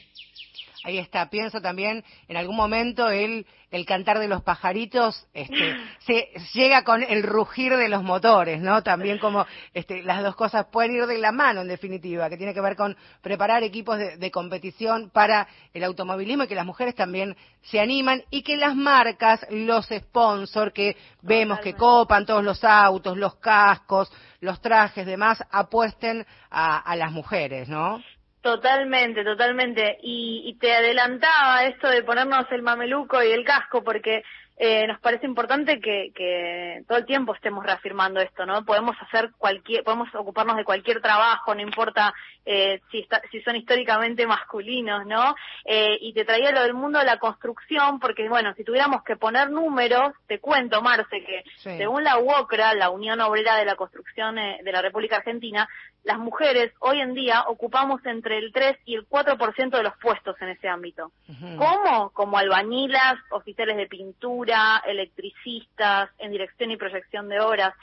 Ahí 0.83 0.97
está, 0.99 1.29
pienso 1.29 1.59
también 1.61 2.03
en 2.27 2.37
algún 2.37 2.55
momento 2.55 3.09
el, 3.09 3.45
el 3.71 3.85
cantar 3.85 4.19
de 4.19 4.27
los 4.27 4.43
pajaritos 4.43 5.27
este, 5.33 5.75
se 6.05 6.29
llega 6.53 6.83
con 6.83 7.03
el 7.03 7.23
rugir 7.23 7.75
de 7.75 7.89
los 7.89 8.03
motores, 8.03 8.61
¿no? 8.61 8.83
También 8.83 9.17
como 9.17 9.45
este, 9.73 10.03
las 10.03 10.21
dos 10.23 10.35
cosas 10.35 10.67
pueden 10.71 10.95
ir 10.95 11.07
de 11.07 11.17
la 11.17 11.31
mano 11.31 11.61
en 11.61 11.67
definitiva, 11.67 12.29
que 12.29 12.37
tiene 12.37 12.53
que 12.53 12.61
ver 12.61 12.75
con 12.75 12.95
preparar 13.21 13.63
equipos 13.63 13.97
de, 13.97 14.17
de 14.17 14.31
competición 14.31 15.09
para 15.09 15.47
el 15.73 15.83
automovilismo 15.83 16.43
y 16.43 16.47
que 16.47 16.55
las 16.55 16.65
mujeres 16.65 16.95
también 16.95 17.35
se 17.63 17.79
animan 17.79 18.23
y 18.29 18.43
que 18.43 18.57
las 18.57 18.75
marcas, 18.75 19.45
los 19.49 19.87
sponsors 19.87 20.73
que 20.73 20.95
vemos 21.21 21.59
que 21.59 21.73
copan 21.73 22.25
todos 22.25 22.43
los 22.43 22.63
autos, 22.63 23.17
los 23.17 23.35
cascos, 23.35 24.11
los 24.39 24.61
trajes, 24.61 25.05
demás, 25.05 25.43
apuesten 25.51 26.25
a, 26.49 26.77
a 26.77 26.95
las 26.95 27.11
mujeres, 27.11 27.67
¿no? 27.67 28.01
Totalmente, 28.47 29.25
totalmente. 29.25 29.97
Y, 30.01 30.43
y 30.45 30.53
te 30.57 30.73
adelantaba 30.73 31.65
esto 31.65 31.89
de 31.89 32.01
ponernos 32.01 32.45
el 32.51 32.61
mameluco 32.61 33.21
y 33.21 33.33
el 33.33 33.43
casco 33.43 33.83
porque 33.83 34.23
eh, 34.59 34.87
nos 34.87 34.99
parece 34.99 35.27
importante 35.27 35.79
que, 35.79 36.11
que 36.15 36.83
todo 36.87 36.97
el 36.97 37.05
tiempo 37.05 37.35
estemos 37.35 37.63
reafirmando 37.63 38.19
esto, 38.19 38.45
¿no? 38.45 38.65
Podemos 38.65 38.95
hacer 39.01 39.29
cualquier, 39.37 39.83
podemos 39.83 40.13
ocuparnos 40.15 40.57
de 40.57 40.63
cualquier 40.65 40.99
trabajo, 40.99 41.53
no 41.53 41.61
importa 41.61 42.11
eh, 42.43 42.81
si, 42.89 42.99
está, 43.01 43.21
si 43.29 43.39
son 43.41 43.55
históricamente 43.55 44.25
masculinos, 44.25 45.05
¿no? 45.05 45.35
Eh, 45.63 45.97
y 46.01 46.13
te 46.13 46.25
traía 46.25 46.51
lo 46.51 46.63
del 46.63 46.73
mundo 46.73 46.97
de 46.97 47.05
la 47.05 47.17
construcción, 47.19 47.99
porque 47.99 48.27
bueno, 48.29 48.53
si 48.55 48.63
tuviéramos 48.63 49.03
que 49.03 49.15
poner 49.15 49.51
números, 49.51 50.13
te 50.27 50.39
cuento, 50.39 50.81
Marce, 50.81 51.23
que 51.23 51.43
Sí. 51.57 51.77
según 51.77 52.03
la 52.03 52.17
UOCRA, 52.17 52.73
la 52.73 52.89
Unión 52.89 53.21
Obrera 53.21 53.57
de 53.57 53.65
la 53.65 53.75
Construcción 53.75 54.39
eh, 54.39 54.59
de 54.63 54.71
la 54.71 54.81
República 54.81 55.17
Argentina, 55.17 55.69
las 56.03 56.17
mujeres 56.17 56.71
hoy 56.79 57.01
en 57.01 57.13
día 57.13 57.43
ocupamos 57.47 58.03
entre 58.05 58.37
el 58.37 58.51
3 58.53 58.77
y 58.85 58.95
el 58.95 59.07
4% 59.07 59.69
de 59.77 59.83
los 59.83 59.97
puestos 59.97 60.35
en 60.41 60.49
ese 60.49 60.69
ámbito. 60.69 61.11
¿Cómo? 61.57 62.11
Como 62.11 62.37
albañilas, 62.37 63.15
oficiales 63.31 63.75
de 63.75 63.87
pintura, 63.87 64.46
electricistas, 64.87 66.09
en 66.19 66.31
dirección 66.31 66.71
y 66.71 66.77
proyección 66.77 67.29
de 67.29 67.39
obras. 67.39 67.73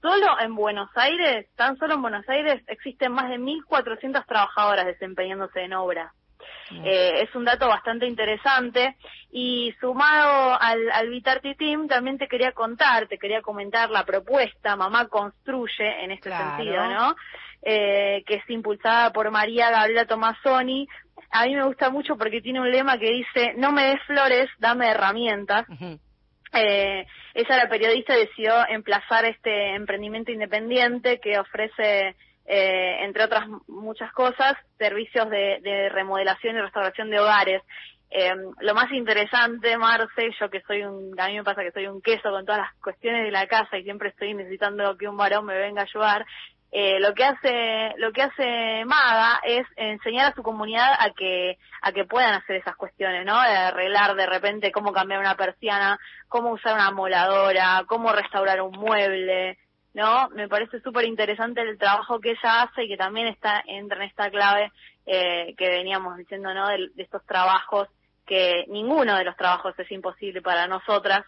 Solo 0.00 0.40
en 0.40 0.54
Buenos 0.54 0.90
Aires, 0.96 1.46
tan 1.56 1.76
solo 1.76 1.94
en 1.94 2.02
Buenos 2.02 2.28
Aires, 2.28 2.62
existen 2.66 3.12
más 3.12 3.28
de 3.30 3.38
1.400 3.38 4.26
trabajadoras 4.26 4.86
desempeñándose 4.86 5.60
en 5.60 5.74
obras. 5.74 6.12
Eh, 6.84 7.22
es 7.22 7.34
un 7.36 7.44
dato 7.44 7.68
bastante 7.68 8.06
interesante 8.06 8.96
y 9.30 9.72
sumado 9.80 10.58
al, 10.60 10.90
al 10.90 11.08
Vitarti 11.08 11.54
Team 11.54 11.86
también 11.86 12.18
te 12.18 12.26
quería 12.26 12.50
contar, 12.52 13.06
te 13.06 13.18
quería 13.18 13.42
comentar 13.42 13.90
la 13.90 14.04
propuesta 14.04 14.74
Mamá 14.74 15.06
Construye 15.08 16.02
en 16.02 16.10
este 16.12 16.30
Claro. 16.30 16.56
sentido, 16.56 16.86
¿no? 16.88 17.14
Eh, 17.62 18.24
que 18.26 18.36
es 18.36 18.50
impulsada 18.50 19.12
por 19.12 19.30
María 19.30 19.70
Gabriela 19.70 20.06
Tomasoni. 20.06 20.88
A 21.30 21.44
mí 21.46 21.54
me 21.54 21.64
gusta 21.64 21.90
mucho 21.90 22.16
porque 22.16 22.40
tiene 22.40 22.60
un 22.60 22.70
lema 22.70 22.98
que 22.98 23.10
dice, 23.10 23.54
no 23.56 23.70
me 23.70 23.84
des 23.84 24.02
flores, 24.02 24.50
dame 24.58 24.88
herramientas. 24.88 25.64
Eh, 26.54 27.06
ella, 27.34 27.56
la 27.56 27.68
periodista, 27.68 28.14
decidió 28.14 28.54
emplazar 28.68 29.24
este 29.24 29.74
emprendimiento 29.74 30.32
independiente 30.32 31.18
que 31.18 31.38
ofrece, 31.38 32.14
eh, 32.46 32.96
entre 33.04 33.24
otras 33.24 33.48
muchas 33.68 34.12
cosas, 34.12 34.54
servicios 34.78 35.30
de, 35.30 35.60
de 35.62 35.88
remodelación 35.88 36.56
y 36.56 36.60
restauración 36.60 37.10
de 37.10 37.20
hogares. 37.20 37.62
Eh, 38.14 38.34
lo 38.60 38.74
más 38.74 38.92
interesante, 38.92 39.78
Marce, 39.78 40.30
yo 40.38 40.50
que 40.50 40.60
soy 40.66 40.82
un, 40.82 41.18
a 41.18 41.28
mí 41.28 41.36
me 41.36 41.44
pasa 41.44 41.62
que 41.62 41.72
soy 41.72 41.86
un 41.86 42.02
queso 42.02 42.30
con 42.30 42.44
todas 42.44 42.60
las 42.60 42.74
cuestiones 42.74 43.24
de 43.24 43.30
la 43.30 43.46
casa 43.46 43.78
y 43.78 43.84
siempre 43.84 44.10
estoy 44.10 44.34
necesitando 44.34 44.98
que 44.98 45.08
un 45.08 45.16
varón 45.16 45.46
me 45.46 45.56
venga 45.56 45.80
a 45.80 45.84
ayudar. 45.84 46.26
Eh, 46.74 47.00
lo 47.00 47.12
que 47.12 47.22
hace 47.22 47.92
lo 47.98 48.12
que 48.12 48.22
hace 48.22 48.86
Maga 48.86 49.40
es 49.44 49.66
enseñar 49.76 50.32
a 50.32 50.34
su 50.34 50.42
comunidad 50.42 50.94
a 50.98 51.10
que 51.10 51.58
a 51.82 51.92
que 51.92 52.06
puedan 52.06 52.32
hacer 52.32 52.56
esas 52.56 52.76
cuestiones 52.76 53.26
no 53.26 53.38
de 53.42 53.54
arreglar 53.54 54.14
de 54.14 54.24
repente 54.24 54.72
cómo 54.72 54.90
cambiar 54.90 55.20
una 55.20 55.36
persiana 55.36 56.00
cómo 56.28 56.50
usar 56.50 56.72
una 56.72 56.90
moladora 56.90 57.84
cómo 57.86 58.10
restaurar 58.12 58.62
un 58.62 58.72
mueble 58.72 59.58
no 59.92 60.30
me 60.30 60.48
parece 60.48 60.80
súper 60.80 61.04
interesante 61.04 61.60
el 61.60 61.76
trabajo 61.76 62.20
que 62.20 62.30
ella 62.30 62.62
hace 62.62 62.84
y 62.84 62.88
que 62.88 62.96
también 62.96 63.26
está 63.26 63.62
entra 63.66 63.98
en 63.98 64.08
esta 64.08 64.30
clave 64.30 64.72
eh, 65.04 65.54
que 65.58 65.68
veníamos 65.68 66.16
diciendo 66.16 66.54
no 66.54 66.68
de, 66.68 66.88
de 66.94 67.02
estos 67.02 67.22
trabajos 67.26 67.88
que 68.26 68.64
ninguno 68.68 69.18
de 69.18 69.24
los 69.24 69.36
trabajos 69.36 69.78
es 69.78 69.92
imposible 69.92 70.40
para 70.40 70.66
nosotras 70.66 71.26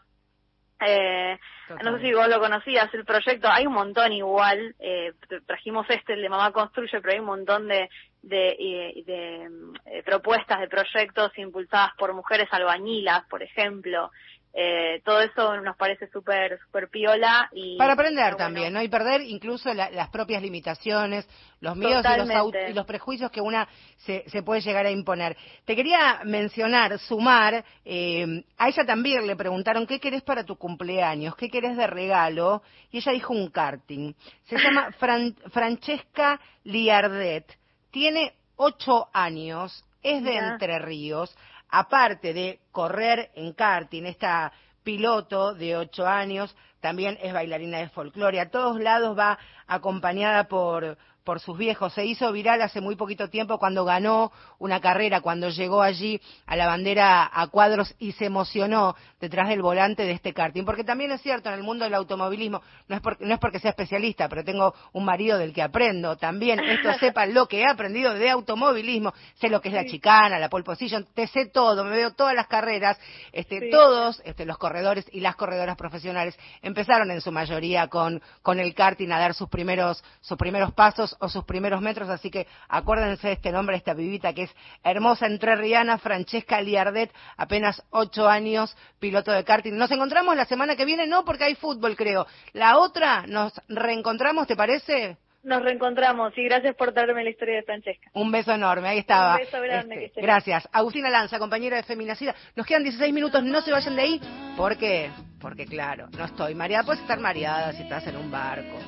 eh, 0.80 1.38
no 1.82 1.96
sé 1.96 2.04
si 2.04 2.12
vos 2.12 2.28
lo 2.28 2.40
conocías, 2.40 2.92
el 2.94 3.04
proyecto, 3.04 3.48
hay 3.48 3.66
un 3.66 3.72
montón 3.74 4.12
igual, 4.12 4.74
eh, 4.78 5.12
tra- 5.28 5.42
trajimos 5.46 5.86
este, 5.88 6.14
el 6.14 6.22
de 6.22 6.28
Mamá 6.28 6.52
Construye, 6.52 7.00
pero 7.00 7.12
hay 7.12 7.20
un 7.20 7.26
montón 7.26 7.68
de, 7.68 7.88
de, 8.22 8.56
y- 8.58 9.02
de, 9.04 9.48
mm, 9.48 9.74
eh, 9.86 10.02
propuestas 10.02 10.60
de 10.60 10.68
proyectos 10.68 11.36
impulsadas 11.38 11.92
por 11.96 12.12
mujeres 12.12 12.48
albañilas, 12.50 13.24
por 13.28 13.42
ejemplo. 13.42 14.10
Eh, 14.56 15.02
todo 15.04 15.20
eso 15.20 15.60
nos 15.62 15.76
parece 15.76 16.06
súper 16.12 16.60
súper 16.64 16.88
piola 16.88 17.50
y 17.52 17.76
Para 17.76 17.94
aprender 17.94 18.36
también, 18.36 18.72
¿no? 18.72 18.80
Y 18.82 18.88
perder 18.88 19.20
incluso 19.22 19.74
la- 19.74 19.90
las 19.90 20.10
propias 20.10 20.40
limitaciones, 20.40 21.28
los 21.60 21.74
miedos 21.76 22.04
y 22.04 22.08
los, 22.18 22.28
y 22.70 22.72
los 22.72 22.86
prejuicios 22.86 23.32
que 23.32 23.40
una 23.40 23.66
se, 23.96 24.22
se 24.28 24.44
puede 24.44 24.60
llegar 24.60 24.86
a 24.86 24.92
imponer. 24.92 25.36
Te 25.64 25.74
quería 25.74 26.20
mencionar, 26.24 26.96
sumar, 27.00 27.64
eh, 27.84 28.44
a 28.56 28.68
ella 28.68 28.84
también 28.86 29.26
le 29.26 29.34
preguntaron 29.34 29.88
qué 29.88 29.98
querés 29.98 30.22
para 30.22 30.44
tu 30.44 30.54
cumpleaños, 30.56 31.34
qué 31.34 31.48
querés 31.50 31.76
de 31.76 31.88
regalo, 31.88 32.62
y 32.92 32.98
ella 32.98 33.10
dijo 33.10 33.32
un 33.32 33.48
karting. 33.50 34.14
Se 34.44 34.56
llama 34.56 34.90
Fran- 35.00 35.34
Francesca 35.50 36.38
Liardet, 36.62 37.58
tiene 37.90 38.34
ocho 38.54 39.08
años, 39.12 39.84
es 40.00 40.22
de. 40.22 40.36
Entre 40.36 40.78
Ríos, 40.78 41.34
aparte 41.74 42.32
de 42.32 42.60
correr 42.70 43.32
en 43.34 43.52
karting, 43.52 44.04
esta 44.04 44.52
piloto 44.84 45.54
de 45.54 45.76
ocho 45.76 46.06
años, 46.06 46.54
también 46.80 47.18
es 47.20 47.32
bailarina 47.32 47.78
de 47.78 47.88
folclore. 47.88 48.38
A 48.38 48.48
todos 48.48 48.78
lados 48.78 49.18
va 49.18 49.38
acompañada 49.66 50.44
por, 50.44 50.96
por 51.24 51.40
sus 51.40 51.58
viejos. 51.58 51.92
Se 51.94 52.04
hizo 52.04 52.30
viral 52.30 52.62
hace 52.62 52.80
muy 52.80 52.96
poquito 52.96 53.28
tiempo 53.28 53.58
cuando 53.58 53.84
ganó 53.84 54.30
una 54.58 54.80
carrera, 54.80 55.20
cuando 55.20 55.48
llegó 55.48 55.82
allí 55.82 56.20
a 56.46 56.54
la 56.54 56.66
bandera 56.66 57.28
a 57.32 57.46
cuadros 57.48 57.94
y 57.98 58.12
se 58.12 58.26
emocionó 58.26 58.94
detrás 59.20 59.48
del 59.48 59.62
volante 59.62 60.04
de 60.04 60.12
este 60.12 60.32
karting. 60.32 60.64
Porque 60.64 60.84
también 60.84 61.10
es 61.10 61.22
cierto, 61.22 61.48
en 61.48 61.56
el 61.56 61.62
mundo 61.62 61.84
del 61.84 61.94
automovilismo, 61.94 62.62
no 62.88 62.96
es, 62.96 63.02
porque, 63.02 63.24
no 63.24 63.34
es 63.34 63.40
porque 63.40 63.58
sea 63.58 63.70
especialista, 63.70 64.28
pero 64.28 64.44
tengo 64.44 64.74
un 64.92 65.04
marido 65.04 65.38
del 65.38 65.52
que 65.52 65.62
aprendo 65.62 66.16
también. 66.16 66.60
Esto 66.60 66.92
sepa 67.00 67.26
lo 67.26 67.48
que 67.48 67.60
he 67.60 67.66
aprendido 67.66 68.14
de 68.14 68.30
automovilismo. 68.30 69.14
Sé 69.40 69.48
lo 69.48 69.60
que 69.60 69.68
es 69.68 69.74
la 69.74 69.86
chicana, 69.86 70.38
la 70.38 70.48
pole 70.48 70.64
position, 70.64 71.06
te 71.14 71.26
sé 71.26 71.46
todo, 71.46 71.84
me 71.84 71.90
veo 71.90 72.12
todas 72.12 72.34
las 72.34 72.46
carreras. 72.46 72.98
Este, 73.32 73.54
Sí. 73.64 73.70
Todos 73.70 74.20
este, 74.24 74.44
los 74.44 74.58
corredores 74.58 75.06
y 75.12 75.20
las 75.20 75.36
corredoras 75.36 75.76
profesionales 75.76 76.36
empezaron 76.62 77.10
en 77.10 77.20
su 77.20 77.30
mayoría 77.30 77.88
con, 77.88 78.20
con 78.42 78.58
el 78.58 78.74
karting 78.74 79.10
a 79.12 79.18
dar 79.18 79.34
sus 79.34 79.48
primeros, 79.48 80.02
sus 80.20 80.36
primeros 80.36 80.72
pasos 80.72 81.13
o 81.20 81.28
sus 81.28 81.44
primeros 81.44 81.80
metros, 81.80 82.08
así 82.08 82.30
que 82.30 82.46
acuérdense 82.68 83.28
de 83.28 83.32
este 83.34 83.52
nombre, 83.52 83.76
esta 83.76 83.94
pibita 83.94 84.32
que 84.32 84.44
es 84.44 84.56
hermosa 84.82 85.26
entrerriana, 85.26 85.98
Francesca 85.98 86.60
Liardet, 86.60 87.12
apenas 87.36 87.82
ocho 87.90 88.28
años, 88.28 88.76
piloto 88.98 89.32
de 89.32 89.44
karting. 89.44 89.76
Nos 89.76 89.90
encontramos 89.90 90.36
la 90.36 90.44
semana 90.44 90.76
que 90.76 90.84
viene, 90.84 91.06
no 91.06 91.24
porque 91.24 91.44
hay 91.44 91.54
fútbol, 91.54 91.96
creo. 91.96 92.26
La 92.52 92.78
otra, 92.78 93.24
nos 93.26 93.52
reencontramos, 93.68 94.46
¿te 94.46 94.56
parece? 94.56 95.18
Nos 95.44 95.62
reencontramos 95.62 96.32
y 96.38 96.44
gracias 96.44 96.74
por 96.74 96.94
darme 96.94 97.22
la 97.22 97.28
historia 97.28 97.56
de 97.56 97.62
Francesca. 97.64 98.10
Un 98.14 98.32
beso 98.32 98.52
enorme, 98.52 98.88
ahí 98.88 98.98
estaba. 99.00 99.34
Un 99.34 99.40
beso 99.40 99.60
grande, 99.60 100.04
Este, 100.06 100.20
que 100.20 100.26
gracias. 100.26 100.66
Agustina 100.72 101.10
Lanza, 101.10 101.38
compañera 101.38 101.76
de 101.76 101.82
Feminacida. 101.82 102.34
Nos 102.56 102.66
quedan 102.66 102.82
16 102.82 103.12
minutos, 103.12 103.44
no 103.44 103.60
se 103.60 103.70
vayan 103.70 103.94
de 103.94 104.02
ahí. 104.02 104.20
¿Por 104.56 104.78
qué? 104.78 105.10
Porque 105.40 105.66
claro, 105.66 106.08
no 106.16 106.24
estoy 106.24 106.54
mareada. 106.54 106.84
Puedes 106.84 107.02
estar 107.02 107.20
mareada 107.20 107.74
si 107.74 107.82
estás 107.82 108.06
en 108.06 108.16
un 108.16 108.30
barco. 108.30 108.78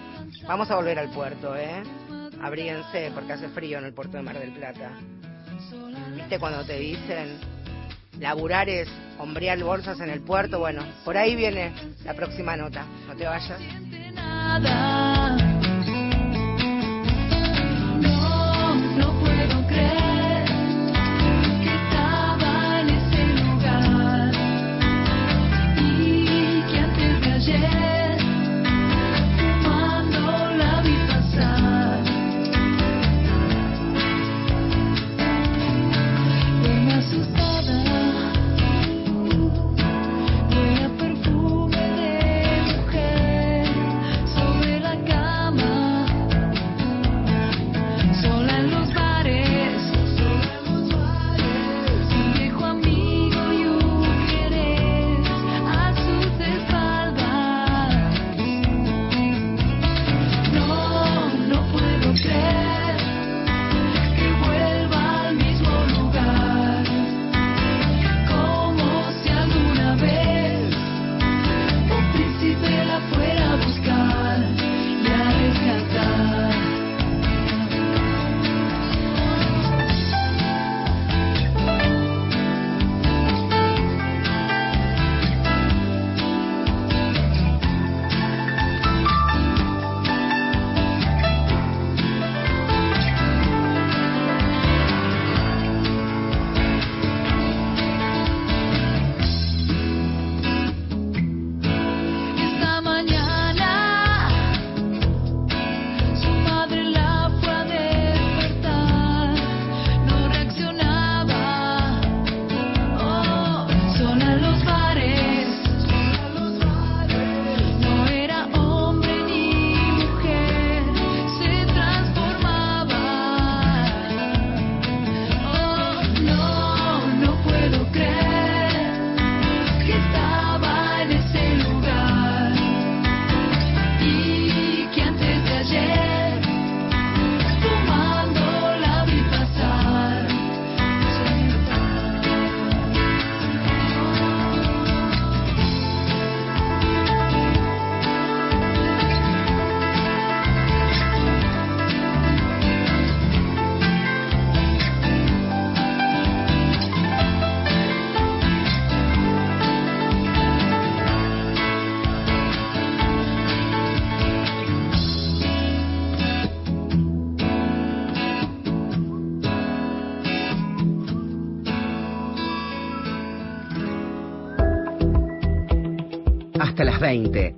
Vamos 0.46 0.70
a 0.70 0.76
volver 0.76 0.98
al 0.98 1.10
puerto, 1.10 1.56
¿eh? 1.56 1.82
Abríguense 2.42 3.10
porque 3.14 3.32
hace 3.32 3.48
frío 3.48 3.78
en 3.78 3.84
el 3.84 3.94
puerto 3.94 4.16
de 4.16 4.22
Mar 4.22 4.38
del 4.38 4.52
Plata. 4.52 4.90
¿Viste 6.14 6.38
cuando 6.38 6.64
te 6.64 6.78
dicen 6.78 7.38
laburar 8.20 8.68
es 8.68 8.88
hombrear 9.18 9.62
bolsas 9.62 10.00
en 10.00 10.10
el 10.10 10.20
puerto? 10.20 10.58
Bueno, 10.58 10.82
por 11.04 11.16
ahí 11.16 11.34
viene 11.34 11.72
la 12.04 12.14
próxima 12.14 12.56
nota. 12.56 12.84
No 13.06 13.16
te 13.16 13.26
vayas. 13.26 13.60
No, 18.00 18.74
no 18.74 19.20
puedo 19.20 19.66
creer 19.66 20.05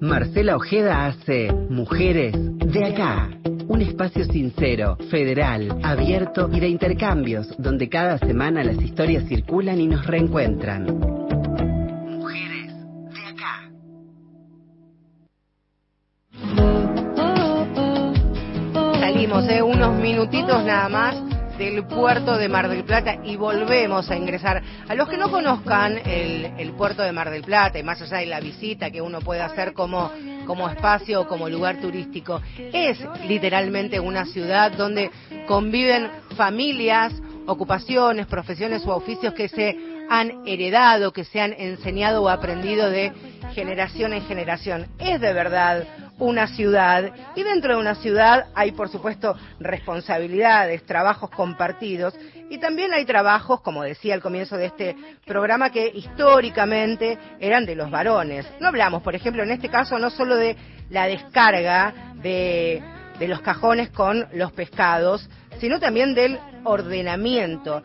Marcela 0.01 0.55
Ojeda 0.55 1.07
hace 1.07 1.53
Mujeres 1.69 2.33
de 2.33 2.85
acá. 2.85 3.29
Un 3.67 3.83
espacio 3.83 4.25
sincero, 4.25 4.97
federal, 5.11 5.81
abierto 5.83 6.49
y 6.53 6.61
de 6.61 6.69
intercambios, 6.69 7.53
donde 7.59 7.89
cada 7.89 8.19
semana 8.19 8.63
las 8.63 8.81
historias 8.81 9.25
circulan 9.29 9.81
y 9.81 9.89
nos 9.89 10.07
reencuentran. 10.07 10.85
Mujeres 12.07 12.73
de 13.11 13.21
acá. 13.27 13.69
Salimos, 19.01 19.49
¿eh? 19.49 19.63
unos 19.63 19.99
minutitos 20.01 20.65
nada 20.65 20.89
más 20.89 21.17
del 21.59 21.85
puerto 21.85 22.37
de 22.37 22.49
Mar 22.49 22.69
del 22.69 22.85
Plata 22.85 23.19
y 23.25 23.37
volvemos 23.37 24.09
a 24.11 24.17
ingresar. 24.17 24.63
A 24.89 24.95
los 24.95 25.09
que 25.09 25.19
no 25.19 25.31
conozcan 25.31 25.99
el, 26.05 26.73
puerto 26.79 27.03
de 27.03 27.11
Mar 27.11 27.31
del 27.31 27.43
Plata 27.43 27.79
y 27.79 27.83
más 27.83 28.01
allá 28.01 28.19
de 28.19 28.27
la 28.27 28.39
visita 28.39 28.91
que 28.93 29.03
uno 29.03 29.21
puede 29.21 29.41
hacer 29.41 29.73
como, 29.73 30.13
como 30.47 30.69
espacio 30.69 31.23
o 31.23 31.27
como 31.27 31.49
lugar 31.49 31.81
turístico, 31.81 32.41
es 32.57 32.99
literalmente 33.27 33.99
una 33.99 34.25
ciudad 34.27 34.71
donde 34.71 35.11
conviven 35.49 36.09
familias, 36.37 37.13
ocupaciones, 37.47 38.27
profesiones 38.27 38.87
o 38.87 38.95
oficios 38.95 39.35
que 39.35 39.49
se 39.49 39.77
han 40.09 40.47
heredado, 40.47 41.13
que 41.13 41.25
se 41.25 41.41
han 41.41 41.53
enseñado 41.59 42.23
o 42.23 42.29
aprendido 42.29 42.89
de 42.89 43.13
generación 43.55 44.13
en 44.13 44.23
generación. 44.23 44.87
Es 45.01 45.21
de 45.21 45.33
verdad 45.33 45.85
una 46.19 46.49
ciudad 46.49 47.13
y 47.35 47.43
dentro 47.43 47.75
de 47.75 47.81
una 47.81 47.95
ciudad 47.95 48.47
hay 48.55 48.73
por 48.73 48.89
supuesto 48.89 49.37
responsabilidades, 49.61 50.85
trabajos 50.85 51.31
compartidos 51.31 52.15
Y 52.51 52.59
también 52.59 52.93
hay 52.93 53.05
trabajos, 53.05 53.61
como 53.61 53.83
decía 53.83 54.15
al 54.15 54.23
comienzo 54.23 54.57
de 54.57 54.67
este 54.67 54.97
programa, 55.27 55.71
que 55.71 55.87
históricamente 55.87 57.19
eran 57.41 57.67
de 57.67 57.75
los 57.75 57.91
varones. 57.91 58.47
No 58.59 58.69
hablamos, 58.69 59.03
por 59.03 59.15
ejemplo, 59.15 59.43
en 59.43 59.51
este 59.51 59.69
caso, 59.69 59.99
no 59.99 60.09
solo 60.09 60.35
de 60.37 60.57
la 60.89 61.07
descarga 61.07 61.93
de, 62.23 62.83
de 63.19 63.29
los 63.29 63.43
cajones 63.43 63.91
con 63.91 64.27
los 64.33 64.53
pescados, 64.53 65.29
sino 65.61 65.79
también 65.79 66.15
del 66.15 66.39
ordenamiento. 66.65 67.83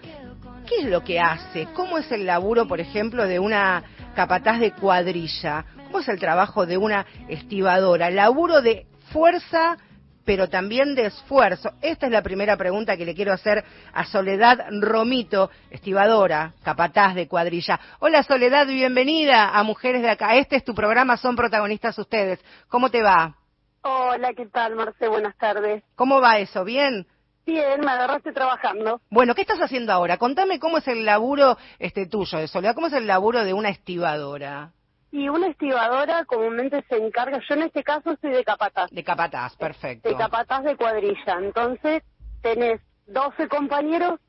¿Qué 0.66 0.84
es 0.84 0.86
lo 0.86 1.04
que 1.04 1.20
hace? 1.20 1.68
¿Cómo 1.74 1.98
es 1.98 2.10
el 2.12 2.26
laburo, 2.26 2.66
por 2.66 2.80
ejemplo, 2.80 3.28
de 3.28 3.40
una 3.40 3.84
capataz 4.16 4.60
de 4.60 4.72
cuadrilla? 4.72 5.66
¿Cómo 5.94 6.02
es 6.02 6.10
el 6.10 6.20
trabajo 6.20 6.66
de 6.66 6.76
una 6.76 7.06
estibadora? 7.28 8.10
Laburo 8.10 8.64
de 8.64 8.88
fuerza, 9.12 9.78
pero 10.26 10.50
también 10.50 10.96
de 10.96 11.06
esfuerzo. 11.06 11.72
Esta 11.84 12.08
es 12.08 12.12
la 12.12 12.24
primera 12.24 12.58
pregunta 12.58 12.98
que 12.98 13.06
le 13.06 13.14
quiero 13.14 13.32
hacer 13.32 13.64
a 13.94 14.04
Soledad 14.06 14.58
Romito, 14.82 15.52
estibadora, 15.70 16.54
capataz 16.64 17.14
de 17.14 17.28
cuadrilla. 17.28 17.80
Hola 18.00 18.24
Soledad, 18.24 18.66
bienvenida 18.66 19.50
a 19.50 19.62
Mujeres 19.62 20.02
de 20.02 20.10
Acá. 20.10 20.36
Este 20.36 20.56
es 20.56 20.64
tu 20.64 20.74
programa, 20.74 21.16
son 21.16 21.36
protagonistas 21.36 21.96
ustedes. 22.00 22.40
¿Cómo 22.70 22.90
te 22.90 23.04
va? 23.04 23.36
Hola, 23.84 24.34
¿qué 24.34 24.48
tal, 24.48 24.76
Marce? 24.76 25.08
Buenas 25.08 25.38
tardes. 25.38 25.84
¿Cómo 25.94 26.20
va 26.20 26.40
eso? 26.40 26.66
¿Bien? 26.66 27.06
Bien, 27.46 27.82
me 27.82 27.92
agarraste 27.92 28.32
trabajando. 28.32 29.00
Bueno, 29.12 29.36
¿qué 29.36 29.42
estás 29.42 29.62
haciendo 29.62 29.94
ahora? 29.94 30.18
Contame 30.18 30.58
cómo 30.58 30.80
es 30.80 30.88
el 30.88 31.06
laburo 31.06 31.56
este 31.78 32.08
tuyo 32.08 32.40
de 32.40 32.48
Soledad, 32.48 32.74
cómo 32.74 32.88
es 32.88 32.94
el 32.94 33.06
laburo 33.06 33.44
de 33.44 33.54
una 33.54 33.70
estibadora. 33.70 34.72
Y 35.14 35.30
una 35.30 35.46
estibadora 35.46 36.26
comúnmente 36.26 36.84
se 36.90 36.98
encarga, 36.98 37.40
yo 37.48 37.54
en 37.54 37.62
este 37.62 37.84
caso 37.84 38.18
soy 38.20 38.32
de 38.32 38.44
capataz, 38.44 38.90
De 38.90 39.04
capataz, 39.04 39.56
perfecto. 39.56 40.10
de 40.10 40.16
capataz 40.16 40.64
de 40.64 40.76
cuadrilla. 40.76 41.38
Entonces 41.38 42.02
tenés 42.42 42.82
12 43.06 43.48
compañeros 43.48 44.20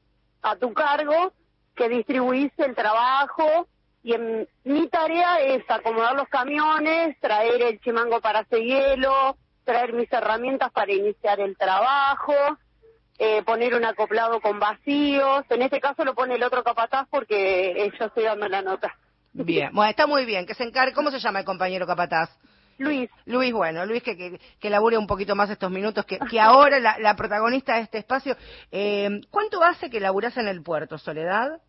a 0.43 0.57
tu 0.57 0.75
cargo 0.75 1.33
que 1.75 1.89
distribuís 1.89 2.53
el 2.59 2.75
trabajo 2.75 3.67
y 4.03 4.13
en, 4.13 4.47
mi 4.65 4.87
tarea 4.89 5.41
es 5.41 5.65
acomodar 5.71 6.17
los 6.17 6.29
camiones, 6.29 7.19
traer 7.19 7.63
el 7.63 7.81
chimango 7.81 8.21
para 8.21 8.41
hacer 8.41 8.61
hielo, 8.61 9.39
traer 9.65 9.95
mis 9.95 10.13
herramientas 10.13 10.71
para 10.71 10.93
iniciar 10.93 11.41
el 11.41 11.57
trabajo, 11.57 12.35
eh, 13.19 13.43
poner 13.45 13.75
un 13.75 13.87
acoplado 13.87 14.39
con 14.43 14.61
vacíos. 14.61 15.47
En 15.49 15.63
este 15.63 15.81
caso 15.81 16.05
lo 16.05 16.15
pone 16.15 16.35
el 16.35 16.43
otro 16.43 16.63
capataz 16.63 17.09
porque 17.09 17.71
eh, 17.71 17.93
yo 17.99 18.05
estoy 18.05 18.25
dando 18.25 18.47
la 18.51 18.61
nota. 18.61 18.95
Bien, 19.35 19.71
bueno, 19.73 19.91
está 19.91 20.07
muy 20.07 20.25
bien. 20.25 20.47
Que 20.47 20.55
se 20.55 20.65
encargue, 20.65 20.95
¿cómo 20.95 21.11
se 21.11 21.19
llama 21.19 21.41
el 21.41 21.45
compañero 21.45 21.87
capataz? 21.87 22.31
Luis. 22.79 23.09
Luis, 23.27 23.53
bueno, 23.53 23.85
Luis 23.87 24.03
que, 24.03 24.17
que, 24.17 24.41
que 24.59 24.71
labure 24.71 24.97
un 24.99 25.07
poquito 25.07 25.37
más 25.37 25.49
estos 25.51 25.71
minutos, 25.71 26.05
que, 26.07 26.19
que 26.19 26.41
ahora 26.41 26.81
la, 26.81 26.99
la 26.99 27.15
protagonista 27.15 27.75
de 27.77 27.83
este 27.83 27.99
espacio. 27.99 28.37
Eh, 28.73 29.21
¿Cuánto 29.31 29.63
hace 29.63 29.91
que 29.91 30.01
laburás 30.01 30.37
en 30.39 30.49
el 30.49 30.63
puerto, 30.63 30.99
Soledad? 30.99 31.61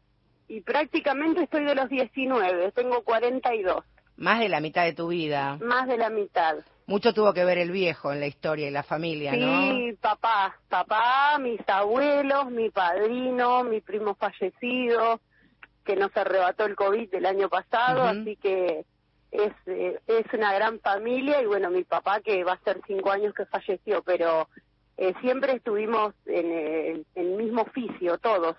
Y 0.48 0.62
prácticamente 0.62 1.44
estoy 1.44 1.64
de 1.66 1.76
los 1.76 1.90
19, 1.90 2.72
tengo 2.72 3.04
42, 3.04 3.84
Más 4.18 4.40
de 4.40 4.50
la 4.50 4.60
mitad 4.62 4.84
de 4.84 4.94
tu 4.94 5.08
vida. 5.10 5.58
más 5.62 5.88
de 5.88 5.98
la 5.98 6.10
mitad. 6.10 6.56
Mucho 6.88 7.14
tuvo 7.14 7.34
que 7.34 7.44
ver 7.46 7.58
el 7.58 7.72
viejo 7.72 8.12
en 8.14 8.20
la 8.20 8.28
historia 8.28 8.68
y 8.68 8.72
la 8.72 8.84
familia, 8.84 9.36
¿no? 9.36 9.72
Sí, 9.76 9.94
papá, 10.00 10.56
papá, 10.70 11.38
mis 11.40 11.60
abuelos, 11.68 12.50
mi 12.52 12.70
padrino, 12.70 13.64
mi 13.64 13.82
primo 13.82 14.14
fallecido, 14.16 15.20
que 15.86 15.96
nos 15.96 16.16
arrebató 16.18 16.66
el 16.66 16.76
COVID 16.76 17.10
del 17.12 17.26
año 17.26 17.48
pasado, 17.48 18.04
así 18.04 18.36
que 18.38 18.86
es, 19.32 19.54
eh, 19.68 20.00
es 20.08 20.26
una 20.34 20.54
gran 20.54 20.80
familia 20.80 21.42
y 21.42 21.46
bueno, 21.46 21.70
mi 21.70 21.84
papá 21.84 22.22
que 22.22 22.44
va 22.44 22.54
a 22.54 22.64
ser 22.64 22.82
cinco 22.88 23.12
años 23.12 23.34
que 23.34 23.46
falleció, 23.46 24.02
pero 24.04 24.48
eh, 24.98 25.14
siempre 25.22 25.54
estuvimos 25.54 26.14
en 26.26 26.52
el, 26.52 27.06
en 27.16 27.28
el 27.32 27.38
mismo 27.38 27.62
oficio, 27.62 28.18
todos. 28.18 28.56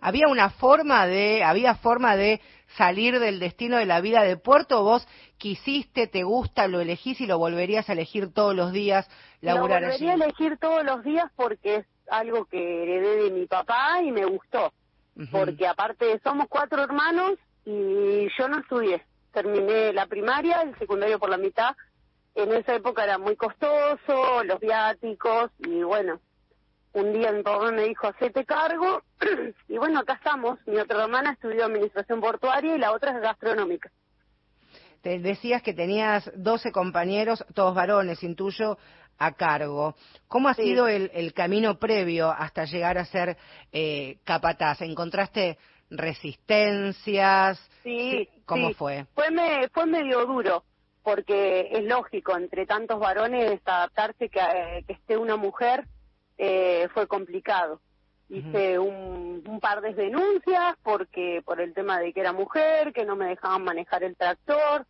¿Había 0.00 0.28
una 0.28 0.50
forma 0.50 1.06
de, 1.06 1.42
había 1.42 1.74
forma 1.74 2.16
de 2.16 2.40
salir 2.76 3.18
del 3.18 3.40
destino 3.40 3.78
de 3.78 3.86
la 3.86 4.00
vida 4.00 4.22
de 4.22 4.36
puerto? 4.36 4.80
¿O 4.80 4.84
¿Vos 4.84 5.08
quisiste, 5.38 6.06
te 6.06 6.22
gusta, 6.22 6.68
lo 6.68 6.80
elegís 6.80 7.20
y 7.20 7.26
lo 7.26 7.38
volverías 7.38 7.88
a 7.88 7.92
elegir 7.92 8.32
todos 8.32 8.54
los 8.54 8.72
días, 8.72 9.08
laburar 9.40 9.82
Lo 9.82 9.88
allí? 9.88 10.04
volvería 10.04 10.12
a 10.12 10.26
elegir 10.26 10.58
todos 10.58 10.84
los 10.84 11.02
días 11.02 11.30
porque 11.36 11.76
es 11.76 11.86
algo 12.10 12.44
que 12.44 12.82
heredé 12.82 13.24
de 13.24 13.30
mi 13.30 13.46
papá 13.46 14.02
y 14.02 14.12
me 14.12 14.24
gustó. 14.24 14.72
Porque 15.30 15.66
aparte 15.66 16.20
somos 16.24 16.46
cuatro 16.48 16.82
hermanos 16.82 17.32
y 17.64 18.28
yo 18.38 18.48
no 18.48 18.60
estudié. 18.60 19.04
Terminé 19.32 19.92
la 19.92 20.06
primaria, 20.06 20.62
el 20.62 20.76
secundario 20.78 21.18
por 21.18 21.30
la 21.30 21.36
mitad. 21.36 21.76
En 22.34 22.52
esa 22.52 22.74
época 22.74 23.04
era 23.04 23.18
muy 23.18 23.36
costoso, 23.36 24.42
los 24.44 24.58
viáticos 24.58 25.50
y 25.58 25.82
bueno, 25.82 26.20
un 26.94 27.12
día 27.12 27.32
mi 27.32 27.42
papá 27.42 27.70
me 27.70 27.84
dijo, 27.84 28.06
hacete 28.06 28.44
cargo 28.44 29.02
y 29.68 29.78
bueno, 29.78 30.00
acá 30.00 30.14
estamos. 30.14 30.58
Mi 30.66 30.78
otra 30.78 31.04
hermana 31.04 31.32
estudió 31.32 31.64
administración 31.66 32.20
portuaria 32.20 32.74
y 32.74 32.78
la 32.78 32.92
otra 32.92 33.12
es 33.12 33.20
gastronómica. 33.20 33.90
Te 35.02 35.18
decías 35.18 35.62
que 35.62 35.74
tenías 35.74 36.30
12 36.36 36.70
compañeros, 36.70 37.44
todos 37.54 37.74
varones, 37.74 38.22
intuyo, 38.22 38.78
a 39.18 39.32
cargo. 39.32 39.94
¿Cómo 40.28 40.48
ha 40.48 40.54
sido 40.54 40.88
el, 40.88 41.10
el 41.14 41.32
camino 41.32 41.78
previo 41.78 42.30
hasta 42.30 42.64
llegar 42.64 42.98
a 42.98 43.04
ser 43.04 43.36
eh, 43.72 44.18
capataz? 44.24 44.80
¿Encontraste 44.82 45.58
resistencias? 45.90 47.58
Sí, 47.82 48.28
¿Cómo 48.46 48.68
sí. 48.68 48.74
fue? 48.74 49.06
Fue, 49.14 49.30
me- 49.30 49.68
fue 49.68 49.86
medio 49.86 50.24
duro, 50.26 50.64
porque 51.02 51.68
es 51.72 51.84
lógico, 51.84 52.36
entre 52.36 52.66
tantos 52.66 52.98
varones, 52.98 53.60
adaptarse 53.64 54.28
que, 54.28 54.40
eh, 54.40 54.84
que 54.86 54.92
esté 54.94 55.16
una 55.16 55.36
mujer 55.36 55.86
eh, 56.38 56.88
fue 56.94 57.06
complicado. 57.06 57.80
Hice 58.28 58.78
un, 58.78 59.44
un 59.46 59.60
par 59.60 59.82
de 59.82 59.92
denuncias 59.92 60.76
porque 60.82 61.42
por 61.44 61.60
el 61.60 61.74
tema 61.74 61.98
de 62.00 62.14
que 62.14 62.20
era 62.20 62.32
mujer, 62.32 62.92
que 62.94 63.04
no 63.04 63.14
me 63.14 63.26
dejaban 63.26 63.62
manejar 63.62 64.04
el 64.04 64.16
tractor, 64.16 64.86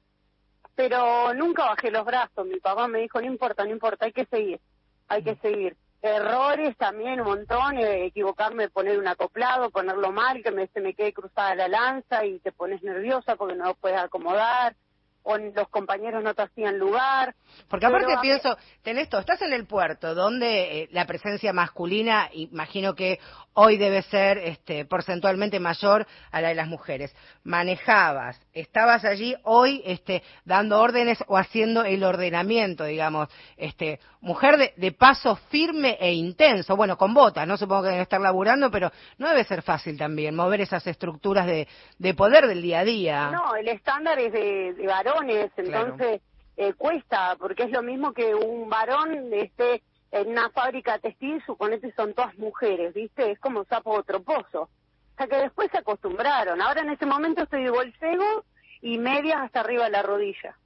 pero 0.75 1.35
nunca 1.35 1.65
bajé 1.67 1.91
los 1.91 2.05
brazos. 2.05 2.47
Mi 2.47 2.61
papá 2.61 2.89
me 2.89 3.01
dijo, 3.01 3.21
no 3.21 3.27
importa, 3.27 3.65
no 3.65 3.71
importa, 3.71 4.07
hay 4.07 4.13
que 4.13 4.27
seguir, 4.27 4.61
hay 5.09 5.23
que 5.23 5.37
seguir. 5.37 5.77
Errores 6.01 6.77
también 6.77 7.21
un 7.21 7.29
montón, 7.29 7.79
eh, 7.79 8.07
equivocarme, 8.07 8.69
poner 8.69 8.99
un 8.99 9.07
acoplado, 9.07 9.71
ponerlo 9.71 10.11
mal, 10.11 10.43
que 10.43 10.51
me, 10.51 10.67
se 10.69 10.81
me 10.81 10.95
quede 10.95 11.13
cruzada 11.13 11.55
la 11.55 11.69
lanza 11.69 12.25
y 12.25 12.41
te 12.41 12.51
pones 12.51 12.83
nerviosa 12.83 13.37
porque 13.37 13.55
no 13.55 13.67
lo 13.67 13.75
puedes 13.75 14.01
acomodar, 14.01 14.75
o 15.23 15.39
los 15.39 15.69
compañeros 15.69 16.23
no 16.23 16.35
te 16.35 16.43
hacían 16.43 16.79
lugar. 16.79 17.35
Porque 17.69 17.87
aparte 17.87 18.07
Pero 18.09 18.21
pienso, 18.21 18.57
tenés 18.83 19.09
todo, 19.09 19.21
estás 19.21 19.43
en 19.43 19.53
el 19.53 19.67
puerto, 19.67 20.15
donde 20.15 20.83
eh, 20.83 20.89
la 20.93 21.07
presencia 21.07 21.53
masculina, 21.53 22.29
imagino 22.33 22.95
que 22.95 23.19
hoy 23.55 23.77
debe 23.77 24.03
ser 24.03 24.39
este, 24.39 24.85
porcentualmente 24.85 25.61
mayor 25.61 26.07
a 26.31 26.41
la 26.41 26.49
de 26.49 26.55
las 26.55 26.69
mujeres. 26.69 27.15
Manejabas, 27.45 28.41
estabas 28.53 29.05
allí 29.05 29.35
hoy 29.45 29.83
este, 29.85 30.23
dando 30.45 30.81
órdenes 30.81 31.23
o 31.27 31.37
haciendo 31.37 31.85
el 31.85 32.05
ordenamiento, 32.05 32.85
digamos. 32.85 33.29
Este, 33.57 34.01
mujer 34.21 34.57
de, 34.57 34.73
de 34.77 34.93
paso 34.93 35.37
firme 35.51 35.97
e 36.01 36.13
intenso, 36.13 36.77
bueno, 36.77 36.97
con 36.97 37.15
botas, 37.15 37.47
no 37.47 37.57
supongo 37.57 37.83
que 37.83 37.89
deben 37.89 38.03
estar 38.03 38.21
laburando, 38.21 38.71
pero 38.71 38.91
no 39.19 39.29
debe 39.29 39.45
ser 39.45 39.63
fácil 39.63 39.99
también 39.99 40.35
mover 40.35 40.61
esas 40.61 40.87
estructuras 40.87 41.47
de, 41.47 41.69
de 41.99 42.15
poder 42.15 42.47
del 42.47 42.63
día 42.63 42.81
a 42.81 42.85
día. 42.85 43.31
No, 43.31 43.55
el 43.57 43.69
estándar 43.69 44.19
es 44.19 44.33
de, 44.33 44.75
de 44.75 44.87
varones, 44.87 45.51
entonces 45.57 46.21
eh, 46.57 46.75
cuesta, 46.75 47.37
porque 47.39 47.65
es 47.65 47.71
lo 47.71 47.83
mismo 47.83 48.13
que 48.13 48.35
un 48.35 48.69
varón 48.69 49.33
esté 49.33 49.83
en 50.13 50.29
una 50.29 50.51
fábrica 50.51 50.99
textil, 50.99 51.43
suponete 51.45 51.93
son 51.95 52.13
todas 52.13 52.37
mujeres, 52.39 52.93
¿viste? 52.95 53.33
Es 53.33 53.39
como 53.41 53.65
sapo 53.65 54.03
troposo. 54.03 54.63
O 54.63 55.17
sea 55.17 55.27
que 55.27 55.37
después 55.37 55.71
se 55.73 55.79
acostumbraron. 55.79 56.61
Ahora 56.61 56.83
en 56.83 56.91
este 56.91 57.07
momento 57.07 57.43
estoy 57.43 57.65
de 57.65 57.71
bolsego 57.71 58.45
y 58.83 58.99
medias 58.99 59.41
hasta 59.41 59.61
arriba 59.61 59.85
de 59.85 59.91
la 59.91 60.03
rodilla. 60.03 60.57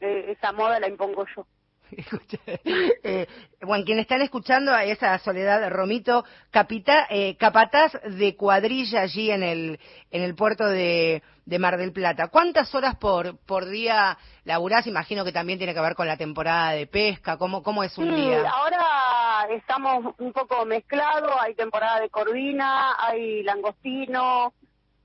Eh, 0.00 0.36
esa 0.36 0.52
moda 0.52 0.80
la 0.80 0.88
impongo 0.88 1.26
yo. 1.36 1.46
Eh, 3.02 3.26
bueno, 3.62 3.84
quienes 3.84 4.02
están 4.02 4.20
escuchando 4.22 4.72
a 4.72 4.84
esa 4.84 5.18
Soledad 5.18 5.68
Romito, 5.70 6.24
capita, 6.50 7.06
eh, 7.10 7.36
capataz 7.38 7.92
de 8.04 8.36
cuadrilla 8.36 9.02
allí 9.02 9.30
en 9.30 9.42
el, 9.42 9.80
en 10.10 10.22
el 10.22 10.34
puerto 10.34 10.66
de, 10.66 11.22
de 11.46 11.58
Mar 11.58 11.76
del 11.78 11.92
Plata. 11.92 12.28
¿Cuántas 12.28 12.74
horas 12.74 12.96
por, 12.96 13.38
por 13.46 13.66
día 13.68 14.18
laburás? 14.44 14.86
Imagino 14.86 15.24
que 15.24 15.32
también 15.32 15.58
tiene 15.58 15.74
que 15.74 15.80
ver 15.80 15.94
con 15.94 16.06
la 16.06 16.16
temporada 16.16 16.72
de 16.72 16.86
pesca. 16.86 17.36
¿Cómo, 17.38 17.62
cómo 17.62 17.82
es 17.82 17.96
un 17.98 18.08
Sí, 18.08 18.14
día? 18.14 18.48
ahora 18.50 19.46
estamos 19.54 20.14
un 20.18 20.32
poco 20.32 20.64
mezclados, 20.66 21.32
hay 21.40 21.54
temporada 21.54 22.00
de 22.00 22.10
corvina, 22.10 22.94
hay 22.98 23.42
langostino, 23.42 24.52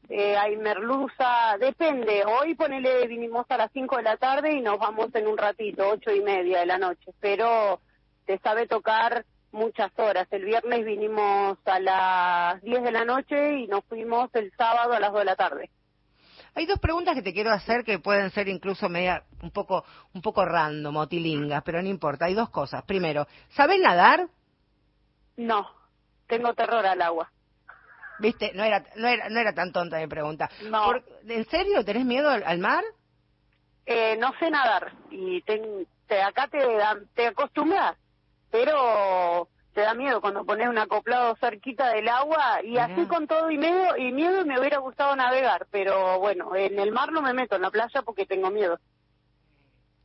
eh, 0.10 0.36
hay 0.36 0.58
merluza, 0.58 1.58
depende. 1.60 2.24
Hoy 2.26 2.56
ponele, 2.56 3.08
vinimos 3.08 3.46
a 3.50 3.58
las 3.58 3.72
5 3.72 3.98
de 3.98 4.04
la 4.04 4.18
tarde 4.18 4.52
y 4.54 4.62
nos 4.62 4.78
vamos 4.80 5.14
en 5.16 5.28
un 5.28 5.38
ratito, 5.38 5.90
ocho 5.90 6.12
y 6.12 6.22
media 6.22 6.60
de 6.60 6.66
la 6.66 6.78
noche, 6.78 7.12
pero 7.20 7.80
te 8.26 8.38
sabe 8.40 8.68
tocar 8.68 9.26
muchas 9.52 9.92
horas. 9.98 10.28
El 10.32 10.46
viernes 10.46 10.84
vinimos 10.86 11.58
a 11.66 11.80
las 11.80 12.62
10 12.62 12.84
de 12.84 12.92
la 12.92 13.06
noche 13.06 13.60
y 13.60 13.68
nos 13.68 13.86
fuimos 13.86 14.30
el 14.34 14.52
sábado 14.58 14.94
a 14.94 15.00
las 15.00 15.12
2 15.12 15.20
de 15.20 15.26
la 15.26 15.36
tarde. 15.36 15.70
Hay 16.56 16.68
dos 16.68 16.80
preguntas 16.80 17.16
que 17.16 17.24
te 17.24 17.34
quiero 17.34 17.52
hacer 17.52 17.84
que 17.84 17.98
pueden 17.98 18.30
ser 18.30 18.48
incluso 18.48 18.88
media, 18.88 19.24
un 19.42 19.50
poco, 19.50 19.84
un 20.14 20.22
poco 20.22 20.46
random 20.46 20.96
o 20.98 21.08
tilingas, 21.08 21.64
pero 21.64 21.82
no 21.82 21.88
importa. 21.88 22.26
Hay 22.26 22.36
dos 22.36 22.50
cosas. 22.50 22.84
Primero, 22.84 23.28
¿sabés 23.50 23.80
nadar? 23.80 24.28
No, 25.36 25.68
tengo 26.28 26.54
terror 26.54 26.86
al 26.86 27.02
agua. 27.02 27.32
Viste, 28.20 28.52
no 28.54 28.64
era, 28.64 28.84
no 28.96 29.08
era, 29.08 29.30
no 29.30 29.40
era 29.40 29.54
tan 29.54 29.72
tonta 29.72 29.98
mi 30.00 30.08
pregunta. 30.08 30.50
No. 30.70 30.86
Por- 30.86 31.04
¿En 31.28 31.46
serio 31.50 31.84
tenés 31.84 32.06
miedo 32.06 32.30
al, 32.30 32.44
al 32.44 32.60
mar? 32.60 32.84
Eh, 33.86 34.16
no 34.18 34.34
sé 34.40 34.50
nadar 34.50 34.94
y 35.12 35.42
te, 35.42 36.22
acá 36.22 36.48
te, 36.48 36.60
te 37.16 37.28
acostumbras, 37.28 37.98
pero 38.50 39.50
te 39.74 39.82
da 39.82 39.94
miedo 39.94 40.22
cuando 40.22 40.46
pones 40.46 40.70
un 40.70 40.78
acoplado 40.78 41.36
cerquita 41.36 41.90
del 41.90 42.08
agua 42.08 42.62
y 42.64 42.78
así 42.78 43.06
con 43.08 43.28
todo 43.28 43.50
y 43.52 43.58
miedo, 43.58 43.98
y 43.98 44.12
miedo 44.12 44.46
me 44.46 44.58
hubiera 44.60 44.78
gustado 44.78 45.16
navegar, 45.16 45.68
pero 45.72 46.20
bueno, 46.20 46.56
en 46.56 46.80
el 46.80 46.92
mar 46.92 47.12
no 47.12 47.22
me 47.22 47.34
meto, 47.34 47.56
en 47.56 47.64
la 47.64 47.72
playa 47.72 48.04
porque 48.04 48.26
tengo 48.26 48.52
miedo. 48.52 48.80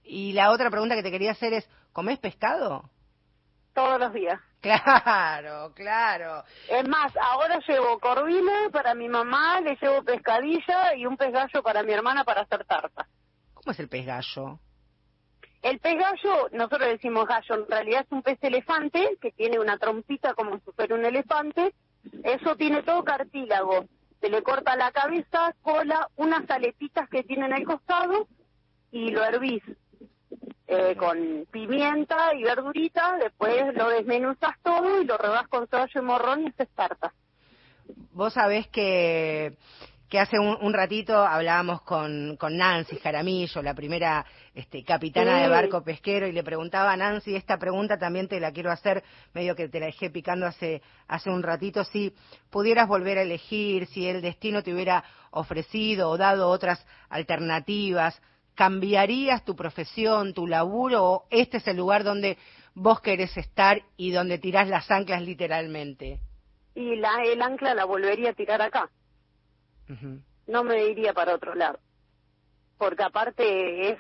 Y 0.03 0.33
la 0.33 0.51
otra 0.51 0.71
pregunta 0.71 0.97
que 0.97 1.03
te 1.03 1.11
quería 1.11 1.33
hacer 1.33 1.53
es, 1.53 1.69
¿comés 1.93 2.19
pescado? 2.19 2.89
Todos 3.75 4.01
los 4.01 4.13
días. 4.13 4.41
Claro, 4.61 5.73
claro. 5.75 6.45
Es 6.69 6.89
más, 6.89 7.13
ahora 7.17 7.61
llevo 7.67 7.99
corvina 8.01 8.69
para 8.73 8.95
mi 8.95 9.09
mamá, 9.09 9.61
le 9.61 9.77
llevo 9.81 10.03
pescadilla 10.03 10.95
y 10.97 11.07
un 11.07 11.17
pez 11.17 11.33
gallo 11.33 11.63
para 11.63 11.83
mi 11.85 11.93
hermana 11.93 12.25
para 12.25 12.43
hacer 12.43 12.65
tarta. 12.65 13.07
¿Cómo 13.55 13.71
es 13.71 13.79
el 13.79 13.89
pez 13.89 14.05
gallo? 14.05 14.59
El 15.63 15.79
pez 15.79 15.97
gallo, 15.97 16.49
nosotros 16.53 16.89
decimos 16.89 17.27
gallo, 17.27 17.55
en 17.55 17.67
realidad 17.69 18.05
es 18.05 18.13
un 18.13 18.23
pez 18.23 18.39
elefante 18.43 19.17
que 19.21 19.31
tiene 19.31 19.61
una 19.61 19.79
trompita 19.79 20.35
como 20.35 20.59
si 20.59 20.73
fuera 20.73 20.95
un 20.95 21.05
elefante. 21.05 21.75
Eso 22.25 22.57
tiene 22.57 22.83
todo 22.83 23.05
cartílago. 23.05 23.87
Se 24.21 24.29
le 24.29 24.43
corta 24.43 24.75
la 24.77 24.91
cabeza, 24.91 25.55
cola, 25.63 26.09
unas 26.17 26.49
aletitas 26.51 27.09
que 27.09 27.23
tienen 27.23 27.53
al 27.53 27.65
costado 27.65 28.27
y 28.91 29.11
lo 29.11 29.23
hervís 29.25 29.63
eh, 30.69 30.95
con 30.97 31.47
pimienta 31.51 32.35
y 32.35 32.45
verdurita. 32.45 33.17
Después 33.17 33.75
lo 33.75 33.89
desmenuzas 33.89 34.55
todo 34.63 35.01
y 35.01 35.05
lo 35.07 35.17
rebás 35.17 35.49
con 35.49 35.67
cebollo 35.67 36.01
y 36.01 36.05
morrón 36.05 36.43
y 36.45 36.49
haces 36.49 36.69
tarta. 36.77 37.13
Vos 38.13 38.35
sabés 38.35 38.69
que, 38.69 39.57
que 40.11 40.21
hace 40.21 40.39
un, 40.39 40.59
un 40.61 40.75
ratito 40.75 41.17
hablábamos 41.27 41.81
con, 41.83 42.37
con 42.37 42.57
Nancy 42.57 42.97
Jaramillo, 42.97 43.63
la 43.63 43.73
primera 43.75 44.27
este, 44.55 44.85
capitana 44.85 45.37
Sí. 45.37 45.43
de 45.43 45.49
barco 45.49 45.83
pesquero, 45.83 46.27
y 46.27 46.33
le 46.33 46.43
preguntaba 46.43 46.93
a 46.93 46.97
Nancy, 46.99 47.35
esta 47.35 47.57
pregunta 47.59 47.97
también 47.97 48.29
te 48.29 48.41
la 48.41 48.53
quiero 48.53 48.71
hacer, 48.71 49.03
medio 49.33 49.57
que 49.57 49.69
te 49.69 49.81
la 49.81 49.87
dejé 49.87 50.11
picando 50.11 50.45
hace, 50.47 50.83
hace 51.07 51.31
un 51.31 51.43
ratito, 51.43 51.83
si 51.85 52.13
pudieras 52.51 52.89
volver 52.89 53.17
a 53.19 53.23
elegir, 53.23 53.87
si 53.87 54.07
el 54.07 54.21
destino 54.21 54.63
te 54.63 54.75
hubiera 54.75 55.03
ofrecido 55.31 56.11
o 56.11 56.19
dado 56.19 56.49
otras 56.51 56.85
alternativas, 57.09 58.21
¿cambiarías 58.59 59.45
tu 59.45 59.55
profesión, 59.55 60.35
tu 60.35 60.49
laburo, 60.49 61.05
o 61.05 61.27
este 61.31 61.59
es 61.59 61.69
el 61.69 61.77
lugar 61.77 62.03
donde 62.03 62.37
vos 62.75 63.01
querés 63.01 63.37
estar 63.37 63.83
y 63.97 64.11
donde 64.11 64.39
tirás 64.39 64.67
las 64.67 64.91
anclas 64.91 65.23
literalmente? 65.23 66.19
Y 66.75 66.97
la, 66.97 67.23
el 67.25 67.41
ancla 67.41 67.73
la 67.77 67.85
volvería 67.85 68.31
a 68.31 68.33
tirar 68.33 68.61
acá. 68.61 68.91
no 70.49 70.65
me 70.65 70.87
iría 70.87 71.13
para 71.13 71.37
otro 71.37 71.55
lado. 71.55 71.79
Porque 72.79 73.05
aparte 73.05 73.93
es 73.93 73.99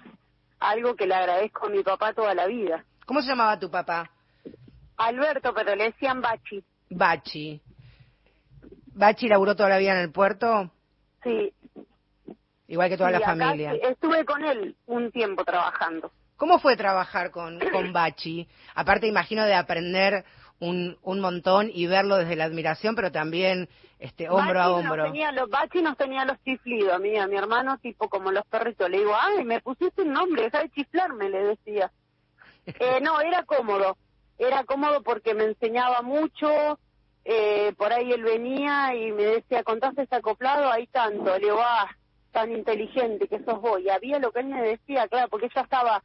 algo 0.59 0.97
que 0.97 1.07
le 1.07 1.15
agradezco 1.15 1.67
a 1.67 1.71
mi 1.71 1.85
papá 1.85 2.13
toda 2.13 2.35
la 2.35 2.49
vida. 2.49 2.85
¿Cómo 3.07 3.23
se 3.23 3.29
llamaba 3.29 3.61
tu 3.61 3.71
papá? 3.71 4.11
Alberto, 4.97 5.55
pero 5.55 5.77
le 5.77 5.85
decían 5.85 6.21
Bachi. 6.21 6.65
Bachi. 6.91 7.63
¿Bachi 8.87 9.29
laburó 9.29 9.55
toda 9.55 9.69
la 9.69 9.79
vida 9.79 9.93
en 9.93 9.99
el 9.99 10.11
puerto? 10.11 10.73
Sí. 11.23 11.55
Igual 12.69 12.91
que 12.91 12.97
toda 12.97 13.11
Sí, 13.11 13.19
la 13.19 13.27
familia. 13.27 13.73
Estuve 13.73 14.25
con 14.25 14.45
él 14.45 14.77
un 14.87 15.11
tiempo 15.11 15.45
trabajando. 15.45 16.13
¿Cómo 16.37 16.61
fue 16.61 16.77
trabajar 16.77 17.31
con, 17.33 17.59
con 17.73 17.93
Bachi? 17.93 18.47
Aparte, 18.75 19.09
imagino 19.09 19.45
de 19.45 19.55
aprender 19.55 20.25
un, 20.61 20.97
un 21.03 21.21
montón 21.21 21.71
y 21.73 21.87
verlo 21.87 22.17
desde 22.17 22.37
la 22.37 22.45
admiración, 22.45 22.95
pero 22.95 23.11
también 23.11 23.69
este 23.99 24.29
hombro 24.29 24.61
a 24.61 24.71
hombro. 24.71 24.97
Nos 24.97 25.07
tenía 25.07 25.33
los, 25.33 25.49
Bachi 25.49 25.83
nos 25.83 25.97
tenía 25.97 26.25
los 26.25 26.41
chiflidos, 26.45 26.93
a 26.93 26.99
mí, 26.99 27.17
a 27.17 27.27
mi 27.27 27.37
hermano, 27.37 27.79
tipo 27.79 28.09
como 28.09 28.31
los 28.31 28.47
perritos. 28.47 28.89
Le 28.89 28.99
digo, 28.99 29.17
ay, 29.19 29.45
me 29.45 29.61
pusiste 29.61 30.03
un 30.03 30.13
nombre, 30.13 30.45
deja 30.45 30.61
de 30.61 30.71
chiflarme, 30.71 31.29
le 31.29 31.43
decía. 31.43 31.91
Eh, 32.81 33.01
no, 33.01 33.19
era 33.23 33.45
cómodo. 33.45 33.97
Era 34.37 34.63
cómodo 34.65 35.03
porque 35.03 35.33
me 35.33 35.45
enseñaba 35.45 36.03
mucho. 36.03 36.79
Eh, 37.25 37.73
por 37.79 37.95
ahí 37.95 38.13
él 38.13 38.23
venía 38.23 38.95
y 38.95 39.11
me 39.11 39.23
decía, 39.23 39.63
¿contaste 39.63 40.03
este 40.03 40.17
acoplado? 40.17 40.71
Hay 40.71 40.87
tanto. 40.89 41.33
Le 41.39 41.47
digo, 41.47 41.63
ah, 41.63 41.89
tan 42.33 42.53
inteligente 42.53 43.29
que 43.29 43.43
sos 43.45 43.61
vos. 43.61 43.81
Y 43.81 43.91
había 43.91 44.19
lo 44.19 44.33
que 44.33 44.41
él 44.41 44.47
me 44.47 44.63
decía, 44.63 45.09
claro, 45.09 45.29
porque 45.29 45.49
ya 45.55 45.63
estaba, 45.63 46.03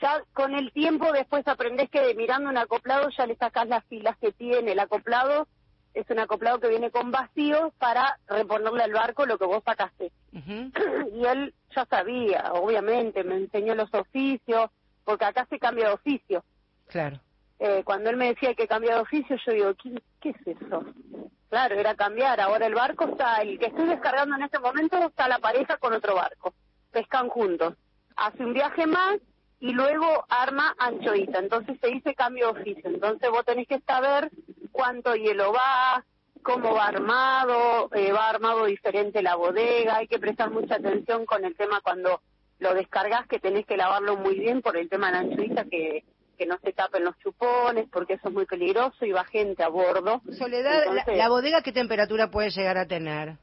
ya 0.00 0.22
con 0.32 0.54
el 0.54 0.72
tiempo 0.72 1.12
después 1.12 1.46
aprendés 1.46 1.90
que 1.90 2.14
mirando 2.14 2.50
un 2.50 2.58
acoplado 2.58 3.08
ya 3.16 3.26
le 3.26 3.36
sacás 3.36 3.68
las 3.68 3.84
filas 3.86 4.16
que 4.18 4.32
tiene. 4.32 4.72
El 4.72 4.80
acoplado 4.80 5.46
es 5.94 6.08
un 6.10 6.18
acoplado 6.18 6.60
que 6.60 6.68
viene 6.68 6.90
con 6.90 7.10
vacío 7.10 7.72
para 7.78 8.18
reponerle 8.26 8.82
al 8.82 8.92
barco 8.92 9.26
lo 9.26 9.38
que 9.38 9.46
vos 9.46 9.62
sacaste. 9.64 10.12
y 10.32 11.24
él 11.24 11.54
ya 11.74 11.86
sabía, 11.86 12.52
obviamente, 12.52 13.24
me 13.24 13.36
enseñó 13.36 13.74
los 13.74 13.92
oficios, 13.94 14.70
porque 15.04 15.24
acá 15.24 15.46
se 15.48 15.58
cambia 15.58 15.88
de 15.88 15.94
oficio. 15.94 16.44
Claro. 16.88 17.20
Eh, 17.58 17.82
cuando 17.84 18.10
él 18.10 18.16
me 18.16 18.28
decía 18.28 18.54
que 18.54 18.68
cambia 18.68 18.96
de 18.96 19.00
oficio, 19.00 19.36
yo 19.46 19.52
digo, 19.52 19.74
¿qué, 19.82 20.02
¿qué 20.20 20.30
es 20.30 20.60
eso? 20.60 20.84
Claro, 21.48 21.76
era 21.76 21.94
cambiar. 21.94 22.40
Ahora 22.40 22.66
el 22.66 22.74
barco 22.74 23.04
está, 23.04 23.36
el 23.36 23.58
que 23.58 23.66
estoy 23.66 23.86
descargando 23.86 24.36
en 24.36 24.42
este 24.42 24.58
momento, 24.58 24.98
está 24.98 25.28
la 25.28 25.38
pareja 25.38 25.76
con 25.76 25.92
otro 25.92 26.14
barco. 26.14 26.54
Pescan 26.90 27.28
juntos. 27.28 27.74
Hace 28.16 28.44
un 28.44 28.52
viaje 28.52 28.86
más 28.86 29.16
y 29.60 29.72
luego 29.72 30.26
arma 30.28 30.74
anchoita. 30.78 31.38
Entonces 31.38 31.78
se 31.80 31.88
dice 31.88 32.14
cambio 32.14 32.52
de 32.52 32.60
oficio. 32.60 32.90
Entonces 32.90 33.30
vos 33.30 33.44
tenés 33.44 33.68
que 33.68 33.80
saber 33.80 34.30
cuánto 34.72 35.14
hielo 35.14 35.52
va, 35.52 36.04
cómo 36.42 36.74
va 36.74 36.86
armado, 36.86 37.90
eh, 37.94 38.12
va 38.12 38.28
armado 38.28 38.66
diferente 38.66 39.22
la 39.22 39.36
bodega. 39.36 39.96
Hay 39.96 40.08
que 40.08 40.18
prestar 40.18 40.50
mucha 40.50 40.76
atención 40.76 41.26
con 41.26 41.44
el 41.44 41.54
tema 41.56 41.80
cuando 41.80 42.22
lo 42.58 42.74
descargas, 42.74 43.26
que 43.28 43.38
tenés 43.38 43.66
que 43.66 43.76
lavarlo 43.76 44.16
muy 44.16 44.38
bien 44.38 44.62
por 44.62 44.76
el 44.76 44.88
tema 44.88 45.08
de 45.08 45.12
la 45.12 45.18
anchoita, 45.20 45.64
que, 45.64 46.04
que 46.36 46.46
no 46.46 46.58
se 46.62 46.72
tapen 46.72 47.04
los 47.04 47.18
chupones, 47.18 47.86
porque 47.90 48.14
eso 48.14 48.28
es 48.28 48.34
muy 48.34 48.46
peligroso 48.46 49.04
y 49.04 49.12
va 49.12 49.24
gente 49.24 49.62
a 49.62 49.68
bordo. 49.68 50.20
Soledad, 50.38 50.72
la- 50.86 51.00
Entonces, 51.00 51.16
la, 51.16 51.28
bodega 51.28 51.62
qué 51.62 51.72
temperatura 51.72 52.30
puede 52.30 52.50
llegar 52.50 52.78
a 52.78 52.86
tener? 52.86 53.36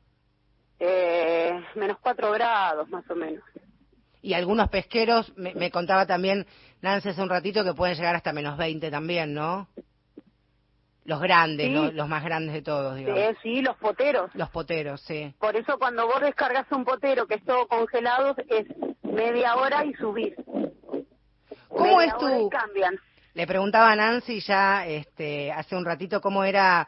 eh, 0.79 1.51
menos 1.75 1.97
cuatro 2.01 2.31
grados 2.31 2.89
más 2.89 3.09
o 3.09 3.15
menos. 3.15 3.43
Y 4.21 4.33
algunos 4.33 4.69
pesqueros, 4.69 5.31
me, 5.37 5.53
me 5.53 5.69
contaba 5.71 6.05
también 6.05 6.45
Nancy 6.81 7.09
hace 7.09 7.21
un 7.21 7.29
ratito, 7.29 7.63
que 7.63 7.73
pueden 7.73 7.95
llegar 7.95 8.15
hasta 8.15 8.33
menos 8.33 8.57
20 8.57 8.89
también, 8.91 9.33
¿no? 9.33 9.67
Los 11.05 11.19
grandes, 11.21 11.67
Sí. 11.67 11.73
los, 11.73 11.93
los 11.93 12.07
más 12.07 12.23
grandes 12.23 12.53
de 12.53 12.61
todos, 12.61 12.95
digamos. 12.95 13.19
Eh, 13.19 13.35
sí, 13.43 13.61
los 13.61 13.75
poteros. 13.77 14.31
Los 14.35 14.49
poteros, 14.49 15.01
sí. 15.01 15.33
Por 15.39 15.55
eso 15.57 15.77
cuando 15.77 16.05
vos 16.07 16.21
descargas 16.21 16.65
un 16.71 16.85
potero 16.85 17.27
que 17.27 17.35
es 17.35 17.43
todo 17.43 17.67
congelado, 17.67 18.35
es 18.49 18.65
media 19.03 19.55
hora 19.57 19.83
y 19.85 19.93
subís. 19.95 20.33
¿Cómo 21.77 22.01
es 22.01 22.17
tu- 22.17 22.49
cambian. 22.49 22.95
Le 23.33 23.47
preguntaba 23.47 23.91
a 23.91 23.95
Nancy 23.95 24.39
ya 24.41 24.85
este, 24.85 25.51
hace 25.51 25.75
un 25.75 25.83
ratito 25.85 26.21
cómo 26.21 26.43
era 26.43 26.87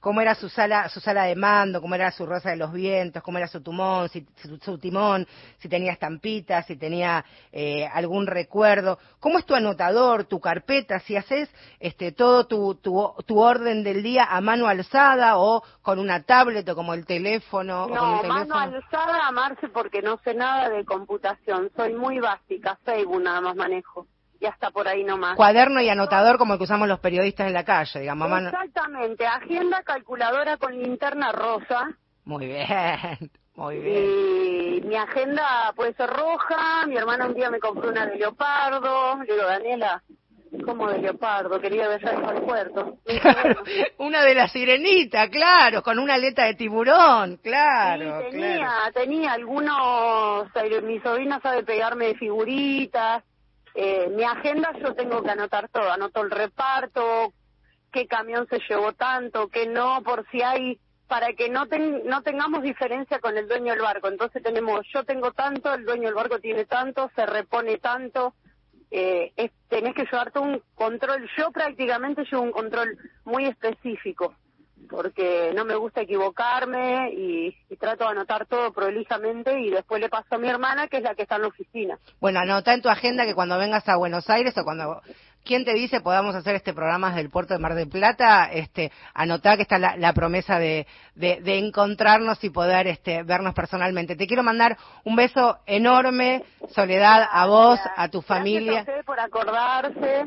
cómo 0.00 0.20
era 0.20 0.34
su 0.36 0.48
sala 0.48 0.88
su 0.88 1.00
sala 1.00 1.24
de 1.24 1.34
mando, 1.34 1.80
cómo 1.80 1.94
era 1.96 2.10
su 2.12 2.26
rosa 2.26 2.50
de 2.50 2.56
los 2.56 2.72
vientos, 2.72 3.22
cómo 3.24 3.38
era 3.38 3.48
su 3.48 3.60
timón, 3.60 4.08
si, 4.08 4.24
su, 4.36 4.56
su 4.58 4.78
timón, 4.78 5.26
si 5.58 5.68
tenía 5.68 5.92
estampitas, 5.92 6.66
si 6.66 6.76
tenía 6.76 7.24
eh, 7.52 7.86
algún 7.92 8.26
recuerdo. 8.26 8.98
¿Cómo 9.20 9.38
es 9.38 9.46
tu 9.46 9.54
anotador, 9.54 10.24
tu 10.24 10.38
carpeta? 10.40 10.98
Si 11.00 11.16
haces 11.16 11.48
este, 11.80 12.12
todo 12.12 12.46
tu, 12.46 12.74
tu, 12.76 13.14
tu 13.24 13.38
orden 13.40 13.82
del 13.84 14.02
día 14.02 14.24
a 14.24 14.40
mano 14.40 14.66
alzada 14.68 15.38
o 15.38 15.62
con 15.82 15.98
una 15.98 16.22
tablet 16.22 16.68
o 16.68 16.74
como 16.76 16.94
el 16.94 17.04
teléfono. 17.06 17.84
o 17.84 17.88
con 17.88 17.96
No, 17.96 18.20
teléfono. 18.22 18.44
mano 18.46 18.58
alzada, 18.58 19.26
amarse 19.28 19.68
porque 19.68 20.02
no 20.02 20.18
sé 20.18 20.34
nada 20.34 20.68
de 20.68 20.84
computación. 20.84 21.70
Soy 21.76 21.94
muy 21.94 22.18
básica, 22.20 22.78
Facebook 22.84 23.22
nada 23.22 23.40
más 23.40 23.56
manejo. 23.56 24.06
Y 24.40 24.46
hasta 24.46 24.70
por 24.70 24.86
ahí 24.86 25.02
nomás. 25.04 25.36
Cuaderno 25.36 25.80
y 25.80 25.88
anotador 25.88 26.36
como 26.38 26.52
el 26.54 26.58
que 26.58 26.64
usamos 26.64 26.86
los 26.88 27.00
periodistas 27.00 27.46
en 27.46 27.54
la 27.54 27.64
calle, 27.64 28.00
digamos. 28.00 28.30
Exactamente, 28.42 29.26
agenda 29.26 29.82
calculadora 29.82 30.56
con 30.58 30.76
linterna 30.76 31.32
rosa. 31.32 31.88
Muy 32.24 32.46
bien, 32.46 33.30
muy 33.54 33.78
bien. 33.78 34.04
Y 34.04 34.80
mi 34.82 34.96
agenda 34.96 35.72
puede 35.74 35.94
ser 35.94 36.10
roja, 36.10 36.86
mi 36.86 36.96
hermana 36.96 37.26
un 37.26 37.34
día 37.34 37.50
me 37.50 37.60
compró 37.60 37.88
una 37.88 38.06
de 38.06 38.16
leopardo, 38.16 39.22
le 39.22 39.32
digo, 39.32 39.46
Daniela, 39.46 40.02
¿cómo 40.64 40.90
de 40.90 40.98
leopardo? 40.98 41.58
Quería 41.60 41.88
ver 41.88 42.06
al 42.06 42.42
puerto. 42.42 42.98
Una 43.98 44.22
de 44.22 44.34
las 44.34 44.52
sirenitas, 44.52 45.28
claro, 45.30 45.82
con 45.82 45.98
una 45.98 46.14
aleta 46.14 46.44
de 46.44 46.54
tiburón, 46.54 47.38
claro, 47.42 48.22
Sí, 48.24 48.30
tenía, 48.32 48.56
claro. 48.58 48.92
tenía 48.92 49.32
algunos, 49.32 50.48
eh, 50.56 50.80
mi 50.82 50.98
sobrina 51.00 51.40
sabe 51.40 51.62
pegarme 51.62 52.06
de 52.08 52.14
figuritas, 52.16 53.22
eh, 53.76 54.08
mi 54.10 54.24
agenda 54.24 54.72
yo 54.82 54.94
tengo 54.94 55.22
que 55.22 55.30
anotar 55.30 55.68
todo, 55.68 55.90
anoto 55.90 56.22
el 56.22 56.30
reparto, 56.30 57.32
qué 57.92 58.06
camión 58.06 58.46
se 58.48 58.58
llevó 58.68 58.92
tanto, 58.92 59.48
qué 59.48 59.66
no, 59.66 60.02
por 60.02 60.26
si 60.30 60.42
hay, 60.42 60.80
para 61.06 61.32
que 61.34 61.48
no, 61.48 61.66
ten- 61.66 62.02
no 62.06 62.22
tengamos 62.22 62.62
diferencia 62.62 63.20
con 63.20 63.36
el 63.36 63.46
dueño 63.48 63.72
del 63.72 63.82
barco. 63.82 64.08
Entonces 64.08 64.42
tenemos, 64.42 64.80
yo 64.92 65.04
tengo 65.04 65.30
tanto, 65.32 65.72
el 65.74 65.84
dueño 65.84 66.04
del 66.04 66.14
barco 66.14 66.38
tiene 66.40 66.64
tanto, 66.64 67.10
se 67.14 67.26
repone 67.26 67.78
tanto, 67.78 68.34
eh, 68.90 69.32
es- 69.36 69.52
tenés 69.68 69.94
que 69.94 70.04
llevarte 70.04 70.38
un 70.38 70.62
control, 70.74 71.28
yo 71.36 71.50
prácticamente 71.52 72.24
llevo 72.24 72.42
un 72.42 72.52
control 72.52 72.96
muy 73.24 73.46
específico 73.46 74.34
porque 74.96 75.52
no 75.54 75.66
me 75.66 75.74
gusta 75.74 76.00
equivocarme 76.00 77.10
y, 77.12 77.54
y 77.68 77.76
trato 77.76 78.04
de 78.04 78.10
anotar 78.12 78.46
todo 78.46 78.72
prolijamente 78.72 79.60
y 79.60 79.68
después 79.68 80.00
le 80.00 80.08
paso 80.08 80.36
a 80.36 80.38
mi 80.38 80.48
hermana, 80.48 80.88
que 80.88 80.96
es 80.96 81.02
la 81.02 81.14
que 81.14 81.22
está 81.24 81.36
en 81.36 81.42
la 81.42 81.48
oficina. 81.48 81.98
Bueno, 82.18 82.40
anota 82.40 82.72
en 82.72 82.80
tu 82.80 82.88
agenda 82.88 83.26
que 83.26 83.34
cuando 83.34 83.58
vengas 83.58 83.86
a 83.90 83.96
Buenos 83.96 84.30
Aires 84.30 84.56
o 84.56 84.64
cuando 84.64 85.02
¿Quién 85.44 85.66
te 85.66 85.74
dice 85.74 86.00
podamos 86.00 86.34
hacer 86.34 86.56
este 86.56 86.72
programa 86.72 87.10
desde 87.10 87.20
el 87.20 87.30
puerto 87.30 87.52
de 87.52 87.60
Mar 87.60 87.74
del 87.74 87.90
Plata? 87.90 88.50
Este, 88.50 88.90
anotá 89.12 89.56
que 89.56 89.62
está 89.62 89.78
la, 89.78 89.96
la 89.98 90.14
promesa 90.14 90.58
de, 90.58 90.86
de, 91.14 91.40
de 91.42 91.58
encontrarnos 91.58 92.42
y 92.42 92.48
poder 92.50 92.86
este, 92.88 93.22
vernos 93.22 93.54
personalmente. 93.54 94.16
Te 94.16 94.26
quiero 94.26 94.42
mandar 94.42 94.78
un 95.04 95.14
beso 95.14 95.58
enorme, 95.66 96.42
Soledad, 96.70 97.28
a 97.30 97.46
vos, 97.46 97.78
a 97.96 98.08
tu 98.08 98.22
familia. 98.22 98.82
Gracias 98.82 98.88
a 98.88 98.92
usted 98.92 99.04
por 99.04 99.20
acordarse. 99.20 100.26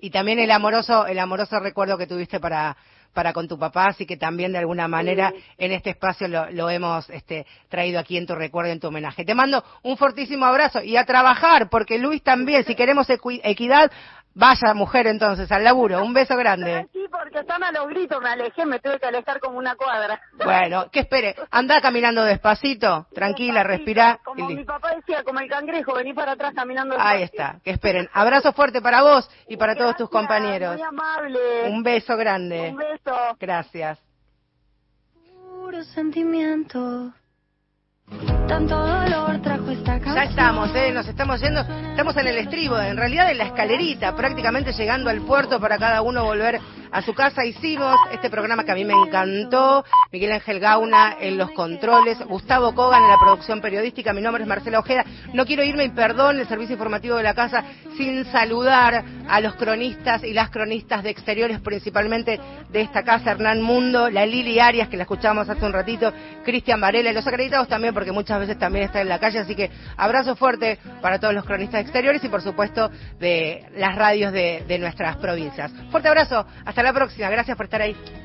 y 0.00 0.10
también 0.10 0.38
el 0.38 0.50
amoroso 0.52 1.06
el 1.06 1.18
amoroso 1.18 1.58
recuerdo 1.58 1.98
que 1.98 2.06
tuviste 2.06 2.38
para 2.38 2.76
para 3.12 3.32
con 3.32 3.48
tu 3.48 3.58
papá, 3.58 3.86
así 3.88 4.06
que 4.06 4.16
también 4.16 4.52
de 4.52 4.58
alguna 4.58 4.88
manera 4.88 5.32
en 5.58 5.72
este 5.72 5.90
espacio 5.90 6.28
lo, 6.28 6.50
lo 6.50 6.68
hemos 6.70 7.08
este, 7.10 7.46
traído 7.68 7.98
aquí 7.98 8.16
en 8.16 8.26
tu 8.26 8.34
recuerdo, 8.34 8.70
en 8.72 8.80
tu 8.80 8.88
homenaje. 8.88 9.24
Te 9.24 9.34
mando 9.34 9.64
un 9.82 9.96
fortísimo 9.96 10.44
abrazo 10.44 10.82
y 10.82 10.96
a 10.96 11.04
trabajar, 11.04 11.68
porque 11.70 11.98
Luis 11.98 12.22
también, 12.22 12.64
si 12.64 12.74
queremos 12.74 13.08
equi- 13.08 13.40
equidad, 13.44 13.90
vaya 14.36 14.74
mujer 14.74 15.06
entonces, 15.06 15.50
al 15.50 15.64
laburo. 15.64 16.04
Un 16.04 16.12
beso 16.12 16.36
grande. 16.36 16.86
Sí, 16.96 17.04
porque 17.10 17.40
están 17.40 17.62
a 17.62 17.72
los 17.72 17.86
gritos, 17.88 18.20
me 18.22 18.28
alejé, 18.30 18.64
me 18.66 18.78
tuve 18.80 18.98
que 18.98 19.06
alejar 19.06 19.40
como 19.40 19.58
una 19.58 19.74
cuadra. 19.76 20.20
Bueno, 20.44 20.90
que 20.90 21.00
espere, 21.00 21.34
anda 21.50 21.80
caminando 21.80 22.24
despacito, 22.24 23.06
tranquila, 23.14 23.62
respirá. 23.62 24.18
y 24.20 24.24
Como 24.24 24.48
listo. 24.48 24.54
mi 24.54 24.64
papá 24.64 24.94
decía, 24.94 25.22
como 25.24 25.40
el 25.40 25.48
cangrejo, 25.48 25.94
vení 25.94 26.12
para 26.14 26.32
atrás 26.32 26.52
caminando. 26.54 26.96
Ahí 26.98 27.22
está, 27.22 27.58
que 27.64 27.70
esperen. 27.70 28.08
Abrazo 28.12 28.52
fuerte 28.52 28.80
para 28.80 29.02
vos 29.02 29.28
y 29.48 29.56
para 29.56 29.74
todos 29.74 29.96
tus 29.96 30.10
compañeros. 30.10 30.74
Muy 30.76 30.82
amable. 30.82 31.68
Un 31.68 31.82
beso 31.82 32.16
grande. 32.16 32.70
Un 32.70 32.76
beso. 32.76 33.36
Gracias. 33.40 33.98
Puro 35.50 35.82
sentimiento. 35.84 37.12
Tanto 38.48 38.76
dolor 38.76 39.42
trajo 39.42 39.70
esta 39.70 39.94
canción. 39.94 40.14
Ya 40.14 40.22
estamos, 40.24 40.70
¿eh? 40.74 40.92
nos 40.92 41.08
estamos 41.08 41.40
yendo, 41.40 41.60
estamos 41.90 42.16
en 42.16 42.26
el 42.28 42.38
estribo, 42.38 42.78
en 42.78 42.96
realidad 42.96 43.30
en 43.30 43.38
la 43.38 43.44
escalerita, 43.44 44.14
prácticamente 44.14 44.72
llegando 44.72 45.10
al 45.10 45.22
puerto 45.22 45.58
para 45.58 45.78
cada 45.78 46.00
uno 46.02 46.24
volver 46.24 46.60
a 46.90 47.02
su 47.02 47.14
casa. 47.14 47.44
Hicimos 47.44 47.96
este 48.12 48.30
programa 48.30 48.64
que 48.64 48.72
a 48.72 48.74
mí 48.74 48.84
me 48.84 48.94
encantó, 48.94 49.84
Miguel 50.12 50.32
Ángel 50.32 50.60
Gauna 50.60 51.16
en 51.20 51.38
los 51.38 51.50
controles, 51.52 52.18
Gustavo 52.26 52.74
Kogan 52.74 53.02
en 53.02 53.10
la 53.10 53.18
producción 53.18 53.60
periodística, 53.60 54.12
mi 54.12 54.20
nombre 54.20 54.42
es 54.42 54.48
Marcela 54.48 54.78
Ojeda. 54.78 55.04
No 55.32 55.44
quiero 55.44 55.62
irme, 55.62 55.84
y 55.84 55.90
perdón, 55.90 56.40
el 56.40 56.48
servicio 56.48 56.74
informativo 56.74 57.16
de 57.16 57.22
la 57.22 57.34
casa, 57.34 57.64
sin 57.96 58.24
saludar 58.26 59.04
a 59.28 59.40
los 59.40 59.54
cronistas 59.56 60.22
y 60.24 60.32
las 60.32 60.50
cronistas 60.50 61.02
de 61.02 61.10
exteriores, 61.10 61.60
principalmente 61.60 62.40
de 62.70 62.80
esta 62.80 63.02
casa, 63.02 63.32
Hernán 63.32 63.62
Mundo, 63.62 64.10
la 64.10 64.26
Lili 64.26 64.58
Arias, 64.60 64.88
que 64.88 64.96
la 64.96 65.04
escuchamos 65.04 65.48
hace 65.48 65.64
un 65.64 65.72
ratito, 65.72 66.12
Cristian 66.44 66.80
Varela, 66.80 67.10
y 67.10 67.14
los 67.14 67.26
acreditados 67.26 67.68
también, 67.68 67.94
porque 67.94 68.12
muchas 68.12 68.40
veces 68.40 68.58
también 68.58 68.86
está 68.86 69.00
en 69.00 69.08
la 69.08 69.18
calle, 69.18 69.38
así 69.38 69.54
que 69.54 69.70
abrazo 69.96 70.36
fuerte 70.36 70.78
para 71.00 71.18
todos 71.18 71.34
los 71.34 71.44
cronistas 71.44 71.80
exteriores 71.80 72.22
y 72.24 72.28
por 72.28 72.42
supuesto 72.42 72.90
de 73.18 73.64
las 73.76 73.94
radios 73.96 74.32
de, 74.32 74.64
de 74.66 74.78
nuestras 74.78 75.16
provincias. 75.16 75.72
Fuerte 75.90 76.08
abrazo, 76.08 76.46
hasta 76.76 76.82
la 76.82 76.92
próxima, 76.92 77.30
gracias 77.30 77.56
por 77.56 77.64
estar 77.64 77.80
ahí. 77.80 77.96